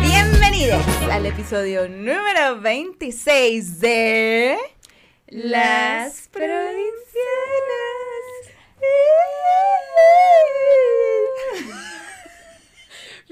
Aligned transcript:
Bienvenidos 0.00 0.84
al 1.10 1.26
episodio 1.26 1.88
número 1.88 2.60
26 2.60 3.80
de 3.80 4.56
Las 5.28 6.28
Provincianas. 6.32 6.84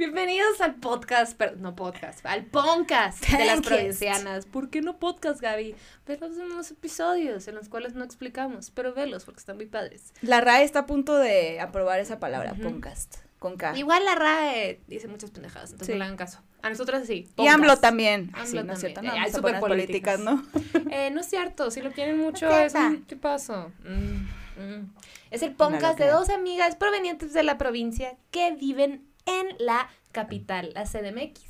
Bienvenidos 0.05 0.61
al 0.61 0.75
podcast, 0.75 1.37
pero 1.39 1.55
no 1.55 1.77
podcast, 1.77 2.27
al 2.27 2.45
podcast 2.45 3.25
de 3.25 3.45
las 3.45 3.61
provincianas. 3.61 4.47
¿Por 4.47 4.69
qué 4.69 4.83
no 4.83 4.99
podcast, 4.99 5.41
Gaby? 5.41 5.77
Velos 6.09 6.37
en 6.39 6.47
unos 6.47 6.73
episodios 6.73 7.47
en 7.47 7.55
los 7.55 7.69
cuales 7.69 7.95
no 7.95 8.03
explicamos, 8.03 8.73
pero 8.73 8.93
velos 8.95 9.25
porque 9.25 9.39
están 9.39 9.55
muy 9.55 9.67
padres. 9.67 10.13
La 10.21 10.41
RAE 10.41 10.65
está 10.65 10.81
a 10.81 10.87
punto 10.87 11.17
de 11.17 11.61
aprobar 11.61 12.01
esa 12.01 12.19
palabra, 12.19 12.55
Ujú. 12.55 12.63
podcast, 12.65 13.19
con 13.39 13.57
K. 13.57 13.79
Igual 13.79 14.05
la 14.05 14.17
RAE 14.17 14.81
dice 14.89 15.07
muchas 15.07 15.31
pendejadas, 15.31 15.71
entonces 15.71 15.87
Sí. 15.87 15.93
no 15.93 15.99
le 16.01 16.05
hagan 16.07 16.17
caso. 16.17 16.41
A 16.63 16.69
nosotras 16.71 17.07
sí. 17.07 17.13
Y 17.19 17.33
podcast. 17.37 17.55
AMLO 17.55 17.77
también. 17.77 18.33
AMLO 18.35 18.47
sí, 18.47 18.67
no 18.67 18.73
es 18.73 18.81
cierto, 18.81 18.95
también. 19.03 19.23
no 19.23 19.29
Eh, 19.29 19.33
súper 19.33 19.61
poner 19.61 19.61
políticas, 19.61 20.19
¿no? 20.19 20.45
Eh, 20.91 21.13
no 21.13 21.21
es 21.21 21.27
cierto, 21.29 21.71
si 21.71 21.81
lo 21.81 21.93
quieren 21.93 22.19
mucho 22.19 22.49
¿Qué 22.49 22.65
es. 22.65 22.75
Mm, 22.75 24.27
mm. 24.61 24.95
Es 25.31 25.43
el 25.43 25.55
podcast 25.55 25.97
de 25.97 26.09
dos 26.09 26.29
amigas 26.29 26.75
provenientes 26.75 27.33
de 27.33 27.45
la 27.45 27.57
provincia 27.57 28.17
que 28.33 28.51
viven 28.51 29.12
en 29.27 29.47
la 29.59 29.89
capital, 30.13 30.73
la 30.75 30.85
CDMX. 30.85 31.41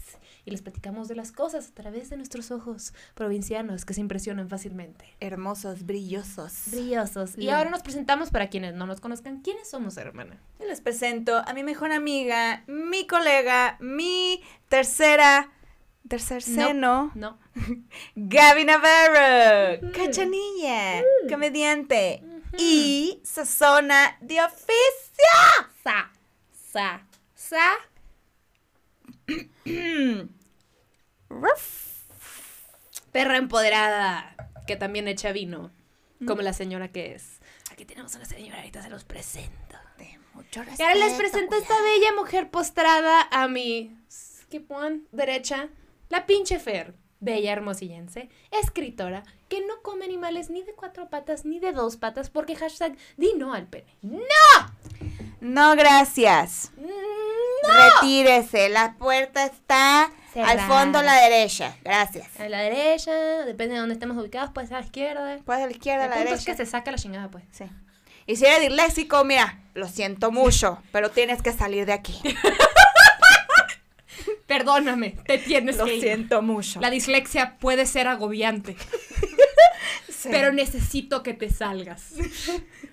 Y 0.44 0.50
les 0.50 0.60
platicamos 0.62 1.06
de 1.06 1.14
las 1.14 1.30
cosas 1.30 1.68
a 1.68 1.74
través 1.74 2.10
de 2.10 2.16
nuestros 2.16 2.50
ojos 2.50 2.94
provincianos 3.14 3.84
que 3.84 3.94
se 3.94 4.00
impresionan 4.00 4.48
fácilmente. 4.48 5.04
Hermosos, 5.20 5.84
brillosos. 5.86 6.52
Brillosos. 6.72 7.34
Y 7.38 7.46
Mm. 7.46 7.50
ahora 7.50 7.70
nos 7.70 7.82
presentamos 7.82 8.30
para 8.30 8.48
quienes 8.50 8.74
no 8.74 8.86
nos 8.86 9.00
conozcan. 9.00 9.40
¿Quiénes 9.42 9.70
somos, 9.70 9.96
hermana? 9.98 10.40
Y 10.60 10.64
les 10.64 10.80
presento 10.80 11.36
a 11.46 11.54
mi 11.54 11.62
mejor 11.62 11.92
amiga, 11.92 12.64
mi 12.66 13.06
colega, 13.06 13.76
mi 13.80 14.42
tercera, 14.68 15.48
tercer 16.08 16.42
No. 16.48 16.66
seno, 16.66 17.12
No. 17.14 17.38
Gaby 18.16 18.64
Navarro, 18.64 19.92
cachanilla, 19.92 21.02
Mm. 21.02 21.28
comediante 21.30 22.22
y 22.58 23.20
sazona 23.22 24.16
de 24.20 24.40
oficio. 24.42 25.68
Sa. 25.84 26.10
Sa. 26.72 27.06
Sa. 27.52 27.68
Perra 33.12 33.36
empoderada, 33.36 34.34
que 34.66 34.76
también 34.76 35.06
echa 35.06 35.32
vino, 35.32 35.70
como 36.26 36.40
la 36.40 36.54
señora 36.54 36.88
que 36.88 37.14
es. 37.14 37.40
Aquí 37.70 37.84
tenemos 37.84 38.14
a 38.14 38.18
una 38.18 38.26
señora, 38.26 38.56
ahorita 38.56 38.80
se 38.80 38.88
los 38.88 39.04
presento. 39.04 39.76
De 39.98 40.18
mucho 40.32 40.62
Y 40.78 40.82
ahora 40.82 40.94
les 40.94 41.12
presento 41.12 41.54
a 41.54 41.58
esta 41.58 41.78
bella 41.82 42.14
mujer 42.16 42.50
postrada 42.50 43.28
a 43.30 43.48
mi 43.48 43.98
skip 44.10 44.70
one, 44.70 45.02
derecha, 45.12 45.68
la 46.08 46.24
pinche 46.24 46.58
Fer, 46.58 46.94
bella 47.20 47.52
hermosillense, 47.52 48.30
escritora, 48.50 49.24
que 49.50 49.60
no 49.60 49.82
come 49.82 50.06
animales 50.06 50.48
ni 50.48 50.62
de 50.62 50.72
cuatro 50.72 51.10
patas 51.10 51.44
ni 51.44 51.60
de 51.60 51.72
dos 51.72 51.98
patas 51.98 52.30
porque 52.30 52.56
hashtag 52.56 52.96
di 53.18 53.34
no 53.36 53.52
al 53.52 53.66
pene. 53.66 53.94
No, 55.42 55.74
gracias. 55.74 56.70
No. 56.76 56.91
Retírese, 58.00 58.68
la 58.68 58.94
puerta 58.94 59.44
está 59.44 60.10
Cerrada. 60.32 60.52
al 60.52 60.60
fondo 60.68 60.98
a 60.98 61.02
la 61.02 61.14
derecha. 61.20 61.76
Gracias. 61.84 62.28
A 62.40 62.48
la 62.48 62.60
derecha, 62.60 63.12
depende 63.44 63.74
de 63.74 63.80
dónde 63.80 63.94
estemos 63.94 64.16
ubicados, 64.16 64.50
puede 64.52 64.66
ser 64.66 64.76
a 64.76 64.80
la 64.80 64.86
izquierda. 64.86 65.38
Puede 65.44 65.62
a 65.62 65.66
la 65.66 65.72
izquierda, 65.72 66.04
a 66.04 66.08
la 66.08 66.14
punto 66.16 66.28
es 66.34 66.44
derecha. 66.44 66.52
que 66.52 66.64
se 66.64 66.70
saca 66.70 66.90
la 66.90 66.98
chingada, 66.98 67.28
pues. 67.30 67.44
Sí. 67.52 67.64
Y 68.26 68.36
si 68.36 68.46
eres 68.46 68.60
disléxico, 68.60 69.24
mira, 69.24 69.58
lo 69.74 69.88
siento 69.88 70.30
mucho, 70.30 70.80
pero 70.92 71.10
tienes 71.10 71.42
que 71.42 71.52
salir 71.52 71.86
de 71.86 71.92
aquí. 71.92 72.18
Perdóname, 74.46 75.16
te 75.26 75.38
tienes 75.38 75.78
Lo 75.78 75.86
que 75.86 75.94
ir. 75.96 76.02
siento 76.02 76.42
mucho. 76.42 76.80
La 76.80 76.90
dislexia 76.90 77.56
puede 77.58 77.86
ser 77.86 78.06
agobiante, 78.06 78.76
Sí. 80.08 80.28
pero 80.30 80.52
necesito 80.52 81.22
que 81.22 81.32
te 81.34 81.50
salgas. 81.50 82.12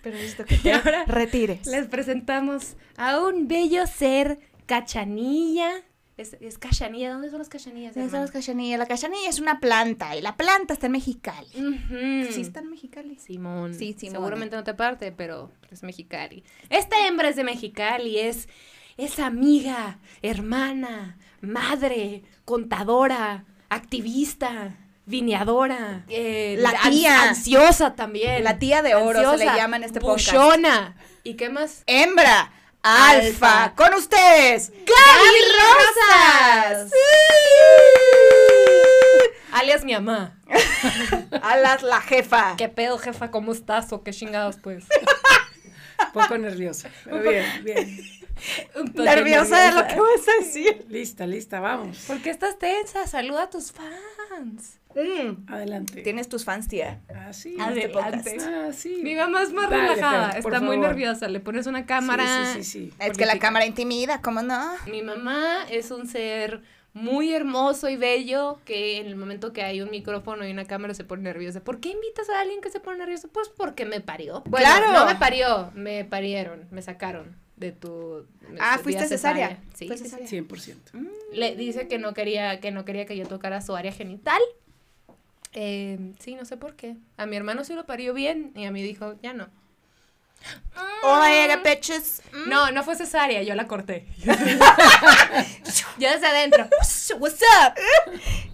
Pero 0.01 0.15
necesito 0.15 0.45
que 0.45 0.55
Y 0.55 0.57
te 0.59 0.73
ahora 0.73 1.03
retires. 1.05 1.67
Les 1.67 1.85
presentamos 1.87 2.75
a 2.97 3.19
un 3.19 3.47
bello 3.47 3.85
ser 3.85 4.39
cachanilla. 4.69 5.71
Es, 6.17 6.35
es 6.41 6.57
cachanilla, 6.57 7.11
¿dónde 7.13 7.29
son 7.29 7.39
las 7.39 7.47
cachanillas? 7.47 7.95
Esas 7.95 8.11
son 8.11 8.19
las 8.21 8.31
cachanillas. 8.31 8.77
La 8.77 8.85
cachanilla 8.87 9.29
es 9.29 9.39
una 9.39 9.59
planta 9.61 10.17
y 10.17 10.21
la 10.21 10.35
planta 10.35 10.73
está 10.73 10.87
en 10.87 10.91
Mexicali. 10.91 11.47
Ujú. 11.55 12.31
¿Sí 12.33 12.41
está 12.41 12.59
en 12.59 12.69
Mexicali? 12.69 13.15
Simón. 13.15 13.73
Sí, 13.73 13.95
Simón. 13.97 14.15
Seguramente 14.15 14.55
no 14.57 14.65
te 14.65 14.73
parte, 14.73 15.13
pero 15.13 15.49
es 15.71 15.81
Mexicali. 15.81 16.43
Esta 16.69 17.07
hembra 17.07 17.29
es 17.29 17.37
de 17.37 17.45
Mexicali, 17.45 18.19
es, 18.19 18.49
es 18.97 19.19
amiga, 19.19 19.99
hermana, 20.21 21.17
madre, 21.39 22.23
contadora, 22.43 23.45
activista, 23.69 24.75
vineadora. 25.05 26.03
eh, 26.09 26.57
La 26.59 26.73
tía. 26.89 27.29
ansiosa 27.29 27.95
también. 27.95 28.43
La 28.43 28.59
tía 28.59 28.81
de 28.81 28.93
oro 28.95 29.19
se 29.19 29.37
le 29.37 29.43
Ansiosa, 29.45 29.55
llama 29.55 29.77
en 29.77 29.83
este 29.83 30.01
podcast. 30.01 30.33
buchona. 30.33 30.95
¿Y 31.23 31.35
qué 31.35 31.49
más? 31.49 31.83
Hembra. 31.87 32.51
Alfa. 32.81 33.63
Alfa. 33.63 33.75
Con 33.75 33.93
ustedes. 33.95 34.71
Gaby 34.71 35.39
Rosas. 35.59 36.91
Alias 39.51 39.83
mi 39.83 39.93
mamá. 39.93 40.37
Alas 41.41 41.83
la 41.83 42.01
jefa. 42.01 42.55
¿Qué 42.57 42.69
pedo, 42.69 42.97
jefa? 42.97 43.31
¿Cómo 43.31 43.51
estás? 43.51 43.91
¿O 43.91 44.03
qué 44.03 44.11
chingados, 44.11 44.57
pues? 44.57 44.85
Poco 46.13 46.37
nerviosa. 46.37 46.89
Pero 47.03 47.21
bien, 47.21 47.45
bien. 47.63 47.99
Un 48.75 48.93
Nerviosa 48.93 49.59
de 49.59 49.71
lo 49.73 49.85
que 49.87 49.99
vas 49.99 50.27
a 50.29 50.43
decir. 50.43 50.85
Lista, 50.87 51.27
lista, 51.27 51.59
vamos. 51.59 51.97
¿Por 52.07 52.21
qué 52.21 52.29
estás 52.29 52.57
tensa? 52.57 53.05
Saluda 53.05 53.43
a 53.43 53.49
tus 53.49 53.73
fans. 53.73 54.78
Adelante. 55.47 56.01
Tienes 56.01 56.29
tus 56.29 56.43
fans, 56.45 56.67
tía. 56.67 57.01
Ah, 57.13 57.31
sí. 57.33 57.55
Adelante. 57.59 58.37
Ah, 58.41 58.69
sí. 58.73 58.99
Mi 59.03 59.15
mamá 59.15 59.43
es 59.43 59.53
más 59.53 59.69
Dale, 59.69 59.89
relajada. 59.95 60.31
Está 60.31 60.59
muy 60.59 60.75
favor. 60.77 60.89
nerviosa. 60.89 61.27
Le 61.27 61.39
pones 61.39 61.67
una 61.67 61.85
cámara. 61.85 62.53
Sí, 62.53 62.63
sí, 62.63 62.63
sí, 62.63 62.87
sí. 62.89 62.93
Es 62.99 63.17
que 63.17 63.25
la 63.25 63.39
cámara 63.39 63.65
intimida, 63.65 64.21
¿cómo 64.21 64.41
no? 64.41 64.73
Mi 64.87 65.01
mamá 65.01 65.65
es 65.69 65.91
un 65.91 66.07
ser 66.07 66.61
muy 66.93 67.31
hermoso 67.33 67.87
y 67.87 67.97
bello 67.97 68.59
que 68.65 68.97
en 68.97 69.05
el 69.05 69.15
momento 69.15 69.53
que 69.53 69.61
hay 69.61 69.81
un 69.81 69.91
micrófono 69.91 70.45
y 70.47 70.51
una 70.51 70.65
cámara 70.65 70.93
se 70.93 71.03
pone 71.03 71.21
nerviosa. 71.23 71.61
¿Por 71.63 71.79
qué 71.79 71.89
invitas 71.89 72.29
a 72.29 72.39
alguien 72.41 72.61
que 72.61 72.69
se 72.71 72.79
pone 72.79 72.97
nervioso? 72.97 73.27
Pues 73.29 73.47
porque 73.49 73.85
me 73.85 74.01
parió. 74.01 74.41
Bueno, 74.47 74.65
Claro. 74.65 74.91
no 74.91 75.05
me 75.05 75.15
parió, 75.15 75.71
me 75.75 76.03
parieron, 76.03 76.67
me 76.71 76.81
sacaron 76.81 77.35
de 77.57 77.71
tu 77.73 78.25
Ah, 78.59 78.79
fuiste 78.81 79.05
cesárea. 79.07 79.59
Sí, 79.75 79.85
Fue 79.87 79.97
sí, 79.97 80.05
sí. 80.05 80.09
cesárea. 80.09 80.27
100%. 80.27 80.91
Le 81.33 81.55
dice 81.55 81.87
que 81.87 81.99
no 81.99 82.13
quería 82.13 82.59
que 82.59 82.71
no 82.71 82.85
quería 82.85 83.05
que 83.05 83.15
yo 83.15 83.27
tocara 83.27 83.61
su 83.61 83.75
área 83.75 83.91
genital. 83.91 84.41
Eh, 85.53 86.13
sí, 86.19 86.35
no 86.35 86.45
sé 86.45 86.57
por 86.57 86.75
qué. 86.75 86.95
A 87.17 87.25
mi 87.25 87.35
hermano 87.35 87.63
sí 87.63 87.73
lo 87.73 87.85
parió 87.85 88.13
bien 88.13 88.51
y 88.55 88.65
a 88.65 88.71
mí 88.71 88.81
dijo, 88.83 89.15
ya 89.21 89.33
no. 89.33 89.49
Oh 91.03 91.21
my 91.21 91.47
god, 91.47 91.63
bitches. 91.63 92.21
No, 92.47 92.71
no 92.71 92.83
fue 92.83 92.95
cesárea, 92.95 93.41
yo 93.43 93.55
la 93.55 93.67
corté. 93.67 94.05
yo 95.97 96.09
desde 96.09 96.27
adentro. 96.27 96.67
What's 97.19 97.41
up? 97.41 97.73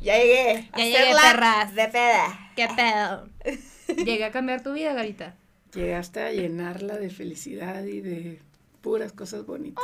Ya 0.01 0.17
llegué. 0.17 0.69
a 0.71 0.77
Ya 0.77 0.85
llegué, 0.85 1.13
perras. 1.21 1.75
De 1.75 1.87
peda. 1.87 2.51
¿Qué 2.55 2.67
pedo? 2.75 3.29
Llegué 4.05 4.25
a 4.25 4.31
cambiar 4.31 4.63
tu 4.63 4.73
vida, 4.73 4.93
Garita. 4.93 5.35
Llegaste 5.73 6.21
a 6.21 6.31
llenarla 6.31 6.97
de 6.97 7.09
felicidad 7.09 7.83
y 7.83 8.01
de 8.01 8.41
puras 8.81 9.11
cosas 9.11 9.45
bonitas. 9.45 9.83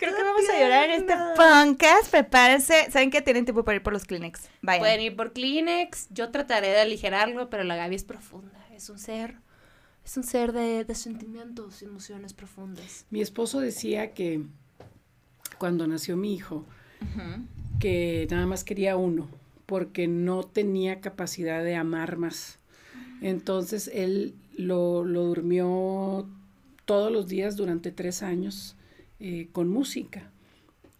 Creo 0.00 0.16
que 0.16 0.22
vamos 0.22 0.42
a 0.48 0.58
llorar 0.58 0.88
en 0.88 1.02
este 1.02 1.14
podcast. 1.36 2.10
Prepárense. 2.10 2.90
¿Saben 2.90 3.10
que 3.10 3.20
tienen 3.20 3.44
tiempo 3.44 3.64
para 3.64 3.76
ir 3.76 3.82
por 3.82 3.92
los 3.92 4.04
Kleenex? 4.04 4.48
Vayan. 4.62 4.80
Pueden 4.80 5.00
ir 5.02 5.14
por 5.14 5.32
Kleenex. 5.34 6.08
Yo 6.10 6.30
trataré 6.30 6.68
de 6.68 6.80
aligerarlo, 6.80 7.50
pero 7.50 7.64
la 7.64 7.76
Gaby 7.76 7.96
es 7.96 8.04
profunda. 8.04 8.66
Es 8.74 8.88
un 8.88 8.98
ser. 8.98 9.36
Es 10.02 10.16
un 10.16 10.24
ser 10.24 10.52
de, 10.52 10.84
de 10.84 10.94
sentimientos 10.94 11.82
y 11.82 11.84
emociones 11.84 12.32
profundas. 12.32 13.04
Mi 13.10 13.20
esposo 13.20 13.60
decía 13.60 14.14
que 14.14 14.42
cuando 15.58 15.86
nació 15.86 16.16
mi 16.16 16.34
hijo, 16.34 16.64
Ujú. 17.02 17.42
que 17.78 18.26
nada 18.30 18.46
más 18.46 18.64
quería 18.64 18.96
uno, 18.96 19.28
porque 19.66 20.08
no 20.08 20.42
tenía 20.44 21.02
capacidad 21.02 21.62
de 21.62 21.76
amar 21.76 22.16
más. 22.16 22.58
Entonces 23.20 23.90
él 23.92 24.34
lo, 24.56 25.04
lo 25.04 25.24
durmió 25.24 26.26
todos 26.86 27.12
los 27.12 27.28
días 27.28 27.56
durante 27.56 27.92
tres 27.92 28.22
años 28.22 28.76
eh, 29.20 29.48
con 29.52 29.68
música. 29.68 30.30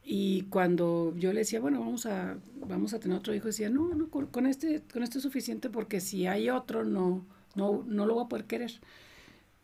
Y 0.05 0.43
cuando 0.50 1.14
yo 1.17 1.32
le 1.32 1.40
decía, 1.40 1.61
bueno, 1.61 1.81
vamos 1.81 2.06
a, 2.06 2.37
vamos 2.67 2.94
a 2.94 3.00
tener 3.00 3.17
otro 3.17 3.34
hijo, 3.34 3.46
decía, 3.46 3.70
no, 3.70 3.94
no, 3.94 4.08
con, 4.08 4.26
con 4.26 4.46
este, 4.46 4.82
con 4.93 5.02
este 5.02 5.19
es 5.19 5.22
suficiente 5.22 5.70
porque 5.70 6.00
si 6.00 6.26
hay 6.26 6.50
otro, 6.50 6.84
no, 6.84 7.25
no, 7.55 7.84
no 7.87 8.06
lo 8.06 8.14
voy 8.14 8.25
a 8.25 8.28
poder 8.28 8.44
querer. 8.46 8.72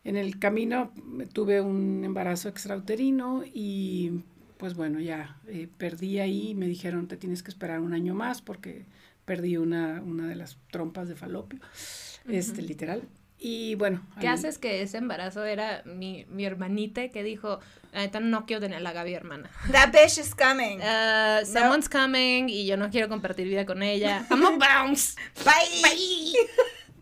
En 0.03 0.15
el 0.15 0.39
camino 0.39 0.91
tuve 1.33 1.59
un 1.61 2.03
embarazo 2.03 2.49
extrauterino 2.49 3.43
y 3.45 4.23
pues 4.57 4.73
bueno, 4.73 4.99
ya 4.99 5.37
eh, 5.47 5.67
perdí 5.77 6.19
ahí, 6.19 6.55
me 6.55 6.67
dijeron, 6.67 7.07
te 7.07 7.17
tienes 7.17 7.43
que 7.43 7.51
esperar 7.51 7.79
un 7.79 7.93
año 7.93 8.15
más 8.15 8.41
porque 8.41 8.85
perdí 9.25 9.57
una, 9.57 10.01
una 10.01 10.27
de 10.27 10.35
las 10.35 10.57
trompas 10.71 11.09
de 11.09 11.15
falopio, 11.15 11.59
este, 12.27 12.61
literal. 12.61 13.03
Y 13.39 13.75
bueno. 13.75 14.01
¿Qué 14.19 14.27
haces 14.27 14.57
que 14.57 14.81
ese 14.81 14.97
embarazo 14.97 15.45
era 15.45 15.83
mi, 15.85 16.25
mi 16.29 16.45
hermanita 16.45 17.09
que 17.09 17.23
dijo, 17.23 17.59
neta 17.93 18.19
no 18.19 18.45
quiero 18.45 18.61
tener 18.61 18.81
la 18.81 18.93
Gaby 18.93 19.13
hermana. 19.13 19.49
That 19.71 19.91
bitch 19.91 20.17
is 20.19 20.33
coming. 20.33 20.79
Uh, 20.79 21.45
someone's 21.45 21.89
coming 21.89 22.49
y 22.49 22.65
yo 22.65 22.77
no 22.77 22.89
quiero 22.89 23.09
compartir 23.09 23.47
vida 23.47 23.65
con 23.65 23.83
ella. 23.83 24.25
I'm 24.31 24.43
a 24.43 24.57
bounce. 24.57 25.15
Bye. 25.43 26.33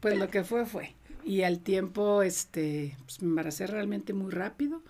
Pues 0.02 0.20
lo 0.20 0.28
que 0.28 0.44
fue, 0.44 0.68
fue. 0.68 0.94
Y 1.24 1.42
al 1.42 1.62
tiempo, 1.62 2.22
este, 2.22 2.96
pues 3.06 3.24
me 3.24 3.30
embaracé 3.30 3.66
realmente 3.66 4.14
muy 4.14 4.32
rápido 4.32 4.84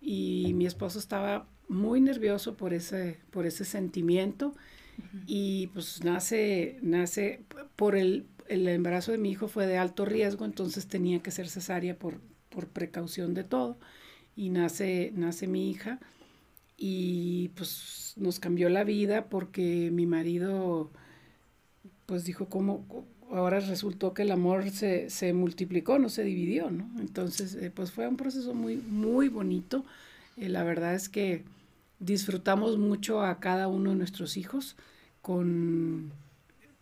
y 0.00 0.52
mi 0.54 0.66
esposo 0.66 1.00
estaba 1.00 1.46
muy 1.66 2.00
nervioso 2.00 2.56
por 2.56 2.72
ese, 2.72 3.18
por 3.32 3.44
ese 3.44 3.64
sentimiento 3.64 4.54
y 5.26 5.68
pues 5.68 6.04
nace, 6.04 6.78
nace, 6.80 7.40
por 7.74 7.96
el, 7.96 8.26
el 8.52 8.68
embarazo 8.68 9.12
de 9.12 9.18
mi 9.18 9.30
hijo 9.30 9.48
fue 9.48 9.66
de 9.66 9.78
alto 9.78 10.04
riesgo, 10.04 10.44
entonces 10.44 10.86
tenía 10.86 11.20
que 11.22 11.30
ser 11.30 11.48
cesárea 11.48 11.98
por, 11.98 12.20
por 12.50 12.68
precaución 12.68 13.34
de 13.34 13.44
todo 13.44 13.78
y 14.36 14.50
nace, 14.50 15.12
nace 15.14 15.46
mi 15.46 15.70
hija 15.70 16.00
y 16.76 17.48
pues 17.50 18.14
nos 18.16 18.40
cambió 18.40 18.68
la 18.68 18.84
vida 18.84 19.26
porque 19.26 19.90
mi 19.92 20.06
marido 20.06 20.90
pues 22.06 22.24
dijo, 22.24 22.46
¿cómo? 22.46 23.06
Ahora 23.30 23.60
resultó 23.60 24.12
que 24.12 24.22
el 24.22 24.30
amor 24.30 24.68
se, 24.70 25.08
se 25.08 25.32
multiplicó, 25.32 25.98
no 25.98 26.08
se 26.08 26.24
dividió, 26.24 26.70
¿no? 26.70 26.90
Entonces, 27.00 27.54
eh, 27.54 27.70
pues 27.70 27.90
fue 27.90 28.06
un 28.06 28.16
proceso 28.18 28.52
muy, 28.52 28.76
muy 28.76 29.28
bonito. 29.28 29.84
Eh, 30.36 30.50
la 30.50 30.64
verdad 30.64 30.94
es 30.94 31.08
que 31.08 31.44
disfrutamos 31.98 32.76
mucho 32.76 33.22
a 33.22 33.40
cada 33.40 33.68
uno 33.68 33.90
de 33.90 33.96
nuestros 33.96 34.36
hijos. 34.36 34.76
Con, 35.22 36.12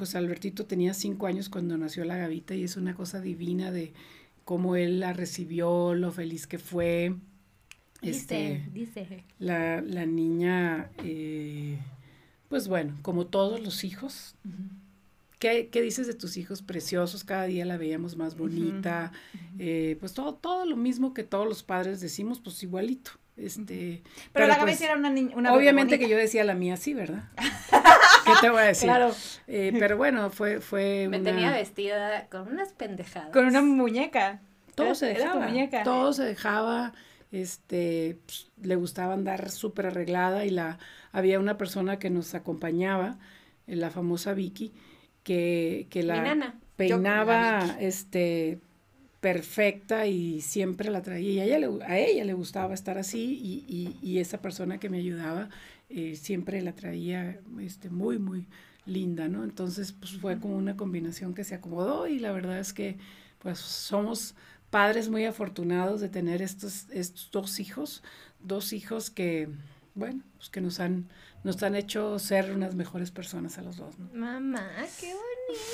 pues 0.01 0.15
Albertito 0.15 0.65
tenía 0.65 0.95
cinco 0.95 1.27
años 1.27 1.51
cuando 1.51 1.77
nació 1.77 2.07
la 2.07 2.17
gavita 2.17 2.55
y 2.55 2.65
es 2.65 2.79
una 2.79 2.95
cosa 2.95 3.21
divina 3.21 3.71
de 3.71 3.93
cómo 4.47 4.75
él 4.75 4.99
la 4.99 5.13
recibió, 5.13 5.93
lo 5.93 6.11
feliz 6.11 6.47
que 6.47 6.59
fue. 6.59 7.17
Este, 8.01 8.67
Dice, 8.73 9.01
dice. 9.03 9.25
la, 9.39 9.83
la 9.83 10.07
niña, 10.07 10.91
eh, 11.05 11.77
pues 12.49 12.67
bueno, 12.67 12.97
como 13.03 13.27
todos 13.27 13.61
los 13.61 13.85
hijos, 13.85 14.37
¿qué, 15.39 15.69
qué 15.71 15.83
dices 15.83 16.07
de 16.07 16.15
tus 16.15 16.39
hijos 16.39 16.63
preciosos? 16.63 17.23
Cada 17.23 17.45
día 17.45 17.67
la 17.67 17.77
veíamos 17.77 18.17
más 18.17 18.39
bonita, 18.39 19.13
eh, 19.59 19.99
pues 20.01 20.15
todo, 20.15 20.33
todo 20.33 20.65
lo 20.65 20.77
mismo 20.77 21.13
que 21.13 21.25
todos 21.25 21.47
los 21.47 21.63
padres 21.63 22.01
decimos, 22.01 22.41
pues 22.41 22.63
igualito. 22.63 23.11
Este, 23.37 24.03
Pero, 24.33 24.47
la 24.47 24.59
pues, 24.61 24.79
sí 24.79 24.85
era 24.85 24.97
una 24.97 25.11
niña. 25.11 25.37
Una 25.37 25.53
obviamente 25.53 25.99
que 25.99 26.09
yo 26.09 26.17
decía 26.17 26.43
la 26.43 26.55
mía 26.55 26.79
sí, 26.79 26.95
¿verdad? 26.95 27.25
¿Qué 28.35 28.41
te 28.41 28.51
voy 28.51 28.61
a 28.63 28.65
decir? 28.67 28.89
Claro. 28.89 29.15
Eh, 29.47 29.73
pero 29.79 29.97
bueno, 29.97 30.31
fue, 30.31 30.61
fue 30.61 31.07
Me 31.09 31.19
una- 31.19 31.31
tenía 31.31 31.51
vestida 31.51 32.27
con 32.31 32.49
unas 32.49 32.73
pendejadas. 32.73 33.31
Con 33.33 33.47
una 33.47 33.63
muñeca. 33.63 34.41
todo 34.75 34.95
se 34.95 35.11
Era 35.11 35.19
dejaba, 35.25 35.47
muñeca. 35.49 35.83
todo 35.83 36.13
se 36.13 36.25
dejaba, 36.25 36.93
este, 37.33 38.19
pues, 38.27 38.51
le 38.63 38.77
gustaba 38.77 39.15
andar 39.15 39.51
súper 39.51 39.87
arreglada 39.87 40.45
y 40.45 40.51
la, 40.51 40.79
había 41.13 41.39
una 41.39 41.59
persona 41.59 41.99
que 41.99 42.11
nos 42.11 42.35
acompañaba, 42.35 43.19
eh, 43.67 43.77
la 43.77 43.91
famosa 43.91 44.33
Vicky, 44.35 44.73
que, 45.23 45.87
que 45.91 46.01
Mi 46.01 46.07
la 46.07 46.23
nana. 46.23 46.55
peinaba, 46.77 47.77
este, 47.79 48.59
perfecta 49.21 50.07
y 50.07 50.41
siempre 50.41 50.91
la 50.91 51.03
traía, 51.03 51.33
y 51.45 51.51
a 51.53 51.57
ella 51.57 51.69
le, 51.69 51.85
a 51.85 51.99
ella 51.99 52.25
le 52.25 52.33
gustaba 52.33 52.73
estar 52.73 52.97
así 52.97 53.39
y, 53.43 53.65
y, 53.69 53.99
y 54.09 54.19
esa 54.19 54.41
persona 54.41 54.79
que 54.79 54.89
me 54.89 54.97
ayudaba 54.99 55.51
eh, 55.91 56.17
siempre 56.17 56.63
la 56.63 56.75
traía, 56.75 57.41
este, 57.61 57.91
muy, 57.91 58.19
muy 58.19 58.47
linda, 58.87 59.29
¿no? 59.29 59.45
Entonces, 59.45 59.93
pues 59.93 60.13
fue 60.13 60.39
como 60.39 60.57
una 60.57 60.77
combinación 60.77 61.35
que 61.35 61.45
se 61.45 61.57
acomodó 61.57 62.07
y 62.07 62.19
la 62.19 62.33
verdad 62.33 62.59
es 62.59 62.73
que, 62.73 62.97
pues 63.41 63.59
somos 63.59 64.35
padres 64.71 65.09
muy 65.09 65.25
afortunados 65.25 66.01
de 66.01 66.09
tener 66.09 66.43
estos, 66.43 66.87
estos 66.91 67.31
dos 67.33 67.59
hijos, 67.59 68.03
dos 68.39 68.73
hijos 68.73 69.11
que, 69.11 69.49
bueno, 69.95 70.23
pues 70.37 70.49
que 70.49 70.61
nos 70.61 70.79
han, 70.79 71.09
nos 71.43 71.63
han 71.63 71.75
hecho 71.75 72.19
ser 72.21 72.53
unas 72.53 72.75
mejores 72.77 73.11
personas 73.11 73.59
a 73.59 73.63
los 73.63 73.77
dos, 73.77 73.99
¿no? 73.99 74.09
Mamá, 74.15 74.71
qué 75.01 75.13
bonita. 75.13 75.65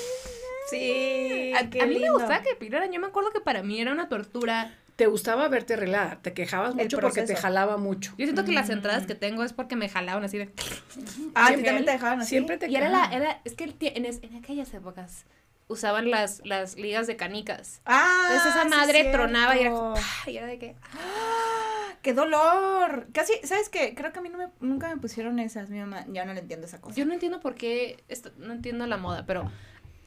Sí. 0.69 1.53
A, 1.55 1.69
qué 1.69 1.81
a 1.81 1.85
mí 1.85 1.99
me 1.99 2.11
gustaba 2.11 2.41
que 2.41 2.55
piraran. 2.55 2.91
Yo 2.91 2.99
me 2.99 3.07
acuerdo 3.07 3.31
que 3.31 3.39
para 3.39 3.63
mí 3.63 3.79
era 3.79 3.91
una 3.91 4.09
tortura. 4.09 4.73
Te 4.97 5.05
gustaba 5.05 5.47
verte 5.47 5.75
arreglada, 5.75 6.19
te 6.21 6.33
quejabas 6.33 6.73
mucho 6.75 6.97
porque 6.99 7.21
te 7.21 7.35
jalaba 7.35 7.77
mucho. 7.77 8.13
Yo 8.17 8.25
siento 8.25 8.43
que 8.43 8.51
las 8.51 8.67
Mm. 8.69 8.73
entradas 8.73 9.05
que 9.05 9.15
tengo 9.15 9.43
es 9.43 9.53
porque 9.53 9.75
me 9.75 9.87
jalaban 9.89 10.23
así 10.25 10.37
de. 10.39 10.49
Ah, 11.35 11.45
¿a 11.45 11.47
ti 11.49 11.53
Siempre- 11.53 11.65
también 11.65 11.85
te 11.85 11.91
dejaban 11.91 12.19
así? 12.21 12.29
Siempre 12.29 12.57
te 12.57 12.67
Y 12.69 12.75
era 12.75 12.89
la, 12.89 13.05
era, 13.05 13.39
es 13.45 13.53
que 13.53 13.63
el 13.65 13.75
en, 13.79 14.05
es- 14.05 14.19
en 14.23 14.35
aquellas 14.35 14.73
épocas 14.73 15.25
usaban 15.67 16.09
las, 16.09 16.41
las 16.45 16.77
ligas 16.77 17.05
de 17.07 17.15
canicas. 17.15 17.81
Ah, 17.85 18.27
Entonces 18.29 18.51
esa 18.55 18.63
sí, 18.63 18.69
madre 18.69 19.03
tronaba 19.11 19.55
y 19.55 19.61
era, 19.61 19.71
¡pah! 19.71 20.01
y 20.31 20.37
era 20.37 20.47
de 20.47 20.57
que, 20.57 20.75
¡Ah! 20.93 21.93
¡Qué 22.01 22.13
dolor! 22.13 23.07
Casi, 23.11 23.33
¿sabes 23.43 23.69
qué? 23.69 23.93
Creo 23.93 24.11
que 24.13 24.19
a 24.19 24.21
mí 24.23 24.29
no 24.29 24.37
me, 24.39 24.47
nunca 24.61 24.87
me 24.87 24.97
pusieron 24.99 25.37
esas, 25.39 25.69
mi 25.69 25.79
mamá. 25.79 26.05
Ya 26.07 26.25
no 26.25 26.33
le 26.33 26.39
entiendo 26.39 26.65
esa 26.65 26.79
cosa. 26.81 26.95
yo 26.95 27.05
no 27.05 27.13
entiendo 27.13 27.39
por 27.39 27.53
qué, 27.55 28.03
esto, 28.07 28.31
no 28.37 28.53
entiendo 28.53 28.87
la 28.87 28.97
moda, 28.97 29.25
pero 29.27 29.51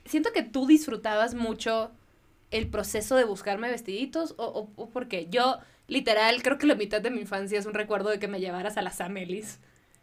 siento 0.04 0.32
que 0.32 0.42
tú 0.42 0.66
disfrutabas 0.66 1.34
mucho 1.34 1.92
el 2.50 2.68
proceso 2.68 3.16
de 3.16 3.24
buscarme 3.24 3.70
vestiditos 3.70 4.34
o, 4.38 4.44
o, 4.46 4.70
o 4.82 4.88
porque 4.90 5.28
yo, 5.30 5.58
literal, 5.86 6.42
creo 6.42 6.58
que 6.58 6.66
la 6.66 6.74
mitad 6.74 7.00
de 7.00 7.10
mi 7.10 7.20
infancia 7.20 7.58
es 7.58 7.66
un 7.66 7.74
recuerdo 7.74 8.10
de 8.10 8.18
que 8.18 8.28
me 8.28 8.40
llevaras 8.40 8.76
a 8.76 8.82
las 8.82 9.00
Amelis, 9.00 9.60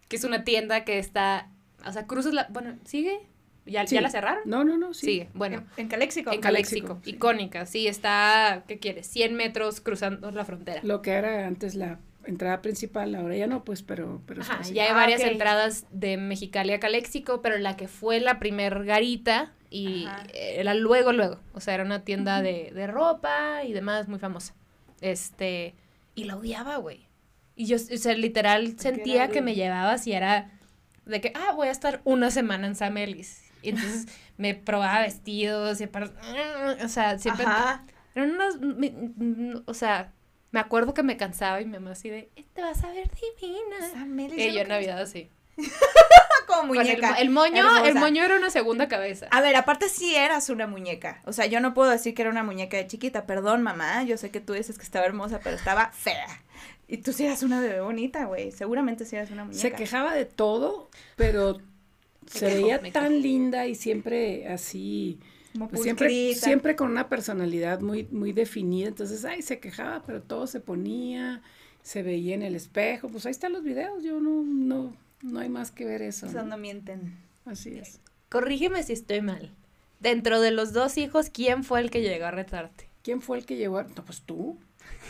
que 0.08 0.16
es 0.16 0.24
una 0.24 0.44
tienda 0.44 0.86
que 0.86 1.00
está, 1.00 1.50
o 1.86 1.92
sea, 1.92 2.08
cruzas 2.08 2.34
la, 2.34 2.48
bueno, 2.50 2.78
¿sigue? 2.86 3.20
¿Ya, 3.66 3.86
Sí. 3.86 3.96
¿ya 3.96 4.02
la 4.02 4.10
cerraron? 4.10 4.44
No, 4.46 4.64
no, 4.64 4.78
no, 4.78 4.94
sí. 4.94 5.08
Sigue, 5.08 5.30
bueno. 5.34 5.58
En, 5.76 5.84
en 5.84 5.88
Caléxico. 5.90 6.32
En 6.32 6.40
Caléxico, 6.40 6.88
Caléxico, 6.88 7.02
sí. 7.04 7.10
icónica, 7.12 7.66
sí, 7.66 7.88
está, 7.88 8.64
¿qué 8.66 8.80
quieres? 8.80 9.08
100 9.08 9.36
metros 9.36 9.82
cruzando 9.82 10.32
la 10.32 10.46
frontera. 10.46 10.80
Lo 10.84 11.02
que 11.02 11.12
era 11.12 11.46
antes 11.46 11.76
la 11.76 12.00
entrada 12.24 12.62
principal, 12.62 13.14
ahora 13.16 13.36
ya 13.36 13.48
no, 13.48 13.66
pues, 13.66 13.84
pero, 13.84 14.22
pero 14.26 14.42
Ajá, 14.42 14.62
ya 14.62 14.84
hay 14.84 14.90
Ah, 14.92 14.94
varias 14.94 15.20
ok. 15.22 15.28
entradas 15.28 15.86
de 15.92 16.16
Mexicali 16.16 16.72
a 16.72 16.80
Caléxico, 16.80 17.42
pero 17.42 17.58
la 17.58 17.76
que 17.76 17.90
fue 17.90 18.22
la 18.22 18.40
primer 18.40 18.86
garita 18.86 19.54
y 19.70 20.06
Ajá. 20.06 20.24
era 20.34 20.74
luego, 20.74 21.12
luego. 21.14 21.40
O 21.54 21.60
sea, 21.60 21.74
era 21.74 21.84
una 21.84 22.04
tienda 22.04 22.42
de, 22.42 22.72
de 22.74 22.88
ropa 22.88 23.64
y 23.64 23.74
demás 23.74 24.08
muy 24.08 24.20
famosa. 24.20 24.54
Este, 25.02 25.76
y 26.16 26.24
la 26.26 26.36
odiaba, 26.38 26.78
güey. 26.78 27.08
Y 27.56 27.66
yo, 27.66 27.76
o 27.78 27.80
sea, 27.80 28.14
literal 28.14 28.80
sentía 28.80 29.24
era 29.26 29.34
que 29.34 29.42
me 29.42 29.56
llevabas 29.56 30.06
y 30.08 30.14
era 30.14 30.52
de 31.06 31.22
que, 31.22 31.32
ah, 31.36 31.54
voy 31.56 31.68
a 31.68 31.72
estar 31.72 32.02
una 32.04 32.32
semana 32.32 32.68
en 32.68 32.76
Sam 32.76 32.98
Ellis. 32.98 33.44
Y 33.62 33.70
entonces 33.70 34.06
me 34.38 34.54
probaba 34.56 35.02
vestidos 35.02 35.82
y 35.82 35.86
aparte, 35.86 36.14
o 36.84 36.88
sea, 36.88 37.18
siempre 37.18 37.46
Ajá. 37.46 37.84
eran 38.16 38.32
unos, 38.32 38.60
mi- 38.60 38.92
mm, 38.92 39.64
o 39.66 39.74
sea, 39.74 40.14
me 40.52 40.60
acuerdo 40.60 40.94
que 40.94 41.04
me 41.04 41.18
cansaba 41.18 41.60
y 41.62 41.66
mi 41.66 41.74
mamá 41.74 41.92
así 41.92 42.10
de, 42.10 42.30
te 42.54 42.62
vas 42.62 42.84
a 42.84 42.92
ver 42.92 43.10
divina. 43.10 43.86
Esa 43.88 44.06
Meli, 44.06 44.42
Y 44.42 44.54
yo 44.54 44.62
en 44.62 44.68
Navidad 44.70 45.00
así. 45.02 45.30
como 46.48 46.74
Con 46.74 46.78
el, 46.78 46.84
muñeca. 46.84 47.16
el 47.16 47.30
moño, 47.30 47.86
el 47.86 47.96
moño 47.96 48.24
era 48.24 48.38
una 48.38 48.50
segunda 48.50 48.88
cabeza. 48.88 49.28
A 49.32 49.42
ver, 49.42 49.56
aparte 49.56 49.90
sí 49.90 50.16
eras 50.16 50.50
una 50.50 50.68
muñeca. 50.68 51.22
O 51.26 51.34
sea, 51.34 51.46
yo 51.46 51.60
no 51.60 51.74
puedo 51.74 51.90
decir 51.90 52.14
que 52.14 52.22
era 52.22 52.32
una 52.32 52.44
muñeca 52.44 52.78
de 52.78 52.88
chiquita. 52.88 53.26
Perdón, 53.26 53.64
mamá. 53.64 54.04
Yo 54.04 54.18
sé 54.18 54.32
que 54.32 54.40
tú 54.40 54.54
dices 54.54 54.78
que 54.78 54.84
estaba 54.84 55.06
hermosa, 55.06 55.40
pero 55.44 55.56
estaba 55.56 55.92
fea. 55.92 56.28
Y 56.88 56.98
tú 56.98 57.12
sí 57.12 57.26
eras 57.26 57.44
una 57.44 57.60
bebé 57.60 57.82
bonita, 57.82 58.26
güey. 58.26 58.52
Seguramente 58.52 59.06
sí 59.06 59.16
eras 59.16 59.32
una 59.32 59.44
muñeca. 59.44 59.62
Se 59.62 59.74
quejaba 59.74 60.14
de 60.14 60.26
todo, 60.26 60.90
pero 61.16 61.58
se 62.28 62.46
veía 62.46 62.82
tan 62.92 63.22
linda 63.22 63.68
y 63.68 63.76
siempre 63.76 64.48
así, 64.48 65.20
Como 65.54 65.70
pues, 65.70 65.84
siempre, 65.84 66.36
siempre 66.36 66.76
con 66.76 66.92
una 66.92 67.10
personalidad 67.10 67.82
muy, 67.82 68.08
muy 68.12 68.32
definida. 68.32 68.88
Entonces, 68.88 69.26
ay, 69.26 69.42
se 69.42 69.60
quejaba, 69.60 70.04
pero 70.06 70.22
todo 70.22 70.48
se 70.48 70.60
ponía, 70.60 71.42
se 71.82 72.04
veía 72.04 72.36
en 72.36 72.42
el 72.42 72.56
espejo. 72.56 73.10
Pues 73.10 73.26
ahí 73.26 73.32
están 73.32 73.54
los 73.54 73.64
videos, 73.64 74.04
yo 74.04 74.20
no, 74.20 74.44
no, 74.44 74.94
no 75.22 75.40
hay 75.40 75.50
más 75.50 75.72
que 75.72 75.86
ver 75.86 76.02
eso. 76.02 76.26
O 76.28 76.30
sea, 76.30 76.44
¿no? 76.44 76.50
no 76.52 76.58
mienten. 76.58 77.18
Así 77.46 77.78
es. 77.78 78.00
Corrígeme 78.30 78.84
si 78.84 78.94
estoy 78.94 79.22
mal. 79.22 79.54
Dentro 80.00 80.42
de 80.42 80.52
los 80.52 80.74
dos 80.74 80.98
hijos, 80.98 81.30
¿quién 81.30 81.64
fue 81.64 81.80
el 81.82 81.90
que 81.90 82.02
llegó 82.02 82.26
a 82.26 82.32
retarte? 82.32 82.90
¿Quién 83.04 83.22
fue 83.22 83.38
el 83.38 83.46
que 83.46 83.56
llegó? 83.56 83.78
a- 83.80 83.84
No, 83.84 84.04
pues 84.06 84.22
tú. 84.22 84.58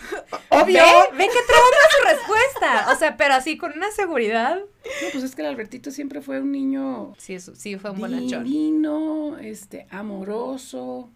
¡Obvio! 0.49 0.81
Ve, 0.83 1.17
ve 1.17 1.23
que 1.25 1.39
trauma 1.47 1.77
su 1.91 2.05
respuesta. 2.07 2.91
O 2.93 2.95
sea, 2.97 3.17
pero 3.17 3.33
así 3.33 3.57
con 3.57 3.73
una 3.73 3.91
seguridad. 3.91 4.57
No, 4.57 5.07
pues 5.11 5.23
es 5.23 5.35
que 5.35 5.41
el 5.41 5.47
Albertito 5.49 5.91
siempre 5.91 6.21
fue 6.21 6.39
un 6.41 6.51
niño 6.51 7.13
Sí, 7.17 7.33
eso, 7.33 7.55
sí 7.55 7.77
fue 7.77 7.91
un 7.91 7.99
bonachón. 7.99 8.43
divino, 8.43 9.37
este, 9.39 9.87
amoroso, 9.89 11.09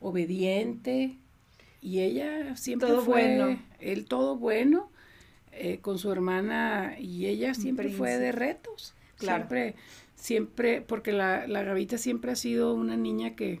obediente. 0.00 1.16
Y 1.80 2.00
ella 2.00 2.56
siempre 2.56 2.88
Todo 2.88 3.02
fue, 3.02 3.36
bueno. 3.38 3.62
él 3.78 4.06
todo 4.06 4.36
bueno, 4.36 4.90
eh, 5.58 5.78
con 5.80 5.98
su 5.98 6.10
hermana, 6.10 6.96
y 6.98 7.26
ella 7.26 7.54
siempre 7.54 7.90
fue 7.90 8.18
de 8.18 8.32
retos. 8.32 8.94
Claro. 9.16 9.38
Siempre, 9.48 9.74
siempre, 10.14 10.80
porque 10.80 11.12
la, 11.12 11.46
la 11.46 11.62
Gavita 11.62 11.98
siempre 11.98 12.32
ha 12.32 12.36
sido 12.36 12.74
una 12.74 12.96
niña 12.96 13.34
que, 13.34 13.60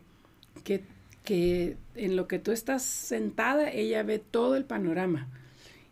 que, 0.64 0.84
que 1.24 1.76
en 1.94 2.16
lo 2.16 2.28
que 2.28 2.38
tú 2.38 2.52
estás 2.52 2.82
sentada, 2.82 3.70
ella 3.70 4.02
ve 4.02 4.18
todo 4.18 4.56
el 4.56 4.64
panorama. 4.64 5.28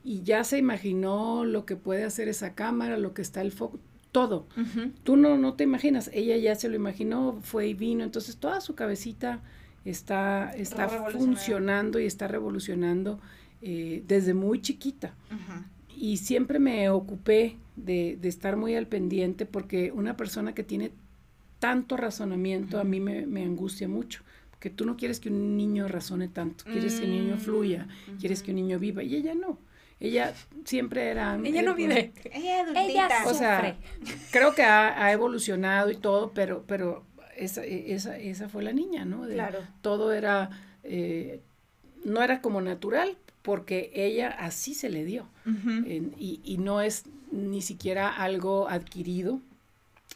Y 0.04 0.22
ya 0.22 0.44
se 0.44 0.58
imaginó 0.58 1.44
lo 1.44 1.66
que 1.66 1.74
puede 1.74 2.04
hacer 2.04 2.28
esa 2.28 2.54
cámara, 2.54 2.96
lo 2.96 3.12
que 3.12 3.22
está 3.22 3.40
el 3.40 3.50
foco, 3.50 3.80
todo 4.12 4.46
Ujú. 4.56 4.92
tú 5.02 5.16
no, 5.16 5.36
no 5.36 5.54
te 5.54 5.64
imaginas, 5.64 6.10
ella 6.14 6.36
ya 6.36 6.54
se 6.54 6.68
lo 6.68 6.76
imaginó, 6.76 7.38
fue 7.42 7.66
y 7.66 7.74
vino, 7.74 8.04
entonces 8.04 8.36
toda 8.36 8.60
su 8.60 8.74
cabecita 8.74 9.42
está, 9.84 10.52
está 10.52 10.88
funcionando 10.88 11.98
y 11.98 12.06
está 12.06 12.28
revolucionando 12.28 13.18
eh, 13.62 14.04
desde 14.06 14.32
muy 14.32 14.62
chiquita. 14.62 15.14
Y 15.96 16.18
siempre 16.18 16.58
me 16.58 16.90
ocupé 16.90 17.56
de, 17.74 18.18
de, 18.20 18.28
estar 18.28 18.56
muy 18.56 18.74
al 18.74 18.86
pendiente 18.86 19.46
porque 19.46 19.92
una 19.92 20.16
persona 20.16 20.54
que 20.54 20.62
tiene 20.62 20.92
tanto 21.58 21.96
razonamiento 21.96 22.78
a 22.78 22.84
mí 22.84 23.00
me, 23.00 23.26
me 23.26 23.42
angustia 23.42 23.88
mucho 23.88 24.22
que 24.60 24.70
tú 24.70 24.84
no 24.84 24.96
quieres 24.96 25.20
que 25.20 25.28
un 25.28 25.56
niño 25.56 25.86
razone 25.88 26.28
tanto, 26.28 26.64
quieres 26.64 26.98
que 26.98 27.04
un 27.04 27.10
niño 27.10 27.36
fluya, 27.36 27.86
quieres 28.18 28.42
que 28.42 28.50
un 28.50 28.56
niño 28.56 28.78
viva, 28.78 29.02
y 29.02 29.14
ella 29.14 29.34
no. 29.34 29.58
Ella 29.98 30.34
siempre 30.64 31.08
era... 31.08 31.38
Ella 31.42 31.62
no 31.62 31.74
vive. 31.74 32.12
Ella 32.32 32.64
O 33.26 33.34
sea, 33.34 33.76
creo 34.30 34.54
que 34.54 34.62
ha, 34.62 35.12
evolucionado 35.12 35.90
y 35.90 35.96
todo, 35.96 36.32
pero, 36.34 36.64
pero 36.66 37.04
esa, 37.36 37.64
esa, 37.64 38.18
esa 38.18 38.48
fue 38.48 38.62
la 38.62 38.72
niña, 38.72 39.04
¿no? 39.04 39.26
claro. 39.26 39.60
Todo 39.82 40.12
era... 40.12 40.50
Eh, 40.82 41.40
no 42.04 42.22
era 42.22 42.40
como 42.40 42.60
natural, 42.60 43.16
porque 43.46 43.92
ella 43.94 44.28
así 44.28 44.74
se 44.74 44.90
le 44.90 45.04
dio. 45.04 45.28
y, 46.18 46.40
y 46.42 46.58
no 46.58 46.80
es 46.80 47.04
ni 47.30 47.62
siquiera 47.62 48.08
algo 48.08 48.68
adquirido. 48.68 49.40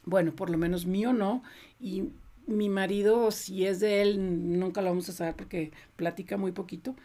Bueno, 0.04 0.32
por 0.32 0.50
lo 0.50 0.58
menos 0.58 0.84
mío 0.84 1.12
no. 1.12 1.44
Y 1.80 2.08
mi 2.48 2.68
marido, 2.68 3.30
si 3.30 3.66
es 3.66 3.78
de 3.78 4.02
él, 4.02 4.58
nunca 4.58 4.82
lo 4.82 4.88
vamos 4.88 5.08
a 5.08 5.12
saber 5.12 5.36
porque 5.36 5.70
platica 5.94 6.36
muy 6.36 6.50
poquito, 6.50 6.96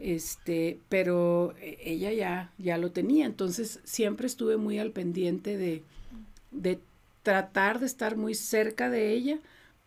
este, 0.00 0.80
pero 0.88 1.54
ella 1.60 2.12
ya, 2.12 2.50
ya 2.58 2.76
lo 2.76 2.90
tenía, 2.90 3.24
entonces 3.24 3.78
siempre 3.84 4.26
estuve 4.26 4.56
muy 4.56 4.80
al 4.80 4.90
pendiente 4.90 5.56
de, 5.56 5.84
de 6.50 6.80
tratar 7.22 7.78
de 7.78 7.86
estar 7.86 8.16
muy 8.16 8.34
cerca 8.34 8.90
de 8.90 9.12
ella 9.12 9.38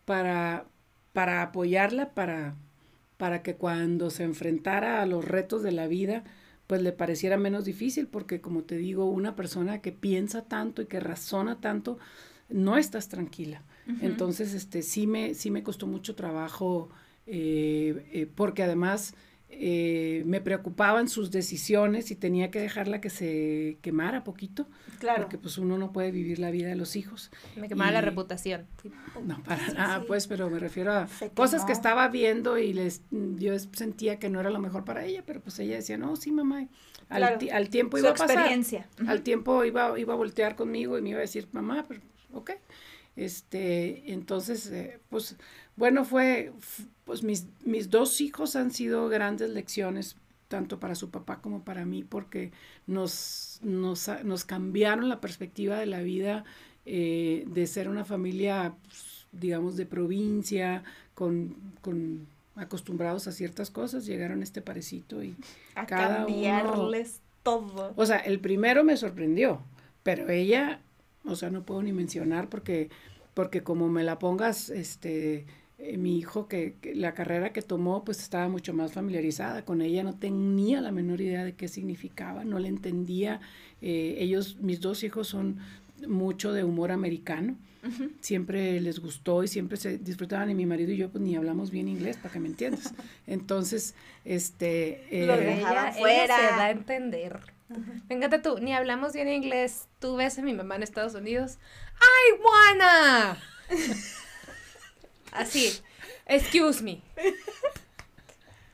para, 0.06 0.64
para 1.12 1.42
apoyarla, 1.42 2.14
para, 2.14 2.54
para 3.22 3.44
que 3.44 3.54
cuando 3.54 4.10
se 4.10 4.24
enfrentara 4.24 5.00
a 5.00 5.06
los 5.06 5.24
retos 5.24 5.62
de 5.62 5.70
la 5.70 5.86
vida, 5.86 6.24
pues 6.66 6.82
le 6.82 6.90
pareciera 6.90 7.36
menos 7.36 7.64
difícil, 7.64 8.08
porque 8.08 8.40
como 8.40 8.64
te 8.64 8.76
digo, 8.76 9.04
una 9.04 9.36
persona 9.36 9.80
que 9.80 9.92
piensa 9.92 10.46
tanto 10.46 10.82
y 10.82 10.86
que 10.86 10.98
razona 10.98 11.60
tanto, 11.60 12.00
no 12.48 12.76
estás 12.78 13.08
tranquila. 13.08 13.62
Entonces, 14.00 14.54
este, 14.54 14.82
sí 14.82 15.06
me, 15.06 15.34
sí 15.34 15.52
me 15.52 15.62
costó 15.62 15.86
mucho 15.86 16.16
trabajo, 16.16 16.90
eh, 17.28 18.08
eh, 18.12 18.26
porque 18.26 18.64
además 18.64 19.14
eh, 19.54 20.22
me 20.24 20.40
preocupaban 20.40 21.08
sus 21.08 21.30
decisiones 21.30 22.10
y 22.10 22.16
tenía 22.16 22.50
que 22.50 22.58
dejarla 22.58 23.00
que 23.00 23.10
se 23.10 23.78
quemara 23.82 24.24
poquito. 24.24 24.66
Claro. 24.98 25.22
Porque 25.22 25.36
pues 25.36 25.58
uno 25.58 25.76
no 25.76 25.92
puede 25.92 26.10
vivir 26.10 26.38
la 26.38 26.50
vida 26.50 26.68
de 26.68 26.74
los 26.74 26.96
hijos. 26.96 27.30
Me 27.56 27.68
quemaba 27.68 27.90
la 27.90 28.00
reputación. 28.00 28.66
No, 29.24 29.42
para 29.42 29.68
nada, 29.72 30.04
pues, 30.06 30.26
pero 30.26 30.48
me 30.48 30.58
refiero 30.58 30.92
a 30.92 31.06
cosas 31.34 31.64
que 31.64 31.72
estaba 31.72 32.08
viendo 32.08 32.58
y 32.58 32.72
les, 32.72 33.02
yo 33.10 33.58
sentía 33.58 34.18
que 34.18 34.30
no 34.30 34.40
era 34.40 34.50
lo 34.50 34.58
mejor 34.58 34.84
para 34.84 35.04
ella, 35.04 35.22
pero 35.26 35.40
pues 35.40 35.58
ella 35.58 35.76
decía, 35.76 35.98
no, 35.98 36.16
sí, 36.16 36.32
mamá. 36.32 36.66
Al, 37.08 37.22
al 37.24 37.68
tiempo 37.68 37.98
iba 37.98 38.10
a 38.10 38.14
pasar. 38.14 38.30
experiencia. 38.30 38.88
Al 39.06 39.22
tiempo 39.22 39.64
iba, 39.64 39.98
iba 39.98 40.14
a 40.14 40.16
voltear 40.16 40.56
conmigo 40.56 40.96
y 40.98 41.02
me 41.02 41.10
iba 41.10 41.18
a 41.18 41.22
decir, 41.22 41.46
mamá, 41.52 41.84
pero, 41.86 42.00
ok. 42.32 42.52
Este, 43.16 44.12
entonces, 44.12 44.70
eh, 44.70 44.98
pues, 45.10 45.36
bueno, 45.76 46.04
fue, 46.04 46.52
pues 47.04 47.22
mis, 47.22 47.46
mis 47.64 47.90
dos 47.90 48.20
hijos 48.20 48.56
han 48.56 48.70
sido 48.70 49.08
grandes 49.08 49.50
lecciones, 49.50 50.16
tanto 50.48 50.80
para 50.80 50.94
su 50.94 51.10
papá 51.10 51.40
como 51.40 51.62
para 51.62 51.84
mí, 51.84 52.04
porque 52.04 52.52
nos, 52.86 53.60
nos, 53.62 54.08
nos 54.24 54.44
cambiaron 54.44 55.08
la 55.08 55.20
perspectiva 55.20 55.78
de 55.78 55.86
la 55.86 56.00
vida 56.00 56.44
eh, 56.86 57.44
de 57.46 57.66
ser 57.66 57.88
una 57.88 58.04
familia, 58.04 58.74
pues, 58.84 59.26
digamos, 59.32 59.76
de 59.76 59.86
provincia, 59.86 60.82
con, 61.14 61.54
con 61.80 62.26
acostumbrados 62.56 63.26
a 63.26 63.32
ciertas 63.32 63.70
cosas, 63.70 64.06
llegaron 64.06 64.40
a 64.40 64.44
este 64.44 64.62
parecito 64.62 65.22
y 65.22 65.36
a 65.74 65.86
cada 65.86 66.24
cambiarles 66.24 67.20
todo. 67.42 67.92
O 67.96 68.06
sea, 68.06 68.18
el 68.18 68.40
primero 68.40 68.84
me 68.84 68.96
sorprendió, 68.96 69.62
pero 70.02 70.28
ella 70.28 70.80
o 71.24 71.36
sea, 71.36 71.50
no 71.50 71.64
puedo 71.64 71.82
ni 71.82 71.92
mencionar 71.92 72.48
porque, 72.48 72.90
porque 73.34 73.62
como 73.62 73.88
me 73.88 74.02
la 74.02 74.18
pongas, 74.18 74.70
este, 74.70 75.46
eh, 75.78 75.96
mi 75.96 76.18
hijo 76.18 76.48
que, 76.48 76.76
la 76.94 77.12
carrera 77.14 77.52
que 77.52 77.62
tomó, 77.62 78.04
pues 78.04 78.20
estaba 78.20 78.48
mucho 78.48 78.72
más 78.72 78.92
familiarizada 78.92 79.64
con 79.64 79.82
ella, 79.82 80.02
no 80.02 80.14
tenía 80.14 80.80
la 80.80 80.92
menor 80.92 81.20
idea 81.20 81.44
de 81.44 81.54
qué 81.54 81.68
significaba, 81.68 82.44
no 82.44 82.58
le 82.58 82.68
entendía. 82.68 83.40
Eh, 83.80 84.16
ellos, 84.18 84.58
mis 84.60 84.80
dos 84.80 85.02
hijos 85.02 85.28
son 85.28 85.58
mucho 86.06 86.52
de 86.52 86.64
humor 86.64 86.92
americano. 86.92 87.56
Siempre 88.20 88.80
les 88.80 89.00
gustó 89.00 89.42
y 89.42 89.48
siempre 89.48 89.76
se 89.76 89.98
disfrutaban 89.98 90.48
y 90.48 90.54
mi 90.54 90.66
marido 90.66 90.92
y 90.92 90.96
yo 90.98 91.10
pues 91.10 91.24
ni 91.24 91.34
hablamos 91.34 91.72
bien 91.72 91.88
inglés 91.88 92.16
para 92.16 92.32
que 92.32 92.38
me 92.38 92.46
entiendas. 92.46 92.94
Entonces, 93.26 93.96
este... 94.24 95.02
Eh, 95.10 95.26
Lo 95.26 95.34
ella, 95.34 95.92
fuera. 95.92 96.36
se 96.36 96.42
da 96.44 96.64
a 96.66 96.70
entender. 96.70 97.40
Fíjate 98.08 98.38
tú, 98.38 98.58
ni 98.58 98.74
hablamos 98.74 99.12
bien 99.12 99.28
inglés. 99.28 99.86
Tú 99.98 100.16
ves 100.16 100.38
a 100.38 100.42
mi 100.42 100.52
mamá 100.52 100.76
en 100.76 100.82
Estados 100.82 101.14
Unidos. 101.14 101.58
¡Ay, 102.00 102.38
Juana! 102.40 103.38
Así. 105.32 105.80
Excuse 106.26 106.82
me. 106.82 107.02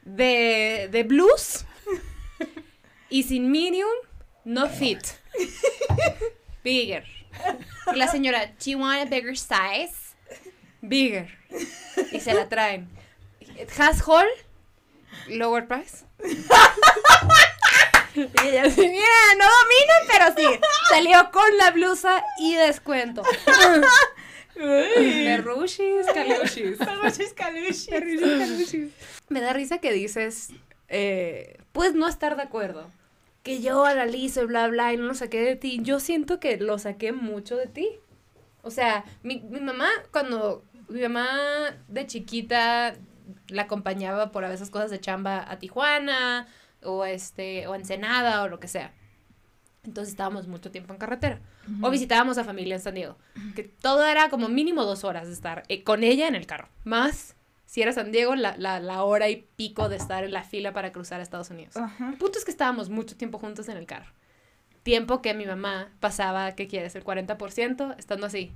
De, 0.05 0.88
de 0.90 1.02
blues 1.02 1.64
y 3.11 3.23
sin 3.23 3.50
medium, 3.50 3.88
no 4.45 4.69
fit. 4.69 5.00
Bigger. 6.64 7.05
Y 7.93 7.97
la 7.97 8.09
señora, 8.09 8.47
do 8.47 8.71
you 8.71 8.78
want 8.78 9.00
a 9.00 9.05
bigger 9.05 9.37
size? 9.37 10.14
Bigger. 10.83 11.28
Y 12.12 12.21
se 12.21 12.35
la 12.35 12.49
traen. 12.49 12.88
Has 13.76 14.00
hall, 14.00 14.26
lower 15.28 15.67
price. 15.67 16.05
Y 18.19 18.47
ella 18.47 18.65
así, 18.65 18.81
mira, 18.81 19.35
no 19.39 19.45
dominan, 19.45 20.03
pero 20.09 20.27
sí. 20.37 20.61
Salió 20.89 21.31
con 21.31 21.57
la 21.59 21.71
blusa 21.71 22.25
y 22.41 22.55
descuento. 22.55 23.23
Perrushis, 24.55 26.07
calushis. 26.13 26.79
Perrushis, 26.79 27.33
calushis. 27.35 28.93
Me 29.29 29.41
da 29.41 29.53
risa 29.53 29.79
que 29.79 29.93
dices, 29.93 30.51
eh, 30.89 31.59
pues 31.73 31.95
no 31.95 32.09
estar 32.09 32.37
de 32.37 32.43
acuerdo. 32.43 32.91
Que 33.43 33.61
yo 33.61 33.85
analizo 33.85 34.43
y 34.43 34.47
bla, 34.47 34.67
bla, 34.69 34.93
y 34.93 34.97
no 34.97 35.05
lo 35.05 35.15
saqué 35.15 35.41
de 35.41 35.57
ti. 35.57 35.79
Yo 35.83 36.01
siento 36.01 36.41
que 36.41 36.57
lo 36.57 36.79
saqué 36.79 37.13
mucho 37.13 37.57
de 37.57 37.67
ti. 37.67 37.89
O 38.63 38.71
sea, 38.71 39.05
mi, 39.23 39.41
mi 39.41 39.61
mamá, 39.61 39.89
cuando 40.11 40.65
mi 40.89 41.03
mamá 41.03 41.29
de 41.87 42.07
chiquita 42.07 42.97
la 43.49 43.63
acompañaba 43.63 44.33
por 44.33 44.45
a 44.45 44.49
veces 44.49 44.71
cosas 44.71 44.91
de 44.91 45.01
chamba 45.01 45.45
a 45.49 45.59
Tijuana, 45.59 46.49
o 46.83 47.05
este 47.05 47.67
o 47.67 47.75
Ensenada 47.75 48.43
o 48.43 48.49
lo 48.49 48.61
que 48.61 48.69
sea. 48.69 48.93
Entonces 49.85 50.11
estábamos 50.13 50.47
mucho 50.47 50.71
tiempo 50.71 50.93
en 50.93 50.99
carretera. 50.99 51.41
O 51.83 51.91
visitábamos 51.91 52.39
a 52.39 52.45
familia 52.45 52.77
en 52.77 52.81
San 52.81 52.95
Diego. 52.95 53.17
Que 53.55 53.65
todo 53.65 54.05
era 54.07 54.29
como 54.29 54.49
mínimo 54.49 54.85
dos 54.85 55.05
horas 55.05 55.27
de 55.27 55.33
estar 55.33 55.63
eh, 55.69 55.83
con 55.83 56.05
ella 56.05 56.29
en 56.29 56.35
el 56.35 56.47
carro. 56.47 56.69
Más, 56.85 57.37
si 57.65 57.83
era 57.83 57.93
San 57.93 58.13
Diego, 58.13 58.35
la, 58.35 58.57
la, 58.57 58.81
la, 58.81 59.03
hora 59.03 59.29
y 59.29 59.47
pico 59.57 59.89
de 59.89 59.97
estar 59.97 60.25
en 60.25 60.33
la 60.33 60.43
fila 60.43 60.73
para 60.73 60.93
cruzar 60.93 61.21
a 61.21 61.23
Estados 61.23 61.51
Unidos. 61.51 61.75
El 61.77 62.19
punto 62.19 62.39
es 62.39 62.45
que 62.45 62.51
estábamos 62.51 62.91
mucho 62.91 63.17
tiempo 63.17 63.39
juntos 63.39 63.69
en 63.69 63.77
el 63.77 63.87
carro. 63.87 64.13
Tiempo 64.83 65.23
que 65.23 65.35
mi 65.35 65.47
mamá 65.47 65.91
pasaba, 66.01 66.53
¿qué 66.53 66.67
quieres? 66.67 66.95
El 66.95 67.05
40% 67.05 67.95
estando 67.99 68.27
así. 68.27 68.53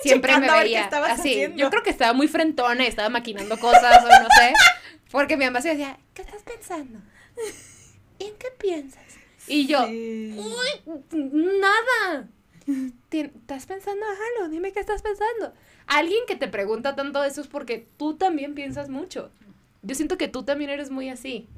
siempre 0.02 0.38
me 0.38 0.50
veía 0.50 0.86
así. 0.86 1.46
Yo 1.56 1.70
creo 1.70 1.82
que 1.82 1.90
estaba 1.90 2.12
muy 2.12 2.28
frentona 2.28 2.84
y 2.84 2.86
estaba 2.86 3.08
maquinando 3.08 3.58
cosas 3.58 4.04
o 4.04 4.08
no 4.08 4.28
sé. 4.36 4.52
Porque 5.10 5.36
mi 5.36 5.44
mamá 5.44 5.60
se 5.60 5.70
decía, 5.70 5.98
¿qué 6.14 6.22
estás 6.22 6.42
pensando? 6.42 7.00
¿En 8.18 8.34
qué 8.36 8.48
piensas? 8.58 9.02
Y 9.48 9.66
yo, 9.66 9.82
uy, 9.84 10.38
nada. 11.12 12.28
¿Estás 13.10 13.66
pensando 13.66 14.06
algo? 14.06 14.48
Dime 14.48 14.72
qué 14.72 14.78
estás 14.78 15.02
pensando. 15.02 15.52
Alguien 15.86 16.20
que 16.28 16.36
te 16.36 16.46
pregunta 16.46 16.94
tanto 16.94 17.24
eso 17.24 17.40
es 17.40 17.48
porque 17.48 17.88
tú 17.96 18.14
también 18.14 18.54
piensas 18.54 18.88
mucho. 18.88 19.30
Yo 19.82 19.96
siento 19.96 20.16
que 20.16 20.28
tú 20.28 20.44
también 20.44 20.70
eres 20.70 20.90
muy 20.90 21.08
así. 21.08 21.48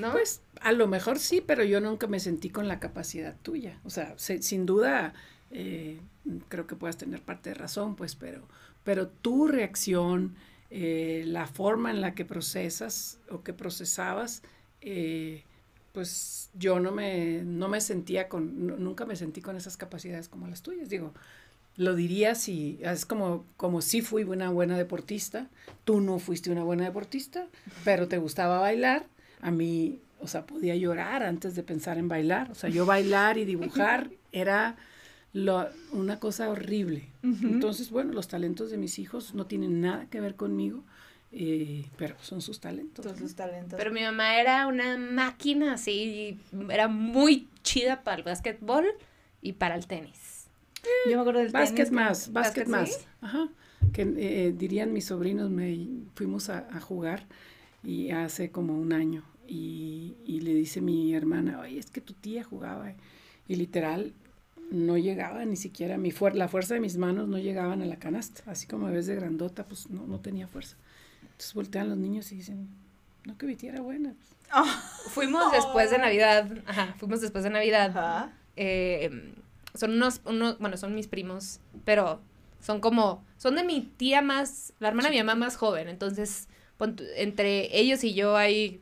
¿No? 0.00 0.12
Pues 0.12 0.40
a 0.62 0.72
lo 0.72 0.86
mejor 0.86 1.18
sí, 1.18 1.42
pero 1.42 1.64
yo 1.64 1.80
nunca 1.80 2.06
me 2.06 2.20
sentí 2.20 2.48
con 2.48 2.68
la 2.68 2.80
capacidad 2.80 3.36
tuya. 3.42 3.78
O 3.84 3.90
sea, 3.90 4.14
sin 4.16 4.64
duda 4.64 5.12
eh, 5.50 6.00
creo 6.48 6.66
que 6.66 6.76
puedas 6.76 6.96
tener 6.96 7.22
parte 7.22 7.50
de 7.50 7.54
razón, 7.54 7.96
pues, 7.96 8.14
pero, 8.14 8.46
pero 8.84 9.08
tu 9.08 9.48
reacción, 9.48 10.36
eh, 10.70 11.24
la 11.26 11.46
forma 11.46 11.90
en 11.90 12.00
la 12.00 12.14
que 12.14 12.24
procesas 12.24 13.18
o 13.28 13.42
que 13.42 13.52
procesabas, 13.52 14.42
eh, 14.80 15.44
pues 15.92 16.50
yo 16.54 16.78
no 16.78 16.92
me, 16.92 17.42
no 17.42 17.68
me 17.68 17.80
sentía 17.80 18.28
con, 18.28 18.66
nunca 18.82 19.04
me 19.04 19.16
sentí 19.16 19.40
con 19.40 19.56
esas 19.56 19.76
capacidades 19.76 20.28
como 20.28 20.46
las 20.46 20.62
tuyas. 20.62 20.88
Digo, 20.88 21.12
lo 21.76 21.94
diría 21.94 22.34
si, 22.34 22.78
es 22.82 23.04
como, 23.04 23.44
como 23.56 23.80
si 23.80 24.02
fui 24.02 24.22
una 24.22 24.50
buena 24.50 24.78
deportista, 24.78 25.48
tú 25.84 26.00
no 26.00 26.18
fuiste 26.18 26.50
una 26.50 26.62
buena 26.62 26.84
deportista, 26.84 27.48
pero 27.84 28.06
te 28.06 28.18
gustaba 28.18 28.60
bailar, 28.60 29.06
a 29.40 29.50
mí, 29.50 30.00
o 30.20 30.28
sea, 30.28 30.46
podía 30.46 30.76
llorar 30.76 31.22
antes 31.22 31.54
de 31.54 31.62
pensar 31.62 31.98
en 31.98 32.08
bailar, 32.08 32.50
o 32.50 32.54
sea, 32.54 32.70
yo 32.70 32.86
bailar 32.86 33.38
y 33.38 33.44
dibujar 33.44 34.10
era 34.32 34.76
lo, 35.32 35.68
una 35.92 36.18
cosa 36.18 36.48
horrible. 36.50 37.08
Entonces, 37.22 37.90
bueno, 37.90 38.12
los 38.12 38.28
talentos 38.28 38.70
de 38.70 38.78
mis 38.78 38.98
hijos 38.98 39.34
no 39.34 39.46
tienen 39.46 39.80
nada 39.80 40.06
que 40.10 40.20
ver 40.20 40.34
conmigo, 40.36 40.82
eh, 41.32 41.86
pero 41.96 42.16
son 42.20 42.40
sus 42.42 42.60
talentos. 42.60 43.04
Son 43.04 43.16
sus 43.16 43.34
talentos. 43.34 43.76
Pero 43.78 43.92
mi 43.92 44.00
mamá 44.02 44.40
era 44.40 44.66
una 44.66 44.96
máquina 44.98 45.74
así, 45.74 46.38
era 46.70 46.88
muy 46.88 47.48
chida 47.62 48.02
para 48.02 48.16
el 48.18 48.22
básquetbol 48.24 48.86
y 49.40 49.52
para 49.52 49.76
el 49.76 49.86
tenis. 49.86 50.46
Yo 51.08 51.14
me 51.16 51.20
acuerdo 51.20 51.40
del 51.40 51.50
Básquet 51.52 51.76
tenis 51.76 51.90
que- 51.90 51.94
más, 51.94 52.32
básquet 52.32 52.64
¿sí? 52.64 52.70
más. 52.70 53.06
Ajá. 53.20 53.48
Que 53.92 54.02
eh, 54.02 54.52
dirían 54.56 54.92
mis 54.92 55.06
sobrinos, 55.06 55.50
me 55.50 55.86
fuimos 56.14 56.48
a, 56.48 56.66
a 56.74 56.80
jugar 56.80 57.26
y 57.84 58.10
hace 58.10 58.50
como 58.50 58.78
un 58.78 58.92
año. 58.92 59.22
Y, 59.46 60.14
y 60.24 60.40
le 60.40 60.54
dice 60.54 60.80
mi 60.80 61.12
hermana, 61.14 61.60
oye, 61.60 61.78
es 61.78 61.90
que 61.90 62.00
tu 62.00 62.14
tía 62.14 62.44
jugaba. 62.44 62.92
Y 63.48 63.56
literal, 63.56 64.12
no 64.70 64.96
llegaba 64.96 65.44
ni 65.44 65.56
siquiera, 65.56 65.98
mi 65.98 66.10
fuer 66.10 66.36
la 66.36 66.48
fuerza 66.48 66.74
de 66.74 66.80
mis 66.80 66.96
manos 66.96 67.28
no 67.28 67.38
llegaban 67.38 67.82
a 67.82 67.86
la 67.86 67.96
canasta. 67.96 68.42
Así 68.46 68.66
como 68.66 68.86
ves 68.86 69.06
de 69.06 69.16
grandota, 69.16 69.64
pues 69.64 69.90
no, 69.90 70.06
no 70.06 70.20
tenía 70.20 70.46
fuerza. 70.46 70.76
Entonces 71.22 71.54
voltean 71.54 71.88
los 71.88 71.98
niños 71.98 72.30
y 72.32 72.36
dicen, 72.36 72.68
no 73.24 73.36
que 73.36 73.46
mi 73.46 73.56
tía 73.56 73.72
era 73.72 73.80
buena. 73.80 74.14
Fuimos 75.08 75.52
después 75.52 75.90
de 75.90 75.98
Navidad, 75.98 76.50
ajá, 76.66 76.94
fuimos 76.98 77.20
después 77.20 77.44
de 77.44 77.50
Navidad. 77.50 77.90
Ajá. 77.96 78.32
eh, 78.56 79.32
son 79.74 79.92
unos, 79.92 80.20
unos, 80.24 80.58
bueno, 80.58 80.76
son 80.76 80.94
mis 80.94 81.06
primos, 81.06 81.60
pero 81.84 82.20
son 82.60 82.80
como, 82.80 83.24
son 83.36 83.54
de 83.54 83.64
mi 83.64 83.82
tía 83.82 84.22
más, 84.22 84.72
la 84.80 84.88
hermana 84.88 85.08
de 85.08 85.14
mi 85.14 85.22
mamá 85.22 85.34
más 85.34 85.56
joven, 85.56 85.88
entonces 85.88 86.48
entre 87.16 87.78
ellos 87.78 88.02
y 88.04 88.14
yo 88.14 88.36
hay 88.36 88.80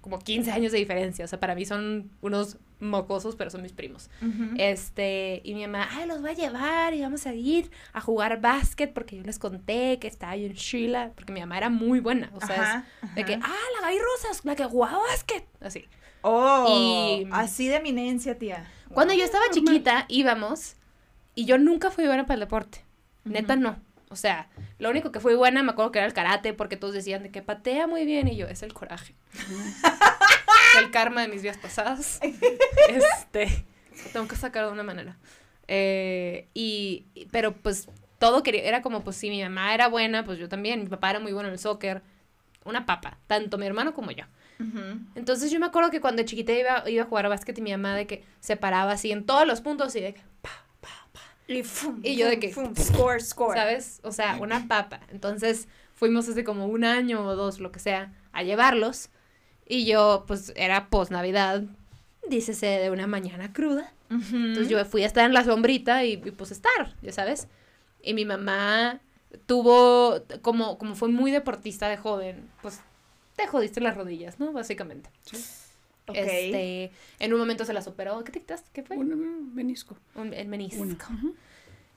como 0.00 0.18
15 0.18 0.50
años 0.50 0.72
de 0.72 0.78
diferencia, 0.78 1.24
o 1.24 1.28
sea, 1.28 1.40
para 1.40 1.54
mí 1.54 1.64
son 1.64 2.10
unos 2.20 2.58
mocosos, 2.80 3.34
pero 3.36 3.50
son 3.50 3.62
mis 3.62 3.72
primos. 3.72 4.08
Este, 4.56 5.40
y 5.44 5.54
mi 5.54 5.66
mamá, 5.66 5.88
ay, 5.92 6.06
los 6.06 6.20
voy 6.20 6.30
a 6.30 6.34
llevar 6.34 6.94
y 6.94 7.00
vamos 7.02 7.26
a 7.26 7.34
ir 7.34 7.70
a 7.92 8.00
jugar 8.00 8.40
básquet 8.40 8.92
porque 8.92 9.16
yo 9.16 9.22
les 9.24 9.38
conté 9.38 9.98
que 9.98 10.06
estaba 10.08 10.36
yo 10.36 10.46
en 10.46 10.52
Sheila, 10.54 11.12
porque 11.14 11.32
mi 11.32 11.40
mamá 11.40 11.58
era 11.58 11.70
muy 11.70 12.00
buena, 12.00 12.30
o 12.34 12.40
sea, 12.40 12.54
es 12.56 12.60
Ajá, 12.62 12.86
de 13.14 13.24
que, 13.24 13.34
ah, 13.34 13.56
la 13.76 13.86
Gaby 13.86 13.98
Rosas, 13.98 14.44
la 14.44 14.54
que 14.56 14.64
jugaba 14.64 14.98
básquet, 15.10 15.44
así. 15.60 15.86
Oh, 16.22 16.66
y- 17.24 17.28
así 17.32 17.68
de 17.68 17.76
eminencia, 17.76 18.38
tía. 18.38 18.70
Cuando 18.92 19.14
yo 19.14 19.24
estaba 19.24 19.44
chiquita, 19.50 20.04
íbamos 20.08 20.76
y 21.34 21.44
yo 21.44 21.58
nunca 21.58 21.90
fui 21.90 22.06
buena 22.06 22.24
para 22.24 22.34
el 22.34 22.40
deporte. 22.40 22.84
Neta, 23.24 23.54
no. 23.56 23.76
O 24.10 24.16
sea, 24.16 24.48
lo 24.78 24.88
único 24.88 25.12
que 25.12 25.20
fui 25.20 25.34
buena, 25.34 25.62
me 25.62 25.72
acuerdo 25.72 25.92
que 25.92 25.98
era 25.98 26.06
el 26.06 26.14
karate, 26.14 26.54
porque 26.54 26.76
todos 26.78 26.94
decían 26.94 27.22
de 27.22 27.30
que 27.30 27.42
patea 27.42 27.86
muy 27.86 28.06
bien, 28.06 28.26
y 28.28 28.36
yo, 28.36 28.46
es 28.48 28.62
el 28.62 28.72
coraje. 28.72 29.14
El 30.78 30.90
karma 30.90 31.22
de 31.22 31.28
mis 31.28 31.42
vidas 31.42 31.56
pasadas. 31.58 32.20
Este, 32.88 33.64
lo 34.04 34.10
tengo 34.12 34.28
que 34.28 34.36
sacar 34.36 34.66
de 34.66 34.72
una 34.72 34.82
manera. 34.82 35.16
Eh, 35.66 36.48
y, 36.54 37.04
pero 37.30 37.52
pues, 37.52 37.88
todo 38.18 38.42
quería, 38.42 38.62
era 38.62 38.82
como, 38.82 39.04
pues, 39.04 39.16
si 39.16 39.28
mi 39.30 39.42
mamá 39.42 39.74
era 39.74 39.88
buena, 39.88 40.24
pues 40.24 40.38
yo 40.38 40.48
también. 40.48 40.80
Mi 40.80 40.86
papá 40.88 41.10
era 41.10 41.20
muy 41.20 41.32
bueno 41.32 41.48
en 41.48 41.52
el 41.54 41.58
soccer. 41.58 42.02
Una 42.64 42.86
papa, 42.86 43.18
tanto 43.26 43.56
mi 43.58 43.66
hermano 43.66 43.94
como 43.94 44.10
yo. 44.10 44.24
Entonces 45.14 45.52
yo 45.52 45.60
me 45.60 45.66
acuerdo 45.66 45.90
que 45.90 46.00
cuando 46.00 46.22
chiquita 46.24 46.52
iba, 46.52 46.90
iba 46.90 47.04
a 47.04 47.06
jugar 47.06 47.26
a 47.26 47.28
básquet 47.28 47.56
y 47.58 47.62
mi 47.62 47.70
mamá 47.70 47.94
de 47.94 48.08
que 48.08 48.24
se 48.40 48.56
paraba 48.56 48.90
así 48.92 49.12
en 49.12 49.24
todos 49.24 49.46
los 49.46 49.60
puntos 49.60 49.94
y 49.94 50.00
de 50.00 50.14
que, 50.14 50.20
pa, 50.42 50.50
pa, 50.80 50.88
pa, 51.12 51.20
Y, 51.46 51.62
fum, 51.62 52.00
Y 52.02 52.16
yo 52.16 52.26
de 52.26 52.40
que- 52.40 52.52
fum, 52.52 52.74
score, 52.74 53.22
score. 53.22 53.54
¿sabes? 53.56 54.00
O 54.02 54.10
sea, 54.10 54.36
una 54.40 54.66
papa. 54.66 54.98
Entonces 55.12 55.68
fuimos 55.94 56.28
hace 56.28 56.42
como 56.42 56.66
un 56.66 56.82
año 56.84 57.24
o 57.24 57.36
dos, 57.36 57.60
lo 57.60 57.70
que 57.70 57.78
sea, 57.78 58.12
a 58.32 58.42
llevarlos. 58.42 59.10
Y 59.68 59.84
yo, 59.84 60.24
pues, 60.26 60.52
era 60.56 60.88
post 60.88 61.10
Navidad, 61.12 61.62
dícese 62.28 62.66
de 62.66 62.90
una 62.90 63.06
mañana 63.06 63.52
cruda. 63.52 63.92
Entonces 64.10 64.68
yo 64.70 64.82
fui 64.86 65.02
a 65.02 65.06
estar 65.06 65.26
en 65.26 65.34
la 65.34 65.44
sombrita 65.44 66.04
y, 66.04 66.14
y, 66.14 66.30
pues 66.30 66.50
estar, 66.50 66.94
ya 67.02 67.12
sabes. 67.12 67.46
Y 68.02 68.14
mi 68.14 68.24
mamá 68.24 69.00
tuvo, 69.46 70.22
como, 70.40 70.78
como 70.78 70.94
fue 70.94 71.08
muy 71.10 71.30
deportista 71.30 71.88
de 71.88 71.98
joven, 71.98 72.48
pues 72.62 72.80
te 73.36 73.46
jodiste 73.46 73.80
las 73.82 73.96
rodillas, 73.96 74.40
¿no? 74.40 74.52
Básicamente. 74.52 75.10
Ok. 76.06 76.16
Este, 76.16 76.90
en 77.18 77.34
un 77.34 77.38
momento 77.38 77.66
se 77.66 77.74
las 77.74 77.86
operó. 77.86 78.24
¿Qué 78.24 78.32
te 78.32 78.40
quitaste? 78.40 78.70
¿Qué 78.72 78.82
fue? 78.82 78.96
Un 78.96 79.54
menisco. 79.54 79.98
Un- 80.14 80.32
el 80.32 80.48
menisco. 80.48 80.82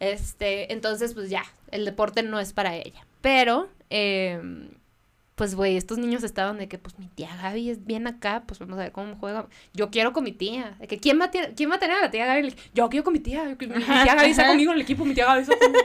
Este, 0.01 0.73
entonces, 0.73 1.13
pues 1.13 1.29
ya, 1.29 1.43
el 1.69 1.85
deporte 1.85 2.23
no 2.23 2.39
es 2.39 2.51
para 2.53 2.75
ella. 2.75 3.05
Pero, 3.21 3.69
eh, 3.89 4.41
pues, 5.41 5.55
güey, 5.55 5.75
estos 5.75 5.97
niños 5.97 6.21
estaban 6.23 6.59
de 6.59 6.67
que, 6.67 6.77
pues, 6.77 6.99
mi 6.99 7.07
tía 7.07 7.35
Gaby 7.41 7.71
es 7.71 7.83
bien 7.83 8.05
acá, 8.05 8.43
pues 8.45 8.59
vamos 8.59 8.77
a 8.77 8.83
ver 8.83 8.91
cómo 8.91 9.15
juega. 9.15 9.47
Yo 9.73 9.89
quiero 9.89 10.13
con 10.13 10.23
mi 10.23 10.31
tía. 10.31 10.75
De 10.79 10.87
que, 10.87 10.99
¿quién 10.99 11.19
va 11.19 11.25
a, 11.25 11.31
tener- 11.31 11.55
¿quién 11.55 11.71
va 11.71 11.77
a 11.77 11.79
tener 11.79 11.97
a 11.97 12.01
la 12.01 12.11
tía 12.11 12.27
Gaby? 12.27 12.53
Yo 12.75 12.87
quiero 12.89 13.03
con 13.03 13.13
mi 13.13 13.19
tía. 13.19 13.43
Mi, 13.45 13.65
mi 13.67 13.73
tía 13.83 14.13
Gaby 14.15 14.29
está 14.29 14.45
conmigo 14.45 14.71
en 14.71 14.75
el 14.75 14.83
equipo, 14.83 15.03
mi 15.03 15.15
tía 15.15 15.25
Gaby 15.25 15.41
está 15.41 15.57
conmigo. 15.57 15.83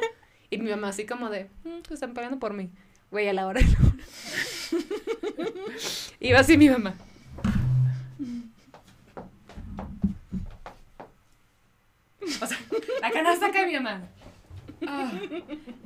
Y 0.50 0.58
mi 0.58 0.68
mamá 0.68 0.88
así 0.88 1.06
como 1.06 1.30
de, 1.30 1.44
"Mm, 1.64 1.78
pues 1.88 1.92
están 1.92 2.12
pagando 2.12 2.38
por 2.38 2.52
mí. 2.52 2.68
Güey, 3.10 3.28
a 3.28 3.32
la 3.32 3.46
hora. 3.46 3.62
de 3.62 3.66
la 3.66 3.78
hora. 3.78 3.96
Iba 6.20 6.40
así 6.40 6.58
mi 6.58 6.68
mamá. 6.68 6.94
O 12.42 12.46
sea, 12.46 12.58
la 13.00 13.10
canasta 13.10 13.46
acá 13.46 13.60
de 13.62 13.66
mi 13.68 13.74
mamá. 13.74 14.02
Ah. 14.86 15.10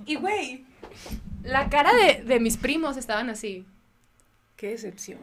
Y 0.06 0.16
güey, 0.16 0.64
la 1.42 1.68
cara 1.68 1.92
de, 1.94 2.22
de 2.22 2.40
mis 2.40 2.56
primos 2.56 2.96
estaban 2.96 3.30
así. 3.30 3.66
Qué 4.56 4.68
decepción. 4.70 5.18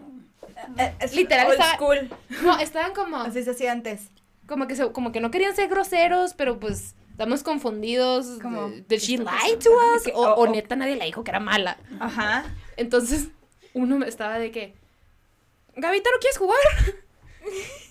Eh, 0.77 0.93
es 0.99 1.13
Literal, 1.15 1.47
old 1.47 1.53
estaba- 1.59 1.75
school. 1.75 2.09
No, 2.43 2.57
estaban 2.59 2.93
como, 2.93 3.17
Así 3.17 3.43
se 3.43 3.51
hacía 3.51 3.71
antes. 3.71 4.09
como 4.47 4.67
que 4.67 4.75
se- 4.75 4.91
como 4.91 5.11
que 5.11 5.19
no 5.19 5.29
querían 5.31 5.55
ser 5.55 5.69
groseros, 5.69 6.33
pero 6.33 6.59
pues 6.59 6.95
estamos 7.11 7.43
confundidos. 7.43 8.39
Como, 8.41 8.69
de- 8.69 8.81
¿Did 8.87 8.99
she 8.99 9.17
¿qué 9.17 9.23
está 9.23 9.45
lie 9.47 9.57
to 9.57 9.69
us? 9.95 10.03
Que- 10.03 10.11
O, 10.13 10.21
o- 10.21 10.33
o 10.35 10.41
o- 10.41 10.47
neta 10.47 10.75
nadie 10.75 10.95
le 10.95 11.05
dijo 11.05 11.23
que 11.23 11.31
era 11.31 11.39
mala. 11.39 11.77
Ajá. 11.99 12.45
Entonces, 12.77 13.27
uno 13.73 14.03
estaba 14.05 14.39
de 14.39 14.51
que, 14.51 14.73
Gavita, 15.75 16.09
¿no 16.11 16.17
quieres 16.19 16.37
jugar? 16.39 16.59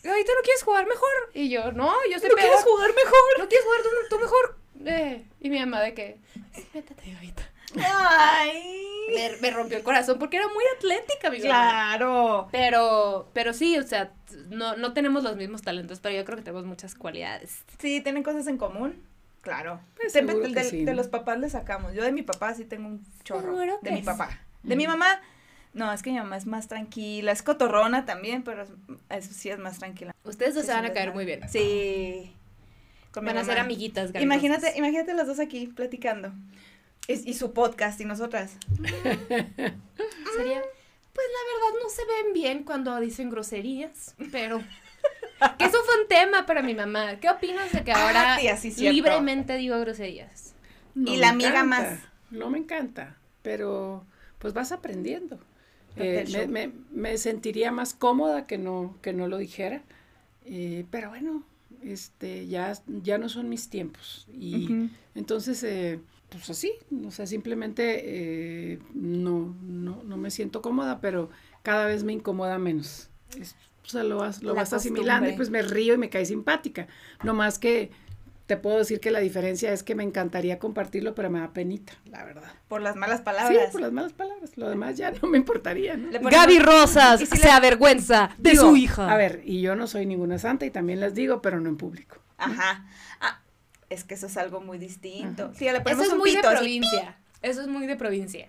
Gavita, 0.02 0.32
¿no 0.34 0.42
quieres 0.42 0.62
jugar 0.64 0.86
mejor? 0.86 1.10
Y 1.34 1.48
yo, 1.48 1.70
no, 1.72 1.92
yo 2.10 2.18
soy 2.18 2.28
¿No 2.30 2.34
peor. 2.34 2.48
quieres 2.48 2.62
jugar 2.64 2.90
mejor? 2.94 3.38
¿No 3.38 3.48
quieres 3.48 3.64
jugar 3.64 3.80
tú, 3.82 3.88
tú 4.16 4.18
mejor? 4.20 4.58
Eh, 4.84 5.24
y 5.40 5.50
mi 5.50 5.58
mamá 5.60 5.80
de 5.82 5.94
que, 5.94 6.18
Gavita. 7.06 7.48
Ay. 7.84 8.72
Me, 9.14 9.36
me 9.40 9.50
rompió 9.50 9.76
el 9.76 9.84
corazón 9.84 10.18
porque 10.18 10.36
era 10.36 10.46
muy 10.48 10.64
atlética, 10.76 11.30
mi 11.30 11.38
mamá. 11.38 11.48
Claro. 11.48 12.48
Pero, 12.50 13.30
pero 13.32 13.52
sí, 13.52 13.78
o 13.78 13.82
sea, 13.84 14.12
no, 14.48 14.76
no 14.76 14.92
tenemos 14.92 15.22
los 15.22 15.36
mismos 15.36 15.62
talentos, 15.62 16.00
pero 16.00 16.16
yo 16.16 16.24
creo 16.24 16.36
que 16.36 16.42
tenemos 16.42 16.64
muchas 16.66 16.94
cualidades. 16.94 17.62
Sí, 17.78 18.00
tienen 18.00 18.22
cosas 18.22 18.46
en 18.48 18.58
común. 18.58 19.02
Claro. 19.42 19.80
Pues 19.96 20.12
Siempre 20.12 20.34
de, 20.36 20.94
los 20.94 21.06
papás 21.06 21.38
le 21.38 21.48
sacamos. 21.48 21.94
Yo 21.94 22.02
de 22.02 22.10
mi 22.10 22.22
papá 22.22 22.52
sí 22.54 22.64
tengo 22.64 22.88
un 22.88 23.04
chorro. 23.22 23.56
De 23.80 23.92
mi 23.92 24.02
papá. 24.02 24.40
De 24.64 24.74
mi 24.74 24.88
mamá, 24.88 25.20
no, 25.72 25.92
es 25.92 26.02
que 26.02 26.10
mi 26.10 26.16
mamá 26.18 26.36
es 26.36 26.46
más 26.46 26.66
tranquila. 26.66 27.30
Es 27.30 27.44
cotorrona 27.44 28.04
también, 28.06 28.42
pero 28.42 28.62
es, 28.62 28.70
es- 29.10 29.26
sí 29.36 29.50
es 29.50 29.58
más 29.60 29.78
tranquila. 29.78 30.16
Ustedes 30.24 30.54
dos 30.54 30.62
Sí, 30.64 30.68
se 30.70 30.74
van 30.74 30.84
a 30.86 30.92
caer 30.92 31.14
muy 31.14 31.24
bien. 31.24 31.48
Sí. 31.48 32.32
Con 33.12 33.24
Van 33.24 33.38
a 33.38 33.44
ser 33.44 33.58
amiguitas. 33.60 34.10
Imagínate, 34.20 34.72
imagínate 34.76 35.14
las 35.14 35.28
dos 35.28 35.38
aquí 35.38 35.68
platicando. 35.68 36.32
Y, 37.08 37.30
y 37.30 37.34
su 37.34 37.52
podcast 37.52 38.00
y 38.00 38.04
nosotras. 38.04 38.56
Sería, 40.36 40.62
pues 41.12 41.26
la 41.32 41.42
verdad 41.52 41.82
no 41.82 41.88
se 41.88 42.02
ven 42.04 42.32
bien 42.32 42.64
cuando 42.64 42.98
dicen 43.00 43.30
groserías, 43.30 44.14
pero... 44.32 44.62
Que 45.58 45.64
eso 45.66 45.78
fue 45.84 46.02
un 46.02 46.08
tema 46.08 46.46
para 46.46 46.62
mi 46.62 46.74
mamá. 46.74 47.16
¿Qué 47.20 47.28
opinas 47.28 47.70
de 47.70 47.84
que 47.84 47.92
Ah, 47.92 48.06
ahora 48.06 48.38
tía, 48.40 48.56
sí, 48.56 48.70
cierto. 48.70 48.94
libremente 48.94 49.56
digo 49.56 49.78
groserías? 49.78 50.54
No 50.94 51.10
Y 51.10 51.14
me 51.14 51.18
la 51.20 51.28
amiga 51.28 51.60
encanta, 51.60 51.64
más. 51.90 51.98
No 52.30 52.50
me 52.50 52.58
encanta, 52.58 53.16
pero 53.42 54.04
pues 54.38 54.54
vas 54.54 54.72
aprendiendo. 54.72 55.38
Eh, 55.96 56.24
me, 56.32 56.46
me- 56.68 56.72
me 56.90 57.18
sentiría 57.18 57.70
más 57.70 57.94
cómoda 57.94 58.46
que 58.46 58.58
no, 58.58 58.96
que 59.02 59.12
no 59.12 59.28
lo 59.28 59.36
dijera, 59.38 59.82
eh, 60.46 60.84
pero 60.90 61.10
bueno, 61.10 61.42
este, 61.82 62.46
ya, 62.48 62.72
ya 63.02 63.18
no 63.18 63.28
son 63.28 63.48
mis 63.50 63.68
tiempos. 63.70 64.26
Y 64.32 64.88
entonces, 65.14 65.62
eh, 65.64 66.00
pues 66.30 66.50
así, 66.50 66.72
o 67.06 67.10
sea, 67.10 67.26
simplemente 67.26 68.02
eh, 68.72 68.78
no, 68.94 69.54
no, 69.62 70.02
no 70.04 70.16
me 70.16 70.30
siento 70.30 70.60
cómoda, 70.62 71.00
pero 71.00 71.30
cada 71.62 71.86
vez 71.86 72.04
me 72.04 72.12
incomoda 72.12 72.58
menos. 72.58 73.08
Es- 73.38 73.54
o 73.84 73.88
sea, 73.88 74.02
lo 74.02 74.16
vas, 74.16 74.42
lo 74.42 74.52
vas 74.54 74.72
asimilando 74.72 75.30
y 75.30 75.34
pues 75.34 75.48
me 75.50 75.62
río 75.62 75.94
y 75.94 75.98
me 75.98 76.10
cae 76.10 76.26
simpática. 76.26 76.88
No 77.22 77.34
más 77.34 77.60
que 77.60 77.92
te 78.48 78.56
puedo 78.56 78.78
decir 78.78 78.98
que 78.98 79.12
la 79.12 79.20
diferencia 79.20 79.72
es 79.72 79.84
que 79.84 79.94
me 79.94 80.02
encantaría 80.02 80.58
compartirlo, 80.58 81.14
pero 81.14 81.30
me 81.30 81.38
da 81.38 81.52
penita, 81.52 81.92
la 82.06 82.24
verdad. 82.24 82.52
Por 82.66 82.82
las 82.82 82.96
malas 82.96 83.18
Sí, 83.18 83.24
palabras. 83.24 83.70
por 83.70 83.80
las 83.80 83.92
malas 83.92 84.12
palabras. 84.12 84.56
Lo 84.56 84.68
demás 84.68 84.96
ya 84.96 85.12
no 85.12 85.28
me 85.28 85.38
importaría, 85.38 85.96
¿no? 85.96 86.08
Ponemos- 86.10 86.32
Gaby 86.32 86.58
Rosas 86.58 87.20
¿Y 87.20 87.26
si 87.26 87.36
se 87.36 87.46
le- 87.46 87.52
avergüenza 87.52 88.30
de 88.38 88.50
Digo, 88.50 88.62
su 88.70 88.76
hija. 88.76 89.08
A 89.12 89.16
ver, 89.16 89.42
y 89.44 89.60
yo 89.60 89.76
no 89.76 89.86
soy 89.86 90.04
ninguna 90.06 90.38
santa 90.40 90.66
y 90.66 90.70
también 90.72 90.98
las 90.98 91.14
digo, 91.14 91.40
pero 91.40 91.60
no 91.60 91.68
en 91.68 91.76
público. 91.76 92.18
Ajá. 92.38 92.86
Ah, 93.20 93.40
es 93.90 94.04
que 94.04 94.14
eso 94.14 94.26
es 94.26 94.36
algo 94.36 94.60
muy 94.60 94.78
distinto. 94.78 95.52
Sí, 95.54 95.64
le 95.64 95.78
Eso 95.78 96.02
es 96.02 96.12
un 96.12 96.18
muy 96.18 96.30
de 96.30 96.36
pito 96.36 96.48
así. 96.48 96.56
provincia. 96.58 97.18
Eso 97.42 97.60
es 97.62 97.68
muy 97.68 97.86
de 97.86 97.96
provincia. 97.96 98.48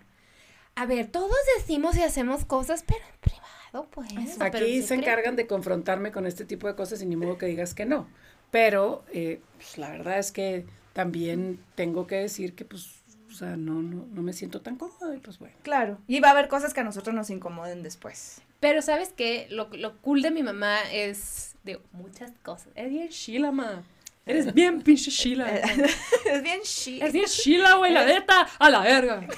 A 0.75 0.85
ver, 0.85 1.07
todos 1.07 1.35
decimos 1.57 1.95
y 1.97 2.03
hacemos 2.03 2.45
cosas, 2.45 2.83
pero 2.87 2.99
en 3.03 3.19
privado, 3.19 3.87
pues. 3.91 4.09
pero 4.37 4.45
Aquí 4.45 4.81
se 4.81 4.95
encargan 4.95 5.35
de 5.35 5.47
confrontarme 5.47 6.11
con 6.11 6.25
este 6.27 6.45
tipo 6.45 6.67
de 6.67 6.75
cosas 6.75 7.01
y 7.01 7.05
ni 7.05 7.15
modo 7.15 7.37
que 7.37 7.47
digas 7.47 7.73
que 7.73 7.85
no. 7.85 8.07
Pero 8.51 9.03
eh, 9.11 9.41
pues, 9.57 9.77
la 9.77 9.89
verdad 9.89 10.19
es 10.19 10.31
que 10.31 10.65
también 10.93 11.59
tengo 11.75 12.07
que 12.07 12.15
decir 12.15 12.55
que 12.55 12.63
pues, 12.65 13.01
o 13.29 13.33
sea, 13.33 13.57
no, 13.57 13.81
no, 13.81 14.05
no 14.11 14.21
me 14.21 14.33
siento 14.33 14.61
tan 14.61 14.77
cómoda 14.77 15.15
y 15.15 15.19
pues 15.19 15.39
bueno. 15.39 15.55
Claro. 15.63 15.97
Y 16.07 16.19
va 16.19 16.29
a 16.29 16.31
haber 16.31 16.47
cosas 16.47 16.73
que 16.73 16.79
a 16.79 16.83
nosotros 16.83 17.15
nos 17.15 17.29
incomoden 17.29 17.83
después. 17.83 18.41
Pero 18.59 18.81
¿sabes 18.81 19.13
qué? 19.15 19.47
Lo, 19.51 19.69
lo 19.73 19.97
cool 19.97 20.21
de 20.21 20.31
mi 20.31 20.41
mamá 20.43 20.79
es, 20.91 21.55
digo, 21.63 21.81
muchas 21.91 22.31
cosas. 22.43 22.69
Es 22.75 22.89
bien 22.89 23.09
chila. 23.09 23.83
Eres 24.27 24.53
bien 24.53 24.81
pinche 24.81 25.09
chila. 25.11 25.47
es 26.25 26.43
bien 26.43 26.61
chic. 26.63 27.01
Es 27.01 27.13
bien 27.13 27.25
chila, 27.25 27.75
güey, 27.75 27.91
la 27.93 28.05
neta, 28.05 28.47
a 28.59 28.69
la 28.69 28.81
verga. 28.81 29.25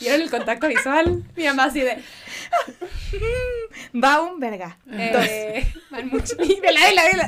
¿Vieron 0.00 0.20
el 0.22 0.30
contacto 0.30 0.68
visual? 0.68 1.22
Mi 1.36 1.44
mamá 1.44 1.64
así 1.64 1.80
de... 1.80 2.02
Va 4.02 4.20
un 4.22 4.38
verga. 4.40 4.76
Eh, 4.90 5.64
van 5.90 6.08
mucho- 6.08 6.34
y 6.42 6.60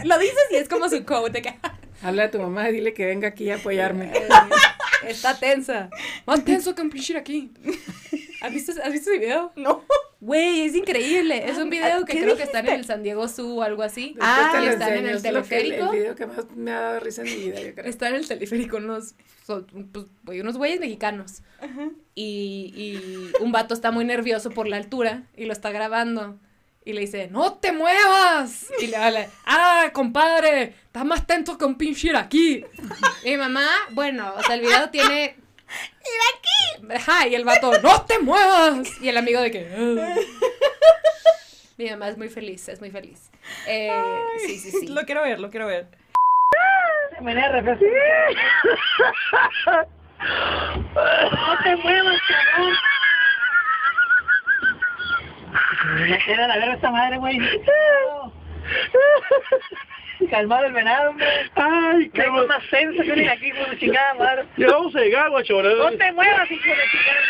lo 0.05 0.19
dices 0.19 0.37
y 0.51 0.57
es 0.57 0.69
como 0.69 0.88
su 0.88 1.05
quote. 1.05 1.33
de 1.33 1.42
que, 1.42 1.55
Habla 2.03 2.25
a 2.25 2.31
tu 2.31 2.38
mamá 2.38 2.69
y 2.69 2.73
dile 2.75 2.92
que 2.92 3.07
venga 3.07 3.29
aquí 3.29 3.51
a 3.51 3.57
apoyarme. 3.57 4.12
eh, 4.14 4.29
está 5.07 5.38
tensa. 5.38 5.90
Más 6.27 6.45
tenso 6.45 6.75
que 6.75 6.83
un 6.83 6.90
pinche 6.90 7.16
aquí. 7.16 7.53
¿Has 8.42 8.53
visto, 8.53 8.73
¿Has 8.83 8.92
visto 8.92 9.11
ese 9.11 9.19
video? 9.21 9.53
No. 9.57 9.85
Güey, 10.20 10.62
es 10.62 10.74
increíble. 10.74 11.48
Es 11.48 11.59
un 11.59 11.68
video 11.68 12.05
que 12.05 12.14
¿Qué 12.14 12.22
creo 12.22 12.37
que 12.37 12.42
está 12.44 12.61
en 12.61 12.68
el 12.68 12.85
San 12.85 13.02
Diego 13.02 13.29
Zoo 13.29 13.57
o 13.59 13.62
algo 13.62 13.83
así. 13.83 14.14
Después 14.14 14.29
Ah, 14.29 14.61
lo 14.64 14.70
están 14.70 14.92
en 14.94 15.07
el 15.07 15.20
teleférico. 15.22 15.92
el 15.92 15.98
video 15.98 16.14
que 16.14 16.26
más 16.26 16.46
me 16.57 16.70
ha 16.72 16.81
dado 16.81 17.00
risa 17.00 17.22
en 17.22 17.29
mi 17.29 17.44
vida, 17.44 17.61
yo 17.61 17.74
creo. 17.74 17.87
Está 17.87 18.09
en 18.09 18.14
el 18.16 18.26
teleférico 18.26 18.79
unos, 18.79 19.14
pues, 20.24 20.40
unos 20.40 20.57
güeyes 20.57 20.81
mexicanos. 20.81 21.42
Y, 22.14 22.72
y 22.74 23.42
un 23.42 23.52
vato 23.52 23.74
está 23.74 23.90
muy 23.90 24.05
nervioso 24.07 24.50
por 24.50 24.66
la 24.68 24.76
altura 24.79 25.24
y 25.37 25.44
lo 25.44 25.52
está 25.52 25.70
grabando. 25.70 26.38
Y 26.85 26.92
le 26.92 27.00
dice, 27.00 27.29
¡No 27.33 27.55
te 27.55 27.72
muevas! 27.72 28.68
Y 28.81 28.87
le 28.87 28.96
habla, 28.96 29.26
¡Ah, 29.44 29.90
compadre! 29.92 30.74
Estás 30.87 31.05
más 31.05 31.26
tenso 31.26 31.59
que 31.59 31.64
un 31.64 31.76
pinche 31.76 32.16
aquí. 32.16 32.64
Y 33.24 33.31
mi 33.31 33.37
mamá, 33.37 33.66
bueno, 33.90 34.33
o 34.37 34.42
sea, 34.42 34.55
el 34.55 34.61
video 34.62 34.88
tiene... 34.90 35.37
¡Ir 35.68 36.20
aquí! 36.35 36.94
Ajá, 36.94 37.26
y 37.26 37.35
el 37.35 37.44
vato, 37.44 37.72
¡No 37.83 38.02
te 38.05 38.18
muevas! 38.18 38.88
Y 39.00 39.09
el 39.09 39.16
amigo 39.16 39.40
de 39.40 39.50
que... 39.50 39.68
"Ah". 39.76 40.14
Mi 41.79 41.90
mamá 41.90 42.09
es 42.09 42.16
muy 42.16 42.29
feliz, 42.31 42.68
es 42.68 42.81
muy 42.81 42.90
feliz. 42.90 43.31
Eh, 43.66 43.92
sí, 44.46 44.59
sí, 44.59 44.70
sí. 44.70 44.88
Lo 44.88 45.02
quiero 45.02 45.22
ver, 45.22 45.38
lo 45.40 45.50
quiero 45.50 45.66
ver. 45.66 45.87
No 50.94 51.59
te 51.62 51.76
muevas, 51.76 52.16
cabrón. 52.29 52.74
Me 56.09 56.18
queda 56.24 56.48
la 56.48 56.57
verga 56.57 56.74
esta 56.74 56.90
madre, 56.90 57.18
güey. 57.18 57.38
Calmado 60.31 60.64
el 60.66 60.72
venado, 60.72 61.11
hombre. 61.11 61.26
Ay, 61.55 62.11
qué 62.11 62.22
Tengo 62.22 62.46
más 62.46 62.62
senso 62.70 63.02
que 63.02 63.11
venir 63.11 63.31
aquí, 63.31 63.46
hijo 63.48 63.70
de 63.70 63.79
chingada 63.79 64.14
madre. 64.14 64.46
Ya 64.57 64.66
vamos 64.68 64.94
a 64.94 65.00
llegar, 65.00 65.31
guacho, 65.31 65.57
¿verdad? 65.57 65.90
No 65.90 65.96
te 65.96 66.12
muevas, 66.12 66.50
hijo 66.50 66.70
de 66.70 66.76
chingada. 66.90 67.20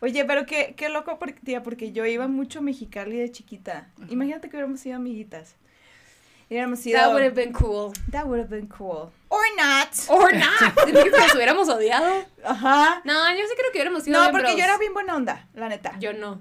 Oye, 0.00 0.24
pero 0.26 0.44
qué, 0.46 0.74
qué 0.76 0.88
loco, 0.90 1.18
porque, 1.18 1.40
tía, 1.40 1.62
porque 1.62 1.92
yo 1.92 2.04
iba 2.04 2.28
mucho 2.28 2.58
a 2.58 2.62
Mexicali 2.62 3.16
de 3.16 3.30
chiquita. 3.30 3.88
Imagínate 4.08 4.48
que 4.48 4.56
hubiéramos 4.56 4.80
sido 4.80 4.96
amiguitas. 4.96 5.56
Hubiéramos 6.48 6.78
sido... 6.78 6.98
That 7.00 7.08
would 7.08 7.22
have 7.24 7.34
been 7.34 7.52
cool. 7.52 7.92
That 8.12 8.26
would 8.26 8.38
have 8.38 8.50
been 8.50 8.68
cool. 8.68 9.10
Or 9.28 9.42
not. 9.56 9.88
Or 10.08 10.32
not. 10.34 10.74
¿Te 10.84 10.90
imaginas 10.90 11.14
que 11.14 11.20
nos 11.26 11.34
hubiéramos 11.34 11.68
odiado? 11.68 12.24
Ajá. 12.44 13.00
No, 13.04 13.12
yo 13.34 13.40
sí 13.48 13.54
creo 13.56 13.72
que 13.72 13.78
hubiéramos 13.78 14.04
sido 14.04 14.18
No, 14.18 14.24
bien 14.26 14.32
porque 14.32 14.46
bros. 14.48 14.58
yo 14.58 14.64
era 14.64 14.78
bien 14.78 14.92
buena 14.94 15.16
onda, 15.16 15.46
la 15.54 15.68
neta. 15.68 15.98
Yo 15.98 16.12
no. 16.12 16.40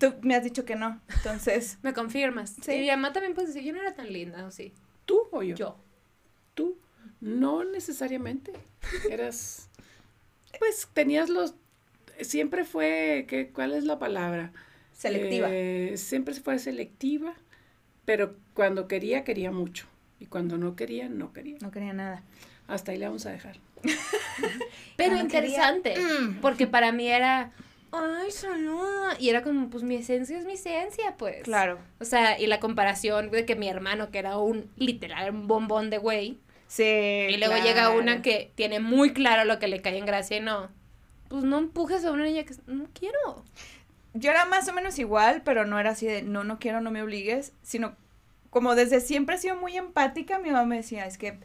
Tú 0.00 0.14
me 0.22 0.34
has 0.34 0.42
dicho 0.42 0.64
que 0.64 0.74
no, 0.74 1.00
entonces... 1.14 1.78
¿Me 1.82 1.92
confirmas? 1.92 2.56
Sí. 2.60 2.72
Y 2.72 2.80
mi 2.80 2.86
mamá 2.88 3.12
también 3.12 3.34
puede 3.34 3.46
decir, 3.48 3.62
yo 3.62 3.72
no 3.72 3.80
era 3.80 3.94
tan 3.94 4.12
linda, 4.12 4.44
¿o 4.46 4.50
sí? 4.50 4.72
¿Tú 5.04 5.28
o 5.30 5.42
yo? 5.44 5.54
Yo. 5.54 5.76
Tú. 6.54 6.76
No 7.20 7.62
necesariamente. 7.64 8.52
Eras. 9.08 9.68
Pues 10.58 10.88
tenías 10.92 11.28
los. 11.28 11.54
Siempre 12.22 12.64
fue. 12.64 13.26
¿qué, 13.28 13.50
¿Cuál 13.52 13.72
es 13.74 13.84
la 13.84 13.98
palabra? 13.98 14.52
Selectiva. 14.92 15.48
Eh, 15.50 15.94
siempre 15.96 16.34
fue 16.34 16.58
selectiva, 16.58 17.34
pero 18.04 18.36
cuando 18.54 18.88
quería, 18.88 19.22
quería 19.24 19.50
mucho. 19.50 19.86
Y 20.18 20.26
cuando 20.26 20.58
no 20.58 20.76
quería, 20.76 21.08
no 21.08 21.32
quería. 21.32 21.58
No 21.60 21.70
quería 21.70 21.92
nada. 21.92 22.22
Hasta 22.68 22.92
ahí 22.92 22.98
le 22.98 23.06
vamos 23.06 23.26
a 23.26 23.30
dejar. 23.32 23.58
Pero 24.96 25.12
Cuando 25.12 25.20
interesante, 25.22 25.94
Mm. 25.98 26.40
porque 26.40 26.66
para 26.66 26.92
mí 26.92 27.08
era, 27.08 27.52
ay, 27.92 28.30
saluda. 28.30 29.16
Y 29.18 29.28
era 29.30 29.42
como, 29.42 29.68
pues 29.70 29.82
mi 29.82 29.96
esencia 29.96 30.38
es 30.38 30.44
mi 30.44 30.52
esencia, 30.54 31.14
pues. 31.16 31.42
Claro. 31.42 31.78
O 32.00 32.04
sea, 32.04 32.38
y 32.38 32.46
la 32.46 32.60
comparación 32.60 33.30
de 33.30 33.44
que 33.44 33.56
mi 33.56 33.68
hermano, 33.68 34.10
que 34.10 34.18
era 34.18 34.38
un 34.38 34.70
literal 34.76 35.30
un 35.30 35.46
bombón 35.48 35.90
de 35.90 35.98
güey, 35.98 36.38
Sí. 36.66 36.84
y 36.84 37.36
luego 37.36 37.54
claro. 37.54 37.64
llega 37.68 37.90
una 37.90 38.22
que 38.22 38.52
tiene 38.54 38.78
muy 38.78 39.12
claro 39.12 39.44
lo 39.44 39.58
que 39.58 39.66
le 39.68 39.82
cae 39.82 39.98
en 39.98 40.06
gracia 40.06 40.36
y 40.36 40.40
no. 40.40 40.68
Pues 41.28 41.44
no 41.44 41.58
empujes 41.58 42.04
a 42.04 42.12
una 42.12 42.24
niña 42.24 42.44
que 42.44 42.54
no 42.66 42.86
quiero. 42.92 43.44
Yo 44.14 44.30
era 44.30 44.44
más 44.44 44.68
o 44.68 44.72
menos 44.72 44.98
igual, 44.98 45.42
pero 45.44 45.64
no 45.66 45.78
era 45.78 45.90
así 45.90 46.06
de 46.06 46.22
no, 46.22 46.42
no 46.44 46.58
quiero, 46.58 46.80
no 46.80 46.90
me 46.90 47.02
obligues, 47.02 47.52
sino 47.62 47.96
como 48.50 48.74
desde 48.74 49.00
siempre 49.00 49.36
he 49.36 49.38
sido 49.38 49.54
muy 49.56 49.76
empática, 49.76 50.38
mi 50.40 50.50
mamá 50.50 50.64
me 50.64 50.76
decía, 50.78 51.06
es 51.06 51.18
que, 51.18 51.38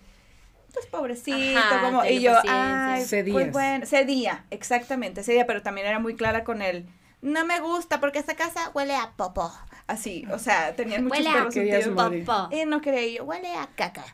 pues 0.75 0.85
pobrecito, 0.87 1.57
Ajá, 1.57 1.81
como, 1.81 2.05
y 2.05 2.21
yo, 2.21 2.33
paciencia. 2.33 2.93
ay, 2.93 3.05
Cedías. 3.05 3.33
pues 3.33 3.51
bueno, 3.51 3.85
cedía, 3.87 4.45
exactamente, 4.51 5.23
cedía, 5.23 5.47
pero 5.47 5.63
también 5.63 5.87
era 5.87 5.99
muy 5.99 6.15
clara 6.15 6.43
con 6.43 6.61
él, 6.61 6.85
no 7.21 7.43
me 7.45 7.59
gusta 7.59 7.99
porque 7.99 8.19
esta 8.19 8.35
casa 8.35 8.69
huele 8.75 8.95
a 8.95 9.13
popo, 9.17 9.51
así, 9.87 10.25
o 10.31 10.37
sea, 10.37 10.75
tenían 10.75 11.03
muchos 11.05 11.17
Huele 11.17 11.29
a 11.29 11.33
perros 11.33 11.53
sentidos. 11.55 11.87
Popó. 12.25 12.49
Y 12.55 12.65
no 12.65 12.81
quería 12.81 13.03
y 13.07 13.15
yo, 13.15 13.23
huele 13.23 13.51
a 13.55 13.67
caca. 13.75 14.05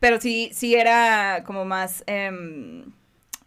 Pero 0.00 0.20
sí, 0.20 0.50
sí 0.54 0.74
era 0.74 1.42
como 1.44 1.64
más, 1.66 2.02
em, 2.06 2.92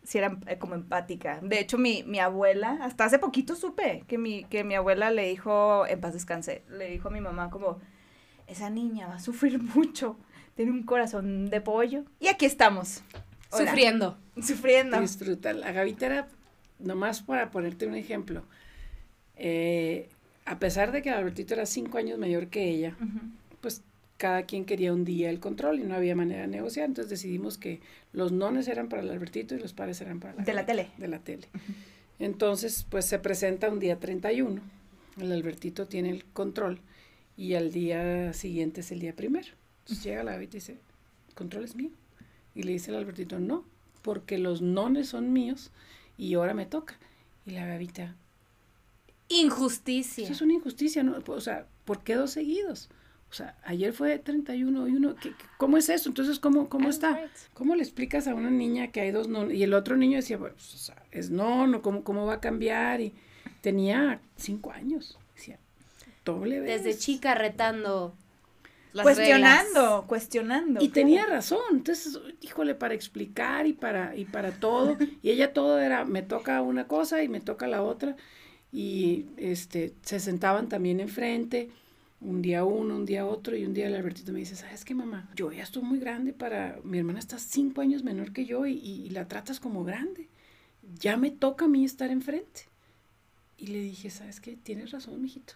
sí 0.03 0.17
era 0.19 0.37
eh, 0.47 0.57
como 0.59 0.75
empática. 0.75 1.39
De 1.41 1.59
hecho, 1.59 1.77
mi, 1.79 2.03
mi 2.03 2.19
abuela, 2.19 2.77
hasta 2.81 3.05
hace 3.05 3.17
poquito 3.19 3.55
supe 3.55 4.03
que 4.07 4.17
mi, 4.17 4.43
que 4.43 4.63
mi 4.63 4.75
abuela 4.75 5.09
le 5.11 5.27
dijo, 5.29 5.87
en 5.87 5.99
paz 6.01 6.13
descanse, 6.13 6.63
le 6.69 6.89
dijo 6.89 7.07
a 7.07 7.11
mi 7.11 7.21
mamá 7.21 7.49
como, 7.49 7.79
esa 8.47 8.69
niña 8.69 9.07
va 9.07 9.15
a 9.15 9.19
sufrir 9.19 9.59
mucho, 9.75 10.17
tiene 10.59 10.73
un 10.73 10.83
corazón 10.83 11.49
de 11.49 11.61
pollo. 11.61 12.03
Y 12.19 12.27
aquí 12.27 12.45
estamos. 12.45 13.01
Hola. 13.51 13.67
Sufriendo. 13.67 14.17
Sufriendo. 14.41 14.99
Disfrutar. 14.99 15.55
La 15.55 15.71
gavita 15.71 16.05
era, 16.05 16.27
nomás 16.79 17.21
para 17.21 17.49
ponerte 17.49 17.87
un 17.87 17.95
ejemplo, 17.95 18.43
eh, 19.37 20.09
a 20.43 20.59
pesar 20.59 20.91
de 20.91 21.01
que 21.01 21.11
Albertito 21.11 21.53
era 21.53 21.65
cinco 21.65 21.97
años 21.97 22.19
mayor 22.19 22.47
que 22.47 22.69
ella, 22.69 22.97
pues 23.61 23.83
cada 24.17 24.43
quien 24.43 24.65
quería 24.65 24.91
un 24.91 25.05
día 25.05 25.29
el 25.29 25.39
control 25.39 25.79
y 25.79 25.83
no 25.83 25.95
había 25.95 26.13
manera 26.13 26.41
de 26.41 26.49
negociar, 26.49 26.87
entonces 26.87 27.09
decidimos 27.09 27.57
que 27.57 27.79
los 28.11 28.33
nones 28.33 28.67
eran 28.67 28.89
para 28.89 29.01
el 29.01 29.09
Albertito 29.11 29.55
y 29.55 29.59
los 29.59 29.71
pares 29.71 30.01
eran 30.01 30.19
para 30.19 30.33
la 30.33 30.43
De 30.43 30.53
la 30.53 30.65
tele. 30.65 30.89
De 30.97 31.07
la 31.07 31.19
tele. 31.19 31.47
Entonces, 32.19 32.85
pues 32.89 33.05
se 33.05 33.17
presenta 33.17 33.69
un 33.69 33.79
día 33.79 33.97
31, 33.97 34.61
el 35.21 35.31
Albertito 35.31 35.87
tiene 35.87 36.09
el 36.09 36.25
control 36.25 36.81
y 37.37 37.53
al 37.53 37.71
día 37.71 38.33
siguiente 38.33 38.81
es 38.81 38.91
el 38.91 38.99
día 38.99 39.15
primero. 39.15 39.58
Entonces 39.89 40.03
llega 40.03 40.23
la 40.23 40.33
Gavita 40.33 40.57
y 40.57 40.59
dice, 40.59 40.79
"¿El 41.29 41.35
control 41.35 41.63
es 41.63 41.75
mío. 41.75 41.91
Y 42.55 42.63
le 42.63 42.71
dice 42.73 42.91
el 42.91 42.97
Albertito, 42.97 43.39
no, 43.39 43.65
porque 44.01 44.37
los 44.37 44.61
nones 44.61 45.09
son 45.09 45.31
míos 45.33 45.71
y 46.17 46.33
ahora 46.33 46.53
me 46.53 46.65
toca. 46.65 46.97
Y 47.45 47.51
la 47.51 47.65
Gavita, 47.65 48.15
Injusticia. 49.29 50.23
eso 50.23 50.33
es 50.33 50.41
una 50.41 50.53
injusticia, 50.53 51.03
¿no? 51.03 51.17
O 51.27 51.41
sea, 51.41 51.67
¿por 51.85 52.03
qué 52.03 52.15
dos 52.15 52.31
seguidos? 52.31 52.89
O 53.29 53.33
sea, 53.33 53.55
ayer 53.63 53.93
fue 53.93 54.17
31 54.17 54.87
y 54.87 54.93
uno, 54.95 55.15
¿qué- 55.15 55.33
¿cómo 55.57 55.77
es 55.77 55.87
eso? 55.89 56.09
Entonces, 56.09 56.39
¿cómo, 56.39 56.67
cómo 56.67 56.89
está? 56.89 57.29
¿Cómo 57.53 57.75
le 57.75 57.83
explicas 57.83 58.27
a 58.27 58.33
una 58.33 58.49
niña 58.49 58.87
que 58.91 59.01
hay 59.01 59.11
dos 59.11 59.27
no? 59.27 59.51
Y 59.51 59.61
el 59.61 59.75
otro 59.75 59.95
niño 59.97 60.15
decía, 60.17 60.37
bueno, 60.37 60.55
pues, 60.55 60.73
o 60.73 60.77
sea, 60.79 61.03
es 61.11 61.29
no, 61.29 61.67
no, 61.67 61.83
¿cómo, 61.83 62.03
¿cómo 62.03 62.25
va 62.25 62.35
a 62.35 62.39
cambiar? 62.39 63.01
Y 63.01 63.13
tenía 63.61 64.19
cinco 64.35 64.71
años. 64.71 65.19
Decía, 65.35 65.59
doble 66.25 66.59
vez. 66.59 66.83
Desde 66.83 66.97
chica 66.99 67.35
retando. 67.35 68.15
Las 68.93 69.05
Cuestionando, 69.05 69.17
reglas. 69.17 70.05
cuestionando. 70.07 70.81
Y 70.81 70.89
claro. 70.91 70.93
tenía 70.93 71.25
razón, 71.25 71.59
entonces, 71.71 72.19
híjole, 72.41 72.73
para 72.73 72.93
explicar 72.93 73.67
y 73.67 73.73
para, 73.73 74.15
y 74.15 74.25
para 74.25 74.51
todo, 74.59 74.97
y 75.21 75.29
ella 75.31 75.51
todo 75.53 75.79
era, 75.79 76.05
me 76.05 76.21
toca 76.21 76.61
una 76.61 76.87
cosa 76.87 77.21
y 77.21 77.27
me 77.27 77.41
toca 77.41 77.67
la 77.67 77.81
otra, 77.83 78.15
y 78.71 79.25
este, 79.37 79.93
se 80.03 80.19
sentaban 80.21 80.69
también 80.69 80.99
enfrente, 81.01 81.69
un 82.21 82.41
día 82.41 82.63
uno, 82.65 82.95
un 82.95 83.05
día 83.05 83.25
otro, 83.25 83.57
y 83.57 83.65
un 83.65 83.73
día 83.73 83.87
el 83.87 83.95
Albertito 83.95 84.31
me 84.33 84.39
dice, 84.39 84.55
¿sabes 84.55 84.85
qué, 84.85 84.95
mamá? 84.95 85.29
Yo 85.35 85.51
ya 85.51 85.63
estoy 85.63 85.83
muy 85.83 85.99
grande 85.99 86.31
para, 86.33 86.79
mi 86.83 86.97
hermana 86.99 87.19
está 87.19 87.39
cinco 87.39 87.81
años 87.81 88.03
menor 88.03 88.31
que 88.33 88.45
yo 88.45 88.65
y, 88.65 88.73
y- 88.73 89.05
y 89.05 89.09
la 89.09 89.27
tratas 89.27 89.59
como 89.59 89.83
grande, 89.83 90.29
ya 90.99 91.17
me 91.17 91.31
toca 91.31 91.65
a 91.65 91.67
mí 91.69 91.85
estar 91.85 92.09
enfrente. 92.11 92.63
Y 93.57 93.67
le 93.67 93.79
dije, 93.81 94.09
¿sabes 94.09 94.39
qué? 94.39 94.55
Tienes 94.55 94.91
razón, 94.91 95.21
mijito. 95.21 95.53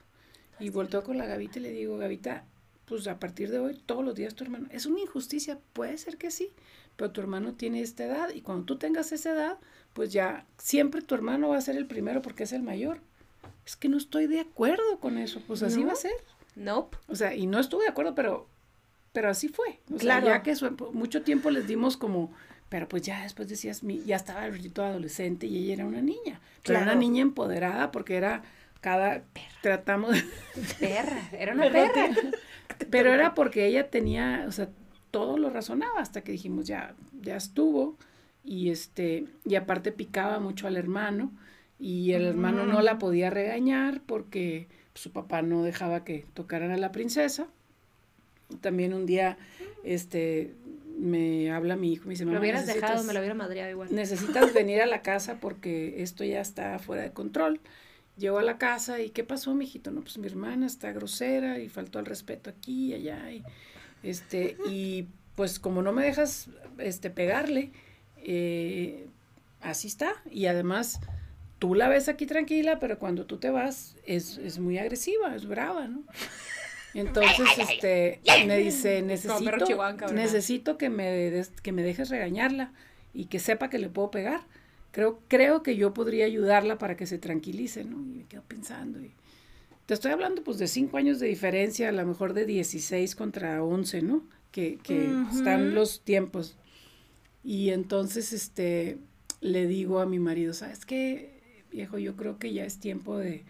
Y 0.60 0.70
volteó 0.70 1.04
con 1.04 1.18
la 1.18 1.26
Gavita 1.26 1.60
y 1.60 1.64
le 1.64 1.72
digo, 1.72 1.98
Gavita, 1.98 2.46
pues 2.86 3.08
a 3.08 3.20
partir 3.20 3.50
de 3.50 3.60
hoy, 3.60 3.82
todos 3.86 4.04
los 4.04 4.16
días 4.16 4.36
tu 4.36 4.44
hermano. 4.44 4.68
Es 4.72 4.86
una 4.86 5.00
injusticia, 5.00 5.58
puede 5.74 5.98
ser 5.98 6.18
que 6.18 6.32
sí, 6.32 6.52
pero 6.96 7.12
tu 7.12 7.22
hermano 7.22 7.54
tiene 7.54 7.82
esta 7.82 8.04
edad 8.06 8.30
y 8.34 8.42
cuando 8.42 8.66
tú 8.66 8.78
tengas 8.78 9.12
esa 9.12 9.32
edad, 9.32 9.58
pues 9.94 10.12
ya 10.12 10.46
siempre 10.58 11.02
tu 11.02 11.16
hermano 11.16 11.50
va 11.50 11.58
a 11.58 11.62
ser 11.62 11.76
el 11.78 11.86
primero 11.86 12.22
porque 12.22 12.44
es 12.44 12.54
el 12.54 12.62
mayor. 12.64 13.00
Es 13.66 13.76
que 13.76 13.88
no 13.90 13.98
estoy 13.98 14.28
de 14.28 14.42
acuerdo 14.42 15.00
con 15.00 15.18
eso, 15.18 15.42
pues 15.48 15.64
así 15.64 15.82
¿No? 15.82 15.88
va 15.88 15.94
a 15.94 15.98
ser. 15.98 16.12
Nope. 16.56 16.98
O 17.08 17.16
sea, 17.16 17.34
y 17.36 17.48
no 17.48 17.60
estuve 17.60 17.84
de 17.84 17.90
acuerdo, 17.90 18.14
pero 18.16 18.48
pero 19.14 19.30
así 19.30 19.48
fue. 19.48 19.80
O 19.94 19.98
Claro. 19.98 20.26
sea, 20.26 20.38
ya 20.38 20.44
que 20.44 20.56
su- 20.56 20.72
mucho 20.92 21.22
tiempo 21.22 21.52
les 21.52 21.68
dimos 21.68 21.98
como, 21.98 22.34
pero 22.70 22.90
pues 22.90 23.04
ya 23.04 23.22
después 23.22 23.48
decías, 23.48 23.84
mi, 23.84 24.02
ya 24.04 24.16
estaba 24.16 24.42
Albertito 24.42 24.84
adolescente 24.84 25.46
y 25.46 25.58
ella 25.66 25.74
era 25.76 25.86
una 25.86 26.02
niña. 26.02 26.42
Pero 26.64 26.78
era 26.80 26.86
Claro. 26.86 26.92
una 26.92 26.96
niña 26.96 27.22
empoderada 27.22 27.92
porque 27.92 28.16
era 28.18 28.42
cada, 28.82 29.24
tratamos, 29.62 30.18
Perra, 30.80 31.30
era 31.32 31.54
una 31.54 31.72
perra. 31.72 32.08
pero 32.90 33.14
era 33.14 33.34
porque 33.34 33.66
ella 33.66 33.90
tenía, 33.90 34.46
o 34.48 34.52
sea, 34.52 34.70
todo 35.12 35.38
lo 35.38 35.50
razonaba 35.50 36.00
hasta 36.02 36.22
que 36.22 36.32
dijimos, 36.32 36.66
ya, 36.68 36.96
ya 37.22 37.36
estuvo. 37.36 37.98
Y 38.46 38.70
este, 38.72 39.26
y 39.46 39.56
aparte 39.56 39.92
picaba 39.92 40.40
mucho 40.40 40.68
al 40.68 40.76
hermano, 40.76 41.32
y 41.80 42.12
el 42.12 42.24
hermano 42.26 42.66
no 42.66 42.82
la 42.82 42.98
podía 43.00 43.30
regañar 43.30 44.02
porque 44.06 44.68
su 44.94 45.12
papá 45.12 45.42
no 45.42 45.64
dejaba 45.64 46.04
que 46.04 46.26
tocaran 46.34 46.72
a 46.72 46.78
la 46.78 46.92
princesa. 46.92 47.48
También 48.62 48.94
un 48.94 49.06
día, 49.06 49.38
este, 49.84 50.54
me 50.98 51.52
habla 51.52 51.76
mi 51.76 51.94
hijo, 51.94 52.06
me 52.06 52.12
dice, 52.12 52.24
Lo 52.26 52.32
"Mamá, 52.32 52.42
hubieras 52.42 52.66
necesitas- 52.68 52.90
dejado, 52.90 53.04
me 53.06 53.14
lo 53.14 53.20
hubiera 53.20 53.34
madreado 53.36 53.72
igual. 53.72 53.90
necesitas 53.94 54.54
venir 54.54 54.82
a 54.82 54.86
la 54.86 55.02
casa 55.02 55.40
porque 55.40 56.02
esto 56.04 56.24
ya 56.24 56.40
está 56.42 56.78
fuera 56.80 57.02
de 57.04 57.12
control. 57.12 57.60
Llego 58.18 58.38
a 58.38 58.44
la 58.44 58.58
casa 58.58 59.00
y 59.02 59.10
¿qué 59.10 59.24
pasó, 59.24 59.54
mijito? 59.56 59.90
No, 59.92 60.02
pues 60.02 60.18
mi 60.18 60.28
hermana 60.28 60.68
está 60.68 60.92
grosera 60.92 61.60
y 61.60 61.68
faltó 61.70 61.98
al 62.00 62.06
respeto 62.06 62.50
aquí 62.52 62.92
y 62.92 62.94
allá. 62.94 63.32
Y, 63.32 63.44
este, 64.04 64.56
y 64.70 65.08
pues 65.36 65.60
como 65.60 65.82
no 65.82 65.92
me 65.94 66.04
dejas 66.06 66.50
este, 66.78 67.10
pegarle, 67.10 67.72
eh, 68.18 69.08
así 69.62 69.88
está. 69.88 70.14
Y 70.30 70.46
además, 70.46 71.00
tú 71.60 71.74
la 71.74 71.88
ves 71.90 72.08
aquí 72.08 72.26
tranquila, 72.28 72.80
pero 72.80 73.00
cuando 73.00 73.26
tú 73.26 73.38
te 73.38 73.50
vas 73.50 73.96
es, 74.06 74.38
es 74.38 74.60
muy 74.60 74.78
agresiva, 74.78 75.36
es 75.36 75.48
brava, 75.48 75.88
¿no? 75.88 76.04
Entonces, 76.94 77.48
este, 77.58 78.20
me 78.46 78.58
dice, 78.60 79.02
necesito, 79.02 79.66
necesito 80.16 80.78
que 80.78 80.90
me, 80.92 81.10
des- 81.10 81.50
que 81.64 81.72
me 81.72 81.82
dejes 81.82 82.10
regañarla 82.10 82.72
y 83.16 83.26
que 83.26 83.40
sepa 83.40 83.72
que 83.72 83.80
le 83.80 83.90
puedo 83.90 84.12
pegar. 84.12 84.42
Creo, 84.94 85.22
creo 85.30 85.64
que 85.64 85.78
yo 85.78 85.94
podría 85.94 86.26
ayudarla 86.28 86.80
para 86.80 86.98
que 86.98 87.08
se 87.08 87.20
tranquilice, 87.20 87.86
¿no? 87.86 87.98
Y 88.02 88.20
me 88.20 88.26
quedo 88.28 88.44
pensando. 88.48 89.02
Y 89.02 89.14
te 89.86 89.94
estoy 89.96 90.12
hablando 90.12 90.44
pues 90.44 90.58
de 90.60 90.68
cinco 90.68 90.98
años 90.98 91.20
de 91.20 91.28
diferencia, 91.28 91.90
a 91.90 91.94
lo 91.94 92.06
mejor 92.06 92.34
de 92.34 92.46
16 92.46 93.16
contra 93.16 93.64
11, 93.64 94.02
¿no? 94.02 94.24
Que, 94.52 94.80
que 94.84 95.20
están 95.30 95.74
los 95.76 96.04
tiempos. 96.04 96.58
Y 97.44 97.72
entonces, 97.72 98.34
este, 98.34 98.98
le 99.42 99.68
digo 99.68 100.00
a 100.00 100.06
mi 100.06 100.20
marido, 100.20 100.54
¿sabes 100.54 100.86
qué, 100.86 101.64
viejo? 101.72 101.98
Yo 101.98 102.16
creo 102.16 102.40
que 102.40 102.54
ya 102.54 102.66
es 102.66 102.80
tiempo 102.80 103.18
de, 103.18 103.46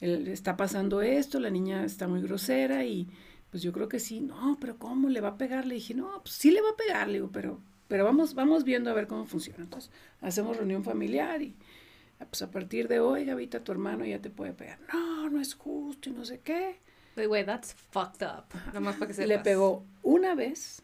el- 0.00 0.28
está 0.28 0.56
pasando 0.56 1.02
esto, 1.02 1.40
la 1.40 1.50
niña 1.50 1.84
está 1.84 2.08
muy 2.08 2.20
grosera 2.22 2.84
y 2.84 3.08
pues 3.50 3.62
yo 3.62 3.72
creo 3.72 3.88
que 3.88 4.00
sí, 4.00 4.20
no, 4.20 4.58
pero 4.60 4.78
¿cómo 4.78 5.08
le 5.08 5.20
va 5.22 5.28
a 5.30 5.38
pegar? 5.38 5.66
Le 5.66 5.76
dije, 5.76 5.94
no, 5.94 6.20
pues 6.22 6.34
sí 6.34 6.50
le 6.50 6.60
va 6.60 6.70
a 6.70 6.76
pegar, 6.76 7.08
le 7.08 7.14
digo, 7.14 7.30
pero, 7.32 7.60
pero 7.88 8.04
vamos, 8.04 8.34
vamos 8.34 8.64
viendo 8.64 8.90
a 8.90 8.94
ver 8.94 9.06
cómo 9.06 9.26
funciona. 9.26 9.64
Entonces, 9.64 9.90
hacemos 10.20 10.56
reunión 10.56 10.84
familiar 10.84 11.42
y 11.42 11.56
ah, 12.20 12.26
pues 12.26 12.42
a 12.42 12.50
partir 12.50 12.86
de 12.86 13.00
hoy, 13.00 13.24
Gavita, 13.24 13.64
tu 13.64 13.72
hermano 13.72 14.04
ya 14.04 14.20
te 14.20 14.30
puede 14.30 14.52
pegar. 14.52 14.78
No, 14.92 15.28
no 15.30 15.40
es 15.40 15.54
justo 15.54 16.10
y 16.10 16.12
no 16.12 16.24
sé 16.24 16.40
qué. 16.40 16.78
But 17.16 17.26
wait, 17.26 17.46
that's 17.46 17.74
fucked 17.90 18.22
up. 18.22 18.44
Nomás 18.72 18.96
para 18.96 19.08
que 19.08 19.14
sepas. 19.14 19.28
Le 19.28 19.38
pegó 19.40 19.84
una 20.02 20.34
vez 20.34 20.82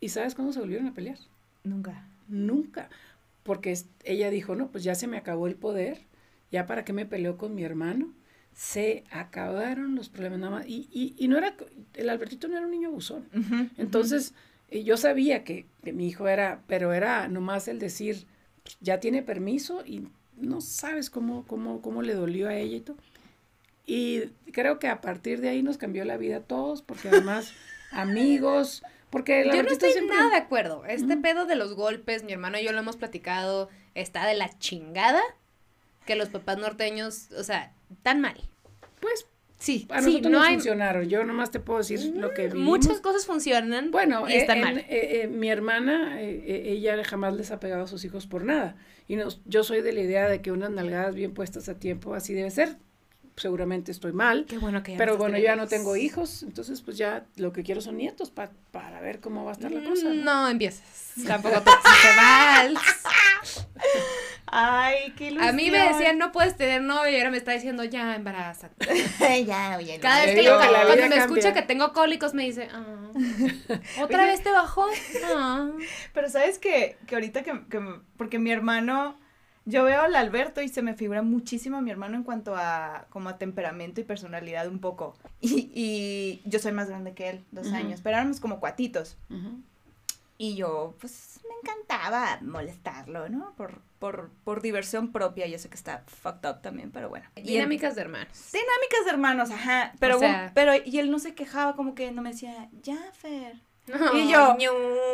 y 0.00 0.08
¿sabes 0.08 0.34
cuándo 0.34 0.52
se 0.52 0.60
volvieron 0.60 0.86
a 0.86 0.94
pelear? 0.94 1.18
Nunca. 1.64 2.06
Nunca. 2.28 2.88
Porque 3.42 3.76
ella 4.04 4.30
dijo, 4.30 4.54
no, 4.54 4.70
pues 4.70 4.84
ya 4.84 4.94
se 4.94 5.06
me 5.06 5.16
acabó 5.18 5.46
el 5.46 5.56
poder, 5.56 6.06
ya 6.50 6.66
para 6.66 6.84
qué 6.84 6.92
me 6.92 7.06
peleó 7.06 7.36
con 7.36 7.54
mi 7.54 7.64
hermano. 7.64 8.12
Se 8.54 9.04
acabaron 9.10 9.94
los 9.94 10.08
problemas 10.08 10.38
nada 10.40 10.50
más. 10.58 10.66
Y, 10.66 10.88
y, 10.90 11.14
y 11.18 11.28
no 11.28 11.38
era, 11.38 11.54
el 11.94 12.08
Albertito 12.08 12.48
no 12.48 12.56
era 12.56 12.66
un 12.66 12.72
niño 12.72 12.88
abusón. 12.88 13.28
Entonces, 13.76 14.34
eh, 14.70 14.82
yo 14.84 14.96
sabía 14.96 15.44
que, 15.44 15.66
que 15.84 15.92
mi 15.92 16.06
hijo 16.08 16.28
era, 16.28 16.62
pero 16.66 16.92
era 16.92 17.28
nomás 17.28 17.68
el 17.68 17.78
decir, 17.78 18.26
ya 18.80 19.00
tiene 19.00 19.22
permiso 19.22 19.84
y 19.84 20.08
no 20.36 20.60
sabes 20.60 21.10
cómo, 21.10 21.46
cómo, 21.46 21.82
cómo 21.82 22.02
le 22.02 22.14
dolió 22.14 22.48
a 22.48 22.54
ella 22.54 22.76
y 22.76 22.80
todo. 22.80 22.96
Y 23.86 24.26
creo 24.52 24.78
que 24.78 24.88
a 24.88 25.00
partir 25.00 25.40
de 25.40 25.48
ahí 25.48 25.62
nos 25.62 25.76
cambió 25.78 26.04
la 26.04 26.16
vida 26.16 26.36
a 26.38 26.42
todos, 26.42 26.82
porque 26.82 27.08
además, 27.08 27.52
amigos, 27.90 28.82
porque 29.10 29.42
el 29.42 29.52
Yo 29.52 29.62
no 29.62 29.70
estoy 29.70 29.90
siempre- 29.92 30.16
nada 30.16 30.30
de 30.30 30.36
acuerdo. 30.36 30.84
Este 30.86 31.16
pedo 31.16 31.46
de 31.46 31.56
los 31.56 31.74
golpes, 31.74 32.22
mi 32.22 32.32
hermano 32.32 32.58
y 32.58 32.64
yo 32.64 32.72
lo 32.72 32.78
hemos 32.78 32.96
platicado, 32.96 33.68
está 33.94 34.26
de 34.26 34.34
la 34.34 34.56
chingada 34.58 35.20
que 36.06 36.14
los 36.14 36.28
papás 36.28 36.58
norteños, 36.58 37.28
o 37.36 37.42
sea, 37.42 37.72
tan 38.02 38.20
mal. 38.20 38.40
Pues 39.00 39.26
Sí, 39.60 39.86
a 39.90 40.00
sí, 40.00 40.06
nosotros 40.06 40.32
no 40.32 40.42
hay 40.42 40.54
funcionaron. 40.54 41.06
Yo 41.08 41.22
nomás 41.22 41.50
te 41.50 41.60
puedo 41.60 41.78
decir 41.80 42.00
lo 42.16 42.30
que 42.32 42.48
vimos. 42.48 42.58
muchas 42.64 43.00
cosas 43.02 43.26
funcionan 43.26 43.90
Bueno, 43.90 44.26
y 44.28 44.32
eh, 44.32 44.38
están 44.38 44.56
en- 44.58 44.64
mal. 44.64 44.78
eh, 44.78 44.86
eh, 44.88 45.28
mi 45.28 45.50
hermana, 45.50 46.20
eh, 46.22 46.42
eh, 46.46 46.62
ella 46.72 47.04
jamás 47.04 47.34
les 47.36 47.50
ha 47.50 47.60
pegado 47.60 47.84
a 47.84 47.86
sus 47.86 48.04
hijos 48.06 48.26
por 48.26 48.42
nada. 48.44 48.76
Y 49.06 49.16
nos, 49.16 49.42
yo 49.44 49.62
soy 49.62 49.82
de 49.82 49.92
la 49.92 50.00
idea 50.00 50.28
de 50.30 50.40
que 50.40 50.50
unas 50.50 50.70
nalgadas 50.70 51.14
bien 51.14 51.34
puestas 51.34 51.68
a 51.68 51.78
tiempo 51.78 52.14
así 52.14 52.32
debe 52.32 52.50
ser. 52.50 52.78
Seguramente 53.40 53.90
estoy 53.90 54.12
mal. 54.12 54.44
Qué 54.46 54.58
bueno 54.58 54.82
que 54.82 54.92
ya 54.92 54.98
Pero 54.98 55.16
bueno, 55.16 55.38
yo 55.38 55.44
ya 55.44 55.56
no 55.56 55.66
tengo 55.66 55.96
hijos, 55.96 56.42
entonces 56.42 56.82
pues 56.82 56.98
ya 56.98 57.24
lo 57.36 57.52
que 57.52 57.62
quiero 57.62 57.80
son 57.80 57.96
nietos 57.96 58.30
pa- 58.30 58.50
para 58.70 59.00
ver 59.00 59.20
cómo 59.20 59.44
va 59.44 59.52
a 59.52 59.54
estar 59.54 59.70
la 59.70 59.82
cosa. 59.82 60.08
¿no? 60.08 60.14
No 60.24 60.48
empieces. 60.48 61.14
Tampoco 61.26 61.60
te 61.62 61.70
mal. 62.16 62.76
Ay, 64.52 65.12
qué 65.16 65.28
ilusión. 65.28 65.48
A 65.48 65.52
mí 65.52 65.70
me 65.70 65.78
decían, 65.78 66.18
no 66.18 66.32
puedes 66.32 66.56
tener 66.56 66.82
novio, 66.82 67.12
y 67.12 67.16
ahora 67.16 67.30
me 67.30 67.36
está 67.36 67.52
diciendo, 67.52 67.84
ya, 67.84 68.16
embarázate. 68.16 68.84
ya, 69.46 69.76
oye, 69.78 69.96
no. 69.96 70.02
Cada 70.02 70.26
vez 70.26 70.34
que 70.34 70.42
la 70.42 70.56
cuando 70.58 70.88
me 70.88 70.98
cambia. 70.98 71.18
escucha 71.18 71.54
que 71.54 71.62
tengo 71.62 71.92
cólicos, 71.92 72.34
me 72.34 72.42
dice, 72.44 72.68
ah, 72.72 73.10
¿otra 74.02 74.26
vez 74.26 74.42
te 74.42 74.50
bajó? 74.50 74.86
Ah. 75.24 75.70
Pero 76.12 76.28
sabes 76.28 76.58
que, 76.58 76.98
que 77.06 77.14
ahorita 77.14 77.42
que, 77.44 77.52
que 77.70 77.80
porque 78.16 78.40
mi 78.40 78.50
hermano, 78.50 79.19
yo 79.66 79.84
veo 79.84 80.02
al 80.02 80.14
Alberto 80.16 80.60
y 80.62 80.68
se 80.68 80.82
me 80.82 80.94
figura 80.94 81.22
muchísimo 81.22 81.76
a 81.76 81.80
mi 81.80 81.90
hermano 81.90 82.16
en 82.16 82.22
cuanto 82.24 82.54
a 82.56 83.06
como 83.10 83.28
a 83.28 83.38
temperamento 83.38 84.00
y 84.00 84.04
personalidad 84.04 84.66
un 84.68 84.78
poco. 84.80 85.16
Y, 85.40 85.70
y 85.74 86.42
yo 86.48 86.58
soy 86.58 86.72
más 86.72 86.88
grande 86.88 87.14
que 87.14 87.30
él, 87.30 87.44
dos 87.50 87.72
años, 87.72 88.00
pero 88.02 88.16
éramos 88.16 88.40
como 88.40 88.60
cuatitos. 88.60 89.16
Y 90.38 90.54
yo, 90.56 90.94
pues, 91.00 91.40
me 91.46 91.54
encantaba 91.60 92.38
molestarlo, 92.40 93.28
¿no? 93.28 93.52
Por, 93.56 93.82
por, 93.98 94.30
por 94.42 94.62
diversión 94.62 95.12
propia. 95.12 95.46
Yo 95.46 95.58
sé 95.58 95.68
que 95.68 95.74
está 95.74 96.02
fucked 96.06 96.48
up 96.48 96.62
también, 96.62 96.90
pero 96.92 97.10
bueno. 97.10 97.26
Dinámicas 97.36 97.94
de 97.94 98.00
hermanos. 98.00 98.50
dinámicas 98.50 99.04
de 99.04 99.10
hermanos, 99.10 99.50
ajá. 99.50 99.92
Pero, 100.00 100.16
O 100.16 100.20
sea- 100.20 100.50
pero, 100.54 100.72
y 100.82 100.98
él 100.98 101.10
no 101.10 101.18
se 101.18 101.34
quejaba, 101.34 101.76
como 101.76 101.94
que 101.94 102.10
no 102.10 102.22
me 102.22 102.30
decía, 102.30 102.70
ya, 102.82 102.96
Fer. 103.12 103.60
Y 104.14 104.30
yo, 104.30 104.56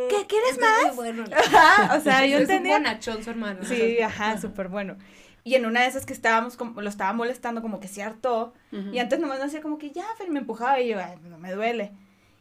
¿qué, 0.09 0.27
quieres 0.27 0.59
más? 0.61 0.97
Bueno, 0.97 1.25
Ajá, 1.37 1.97
o 1.97 2.01
sea, 2.01 2.27
yo 2.27 2.37
es 2.37 2.43
entendía. 2.43 2.77
un 2.77 2.83
bonachón 2.83 3.23
su 3.25 3.31
hermano. 3.31 3.61
Sí, 3.65 4.01
ajá, 4.01 4.39
súper 4.41 4.69
bueno. 4.69 4.97
Y 5.45 5.55
en 5.55 5.65
una 5.67 5.83
de 5.83 5.87
esas 5.89 6.05
que 6.07 6.13
estábamos, 6.13 6.57
como, 6.57 6.81
lo 6.81 6.89
estaba 6.89 7.13
molestando, 7.13 7.63
como 7.63 7.79
que 7.79 7.89
se 7.89 8.03
hartó. 8.03 8.53
Ujú. 8.73 8.91
Y 8.93 8.99
antes 8.99 9.21
nomás 9.21 9.39
me 9.39 9.45
hacía 9.45 9.61
como 9.63 9.79
que 9.79 9.91
ya, 9.93 10.05
Fer, 10.19 10.29
me 10.31 10.41
empujaba 10.41 10.81
y 10.81 10.89
yo, 10.89 10.99
"Ay, 10.99 11.17
no 11.23 11.39
me 11.39 11.53
duele. 11.53 11.93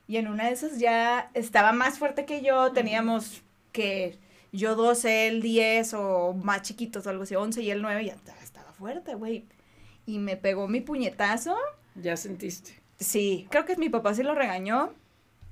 Y 0.08 0.17
en 0.17 0.28
una 0.28 0.45
de 0.45 0.54
esas 0.54 0.80
ya 0.80 1.30
estaba 1.34 1.71
más 1.71 2.00
fuerte 2.00 2.26
que 2.26 2.41
yo, 2.41 2.71
teníamos 2.71 3.43
que 3.71 4.17
yo 4.52 4.76
12, 4.76 5.28
él 5.28 5.41
10 5.41 5.93
o 5.93 6.34
más 6.34 6.62
chiquitos 6.63 7.06
o 7.06 7.10
algo 7.10 7.24
así, 7.24 7.36
11 7.36 7.62
y 7.62 7.69
él 7.71 7.82
9, 7.82 8.04
y 8.04 8.06
ya 8.08 8.15
estaba 8.41 8.71
fuerte, 8.74 9.15
güey. 9.15 9.45
Y 10.06 10.17
me 10.19 10.38
pegó 10.38 10.67
mi 10.67 10.82
puñetazo. 10.82 11.56
Ya 11.95 12.17
sentiste. 12.17 12.82
Sí, 13.00 13.48
creo 13.50 13.65
que 13.65 13.76
mi 13.78 13.89
papá 13.89 14.13
sí 14.13 14.24
lo 14.24 14.36
regañó. 14.36 14.93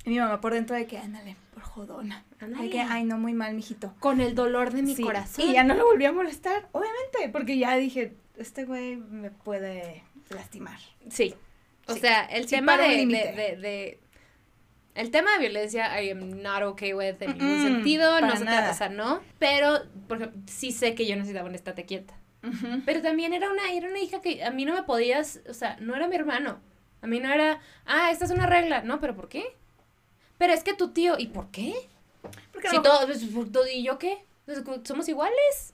Y 0.05 0.09
mi 0.09 0.19
mamá 0.19 0.41
por 0.41 0.53
dentro 0.53 0.75
de 0.75 0.85
que, 0.85 0.97
ándale, 0.97 1.35
por 1.53 1.63
jodona. 1.63 2.25
Ándale. 2.39 2.69
Que, 2.69 2.81
ay, 2.81 3.03
no, 3.05 3.17
muy 3.17 3.33
mal, 3.33 3.53
mijito. 3.53 3.93
Con 3.99 4.19
el 4.21 4.35
dolor 4.35 4.71
de 4.73 4.81
mi 4.81 4.95
Sí, 4.95 5.03
corazón. 5.03 5.45
Y 5.49 5.53
ya 5.53 5.63
no 5.63 5.75
lo 5.75 5.85
volví 5.85 6.05
a 6.05 6.11
molestar, 6.11 6.67
obviamente, 6.73 7.29
porque 7.31 7.57
ya 7.57 7.75
dije, 7.77 8.13
este 8.37 8.65
güey 8.65 8.97
me 8.97 9.31
puede 9.31 10.03
lastimar. 10.29 10.79
Sí. 11.09 11.33
O 11.87 11.93
Sí. 11.93 11.99
sea, 12.01 12.25
el 12.25 12.43
Sí, 12.47 12.55
tema 12.55 12.77
de, 12.77 13.05
de, 13.05 13.05
de, 13.05 13.57
de- 13.57 13.99
El 14.95 15.09
tema 15.09 15.31
de 15.33 15.39
violencia, 15.39 16.01
I 16.01 16.11
am 16.11 16.41
not 16.41 16.61
okay 16.63 16.93
with 16.93 17.15
en 17.21 17.37
ningún 17.37 17.61
sentido. 17.63 18.11
para 18.11 18.27
No 18.27 18.35
se 18.35 18.45
nada. 18.45 18.57
trata, 18.57 18.71
o 18.73 18.77
sea, 18.77 18.89
no. 18.89 19.21
Pero, 19.39 19.79
por 20.07 20.17
ejemplo, 20.17 20.41
sí 20.47 20.71
sé 20.71 20.93
que 20.95 21.07
yo 21.07 21.15
necesitaba 21.15 21.47
un 21.49 21.55
estate 21.55 21.85
quieta. 21.85 22.13
Pero 22.85 23.01
también 23.01 23.33
era 23.33 23.49
una, 23.49 23.71
era 23.71 23.87
una 23.87 23.99
hija 23.99 24.21
que 24.21 24.43
a 24.43 24.51
mí 24.51 24.65
no 24.65 24.73
me 24.73 24.83
podías, 24.83 25.39
o 25.49 25.53
sea, 25.53 25.77
no 25.79 25.95
era 25.95 26.07
mi 26.09 26.15
hermano. 26.15 26.59
A 27.01 27.07
mí 27.07 27.19
no 27.21 27.31
era, 27.33 27.59
ah, 27.85 28.11
esta 28.11 28.25
es 28.25 28.31
una 28.31 28.45
regla. 28.45 28.81
No, 28.83 28.99
pero 28.99 29.15
¿por 29.15 29.29
qué? 29.29 29.45
Pero 30.37 30.53
es 30.53 30.63
que 30.63 30.73
tu 30.73 30.89
tío, 30.89 31.17
¿y 31.17 31.27
por 31.27 31.49
qué? 31.51 31.73
Porque 32.51 32.69
Si 32.69 32.75
no- 32.77 32.81
todo, 32.81 33.05
pues, 33.05 33.21
todo- 33.51 33.67
¿y 33.67 33.83
yo 33.83 33.97
qué? 33.97 34.23
Pues, 34.45 34.61
Somos 34.83 35.07
iguales. 35.09 35.73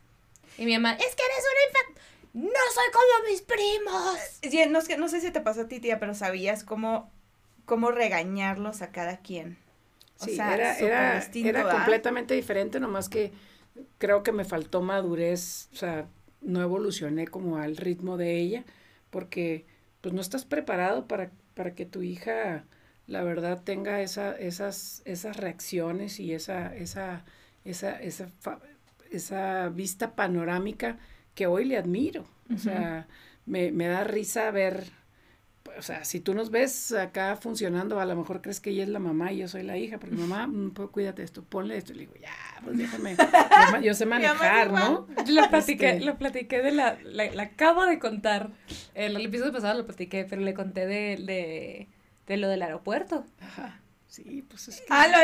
Y 0.58 0.66
mi 0.66 0.74
mamá, 0.74 0.94
es 0.94 1.16
que 1.16 1.24
eres 1.24 1.46
una 1.52 1.68
infant. 1.68 2.00
No 2.34 2.60
soy 2.74 2.92
como 2.94 3.30
mis 3.32 3.42
primos. 3.42 4.18
Sí, 4.44 4.62
no, 4.70 4.80
es 4.80 4.88
que- 4.88 4.98
no 4.98 5.08
sé 5.10 5.22
si 5.22 5.32
te 5.32 5.42
pasó 5.42 5.62
a 5.62 5.68
ti, 5.68 5.80
tía, 5.80 6.00
pero 6.00 6.14
sabías 6.14 6.64
cómo, 6.64 7.12
cómo 7.66 7.92
regañarlos 7.92 8.82
a 8.82 8.92
cada 8.92 9.18
quien. 9.18 9.58
O 10.20 10.26
Sí, 10.26 10.36
sea, 10.36 10.54
era, 10.54 10.78
era, 10.78 11.16
distinto, 11.16 11.50
era 11.50 11.70
completamente 11.70 12.34
diferente, 12.34 12.80
nomás 12.80 13.08
que 13.10 13.32
creo 13.98 14.22
que 14.22 14.34
me 14.34 14.44
faltó 14.44 14.82
madurez, 14.82 15.70
o 15.72 15.76
sea, 15.78 16.08
no 16.42 16.62
evolucioné 16.62 17.28
como 17.28 17.58
al 17.58 17.78
ritmo 17.78 18.18
de 18.18 18.38
ella, 18.38 18.64
porque 19.12 19.66
pues 20.02 20.14
no 20.14 20.20
estás 20.22 20.44
preparado 20.46 21.08
para, 21.08 21.32
para 21.56 21.74
que 21.74 21.86
tu 21.86 22.02
hija 22.02 22.66
la 23.10 23.24
verdad, 23.24 23.62
tenga 23.64 24.02
esa, 24.02 24.38
esas, 24.38 25.02
esas 25.06 25.36
reacciones 25.36 26.20
y 26.20 26.34
esa, 26.34 26.76
esa, 26.76 27.26
esa, 27.66 28.00
esa, 28.02 28.30
esa 29.12 29.70
vista 29.70 30.16
panorámica 30.16 30.98
que 31.34 31.48
hoy 31.48 31.66
le 31.66 31.78
admiro. 31.78 32.26
O 32.54 32.58
sea, 32.58 33.08
me, 33.46 33.72
me 33.72 33.88
da 33.88 34.04
risa 34.04 34.50
ver, 34.52 34.86
o 35.78 35.82
sea, 35.82 36.04
si 36.06 36.20
tú 36.20 36.34
nos 36.34 36.52
ves 36.52 36.92
acá 36.94 37.36
funcionando, 37.36 38.00
a 38.00 38.06
lo 38.06 38.16
mejor 38.16 38.42
crees 38.42 38.60
que 38.60 38.70
ella 38.72 38.84
es 38.84 38.90
la 38.90 39.00
mamá 39.00 39.32
y 39.32 39.38
yo 39.38 39.48
soy 39.48 39.64
la 39.64 39.78
hija, 39.78 39.98
porque 40.00 40.16
mamá, 40.16 40.46
mm, 40.48 40.72
pues, 40.72 40.90
cuídate 40.90 41.24
esto, 41.24 41.44
ponle 41.44 41.78
esto. 41.78 41.94
Y 41.94 41.96
le 41.96 42.02
digo, 42.02 42.14
ya, 42.22 42.62
pues 42.64 42.78
déjame, 42.78 43.16
yo, 43.84 43.94
sé 43.96 44.06
manejar, 44.06 44.72
¿no? 44.72 45.08
Lo 45.28 45.50
platiqué, 45.50 45.92
Este- 45.92 46.06
lo 46.06 46.18
platiqué 46.18 46.62
de 46.62 46.72
la, 46.72 46.98
la, 47.04 47.32
la 47.32 47.44
acabo 47.44 47.86
de 47.86 47.98
contar. 47.98 48.52
El, 48.94 49.16
el 49.16 49.26
episodio 49.26 49.52
pasado 49.52 49.78
lo 49.80 49.86
platiqué, 49.86 50.26
pero 50.30 50.42
le 50.42 50.54
conté 50.54 50.86
de, 50.86 51.18
de, 51.18 51.88
de 52.30 52.38
lo 52.38 52.48
del 52.48 52.62
aeropuerto. 52.62 53.26
Ajá, 53.42 53.82
sí, 54.08 54.46
pues 54.48 54.70
es 54.70 54.80
que... 54.80 54.88
Ah, 54.90 55.08
lo, 55.08 55.18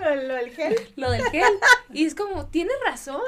lo, 0.16 0.22
lo 0.28 0.34
del 0.34 0.50
gel. 0.50 0.74
Lo 0.96 1.10
del 1.10 1.22
gel. 1.30 1.52
Y 1.92 2.06
es 2.06 2.14
como, 2.16 2.46
tienes 2.46 2.74
razón. 2.84 3.20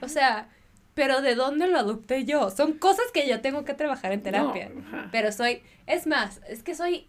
O 0.00 0.08
sea, 0.08 0.48
pero 0.94 1.20
¿de 1.20 1.34
dónde 1.36 1.68
lo 1.68 1.78
adopté 1.78 2.24
yo? 2.24 2.50
Son 2.50 2.72
cosas 2.72 3.04
que 3.12 3.28
yo 3.28 3.40
tengo 3.40 3.64
que 3.64 3.74
trabajar 3.74 4.10
en 4.12 4.22
terapia. 4.22 4.70
No, 4.70 4.80
ajá. 4.80 5.08
Pero 5.12 5.30
soy, 5.30 5.62
es 5.86 6.06
más, 6.06 6.40
es 6.48 6.62
que 6.62 6.74
soy 6.74 7.08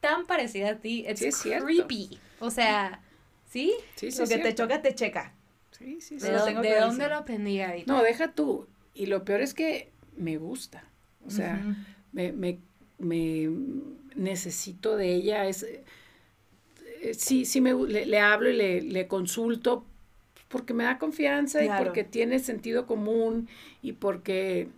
tan 0.00 0.26
parecida 0.26 0.70
a 0.70 0.76
ti. 0.76 1.04
It's 1.06 1.20
Sí, 1.20 1.26
es 1.26 1.36
cierto. 1.36 1.66
creepy. 1.66 2.18
O 2.40 2.50
sea, 2.50 3.02
¿sí? 3.50 3.74
Sí, 3.96 4.10
sí, 4.10 4.20
Lo 4.20 4.26
que 4.26 4.38
te 4.38 4.54
choca, 4.54 4.80
te 4.80 4.94
checa. 4.94 5.34
Sí, 5.72 6.00
sí, 6.00 6.18
sí. 6.18 6.26
¿De, 6.26 6.32
lo 6.32 6.44
tengo 6.44 6.62
de 6.62 6.80
dónde 6.80 7.06
lo 7.06 7.16
aprendí 7.16 7.60
ahorita? 7.60 7.92
No, 7.92 8.02
deja 8.02 8.32
tú. 8.32 8.66
Y 8.94 9.06
lo 9.06 9.24
peor 9.24 9.42
es 9.42 9.52
que 9.54 9.92
me 10.16 10.38
gusta. 10.38 10.84
O 11.24 11.30
sea, 11.30 11.62
me, 12.12 12.32
me, 12.32 12.58
me 12.98 13.48
necesito 14.16 14.96
de 14.96 15.14
ella. 15.14 15.46
Es, 15.46 15.62
eh, 17.02 17.14
sí, 17.14 17.44
sí 17.44 17.60
me, 17.60 17.74
le, 17.74 18.06
le 18.06 18.18
hablo 18.20 18.50
y 18.50 18.56
le, 18.56 18.82
le 18.82 19.06
consulto 19.06 19.84
porque 20.48 20.74
me 20.74 20.84
da 20.84 20.98
confianza 20.98 21.60
Claro. 21.60 21.82
y 21.82 21.84
porque 21.86 22.04
tiene 22.04 22.38
sentido 22.38 22.86
común 22.86 23.48
y 23.82 23.92
porque 23.92 24.68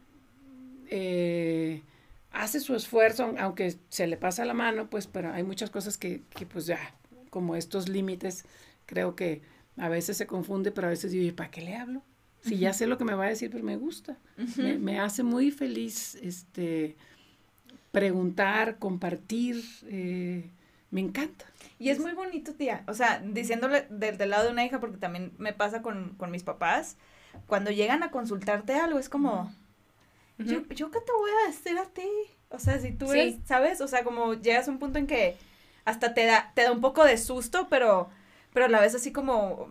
eh, 0.90 1.82
hace 2.32 2.60
su 2.60 2.74
esfuerzo, 2.74 3.24
aun- 3.24 3.38
aunque 3.38 3.76
se 3.88 4.06
le 4.06 4.16
pasa 4.16 4.44
la 4.44 4.54
mano, 4.54 4.90
pues, 4.90 5.06
pero 5.06 5.32
hay 5.32 5.42
muchas 5.44 5.70
cosas 5.70 5.96
que, 5.96 6.22
que 6.36 6.46
pues 6.46 6.66
ya, 6.66 6.78
como 7.30 7.56
estos 7.56 7.88
límites, 7.88 8.44
creo 8.86 9.14
que 9.14 9.42
a 9.76 9.88
veces 9.88 10.16
se 10.16 10.26
confunde, 10.26 10.72
pero 10.72 10.88
a 10.88 10.90
veces 10.90 11.12
digo, 11.12 11.24
¿y 11.24 11.32
para 11.32 11.50
qué 11.50 11.60
le 11.62 11.76
hablo? 11.76 12.02
Si 12.42 12.56
ya 12.58 12.72
sé 12.72 12.86
lo 12.86 12.96
que 12.96 13.04
me 13.04 13.14
va 13.14 13.26
a 13.26 13.28
decir, 13.28 13.50
pues 13.50 13.62
me 13.62 13.76
gusta. 13.76 14.16
me, 14.56 14.78
me 14.78 14.98
hace 14.98 15.22
muy 15.22 15.50
feliz 15.50 16.14
este 16.22 16.96
preguntar, 17.92 18.78
compartir, 18.78 19.62
eh, 19.86 20.50
me 20.90 21.00
encanta. 21.00 21.46
Y 21.78 21.90
es 21.90 21.98
muy 21.98 22.12
bonito, 22.12 22.54
tía. 22.54 22.84
O 22.86 22.94
sea, 22.94 23.20
diciéndole 23.24 23.86
del, 23.90 24.18
del 24.18 24.30
lado 24.30 24.44
de 24.46 24.52
una 24.52 24.64
hija, 24.64 24.80
porque 24.80 24.98
también 24.98 25.32
me 25.38 25.52
pasa 25.52 25.82
con, 25.82 26.14
con 26.16 26.30
mis 26.30 26.42
papás, 26.42 26.96
cuando 27.46 27.70
llegan 27.70 28.02
a 28.02 28.10
consultarte 28.10 28.74
algo, 28.74 28.98
es 28.98 29.08
como, 29.08 29.52
yo, 30.38 30.62
yo 30.68 30.90
qué 30.90 31.00
te 31.00 31.12
voy 31.12 31.30
a 31.44 31.48
decir 31.48 31.78
a 31.78 31.84
ti. 31.86 32.08
O 32.50 32.58
sea, 32.58 32.78
si 32.80 32.92
tú 32.92 33.06
Sí. 33.06 33.18
eres, 33.18 33.36
¿sabes? 33.46 33.80
O 33.80 33.88
sea, 33.88 34.04
como 34.04 34.34
llegas 34.34 34.68
a 34.68 34.70
un 34.70 34.78
punto 34.78 34.98
en 34.98 35.06
que 35.06 35.36
hasta 35.84 36.14
te 36.14 36.26
da, 36.26 36.52
te 36.54 36.62
da 36.62 36.72
un 36.72 36.80
poco 36.80 37.04
de 37.04 37.16
susto, 37.18 37.68
pero, 37.70 38.08
pero 38.52 38.66
a 38.66 38.68
la 38.68 38.80
vez 38.80 38.94
así 38.94 39.12
como, 39.12 39.68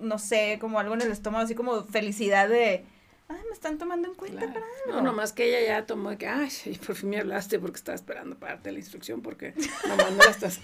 no 0.00 0.18
sé, 0.18 0.58
como 0.60 0.78
algo 0.80 0.94
en 0.94 1.02
el 1.02 1.10
estómago, 1.12 1.44
así 1.44 1.54
como 1.54 1.84
felicidad 1.84 2.48
de, 2.48 2.84
ay, 3.28 3.38
me 3.48 3.52
están 3.54 3.78
tomando 3.78 4.08
en 4.08 4.14
cuenta 4.14 4.38
Claro. 4.40 4.52
para 4.54 4.66
No, 4.96 5.02
nomás 5.02 5.32
que 5.32 5.44
ella 5.48 5.66
ya 5.80 5.86
tomó 5.86 6.10
de 6.10 6.18
que, 6.18 6.26
ay, 6.28 6.50
por 6.86 6.94
fin 6.96 7.10
me 7.10 7.18
hablaste 7.18 7.58
porque 7.58 7.76
estaba 7.76 7.94
esperando 7.96 8.36
para 8.38 8.54
darte 8.54 8.72
la 8.72 8.78
instrucción 8.78 9.22
porque 9.22 9.54
nomás 9.88 10.12
no 10.12 10.18
la 10.18 10.30
estás 10.30 10.60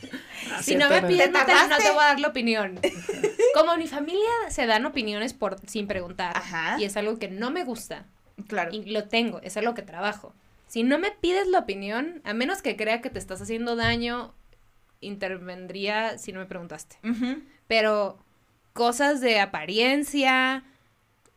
Si 0.63 0.77
no 0.77 0.89
me 0.89 1.03
pides, 1.03 1.27
¿Te 1.27 1.31
no 1.33 1.45
te, 1.45 1.53
no 1.53 1.59
tardaste? 1.59 1.85
te 1.85 1.91
voy 1.91 2.03
a 2.03 2.07
dar 2.07 2.21
la 2.21 2.29
opinión. 2.29 2.79
Como 3.55 3.73
en 3.73 3.79
mi 3.81 3.89
familia 3.89 4.31
se 4.49 4.67
dan 4.67 4.87
opiniones 4.87 5.35
por 5.35 5.57
sin 5.69 5.87
preguntar. 5.87 6.37
Ajá. 6.37 6.77
Y 6.81 6.85
es 6.85 6.97
algo 6.97 7.19
que 7.19 7.29
no 7.29 7.51
me 7.51 7.65
gusta. 7.65 8.07
Claro. 8.49 8.71
Y 8.73 8.85
lo 8.91 9.09
tengo, 9.09 9.41
es 9.43 9.57
algo 9.57 9.75
que 9.75 9.83
trabajo. 9.83 10.35
Si 10.69 10.85
no 10.85 10.99
me 10.99 11.11
pides 11.11 11.47
la 11.49 11.59
opinión, 11.59 12.23
a 12.25 12.33
menos 12.33 12.63
que 12.63 12.77
crea 12.77 13.03
que 13.03 13.11
te 13.11 13.19
estás 13.19 13.43
haciendo 13.43 13.77
daño, 13.77 14.33
intervendría 15.03 16.17
si 16.19 16.33
no 16.33 16.41
me 16.41 16.47
preguntaste. 16.47 16.97
Pero 17.67 18.19
cosas 18.73 19.21
de 19.21 19.39
apariencia, 19.41 20.65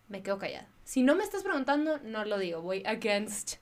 me 0.07 0.23
quedo 0.23 0.37
callada. 0.39 0.67
Si 0.85 1.03
no 1.03 1.15
me 1.15 1.23
estás 1.25 1.43
preguntando, 1.43 1.99
no 2.05 2.23
lo 2.23 2.37
digo. 2.39 2.61
Voy 2.61 2.81
against 2.85 3.55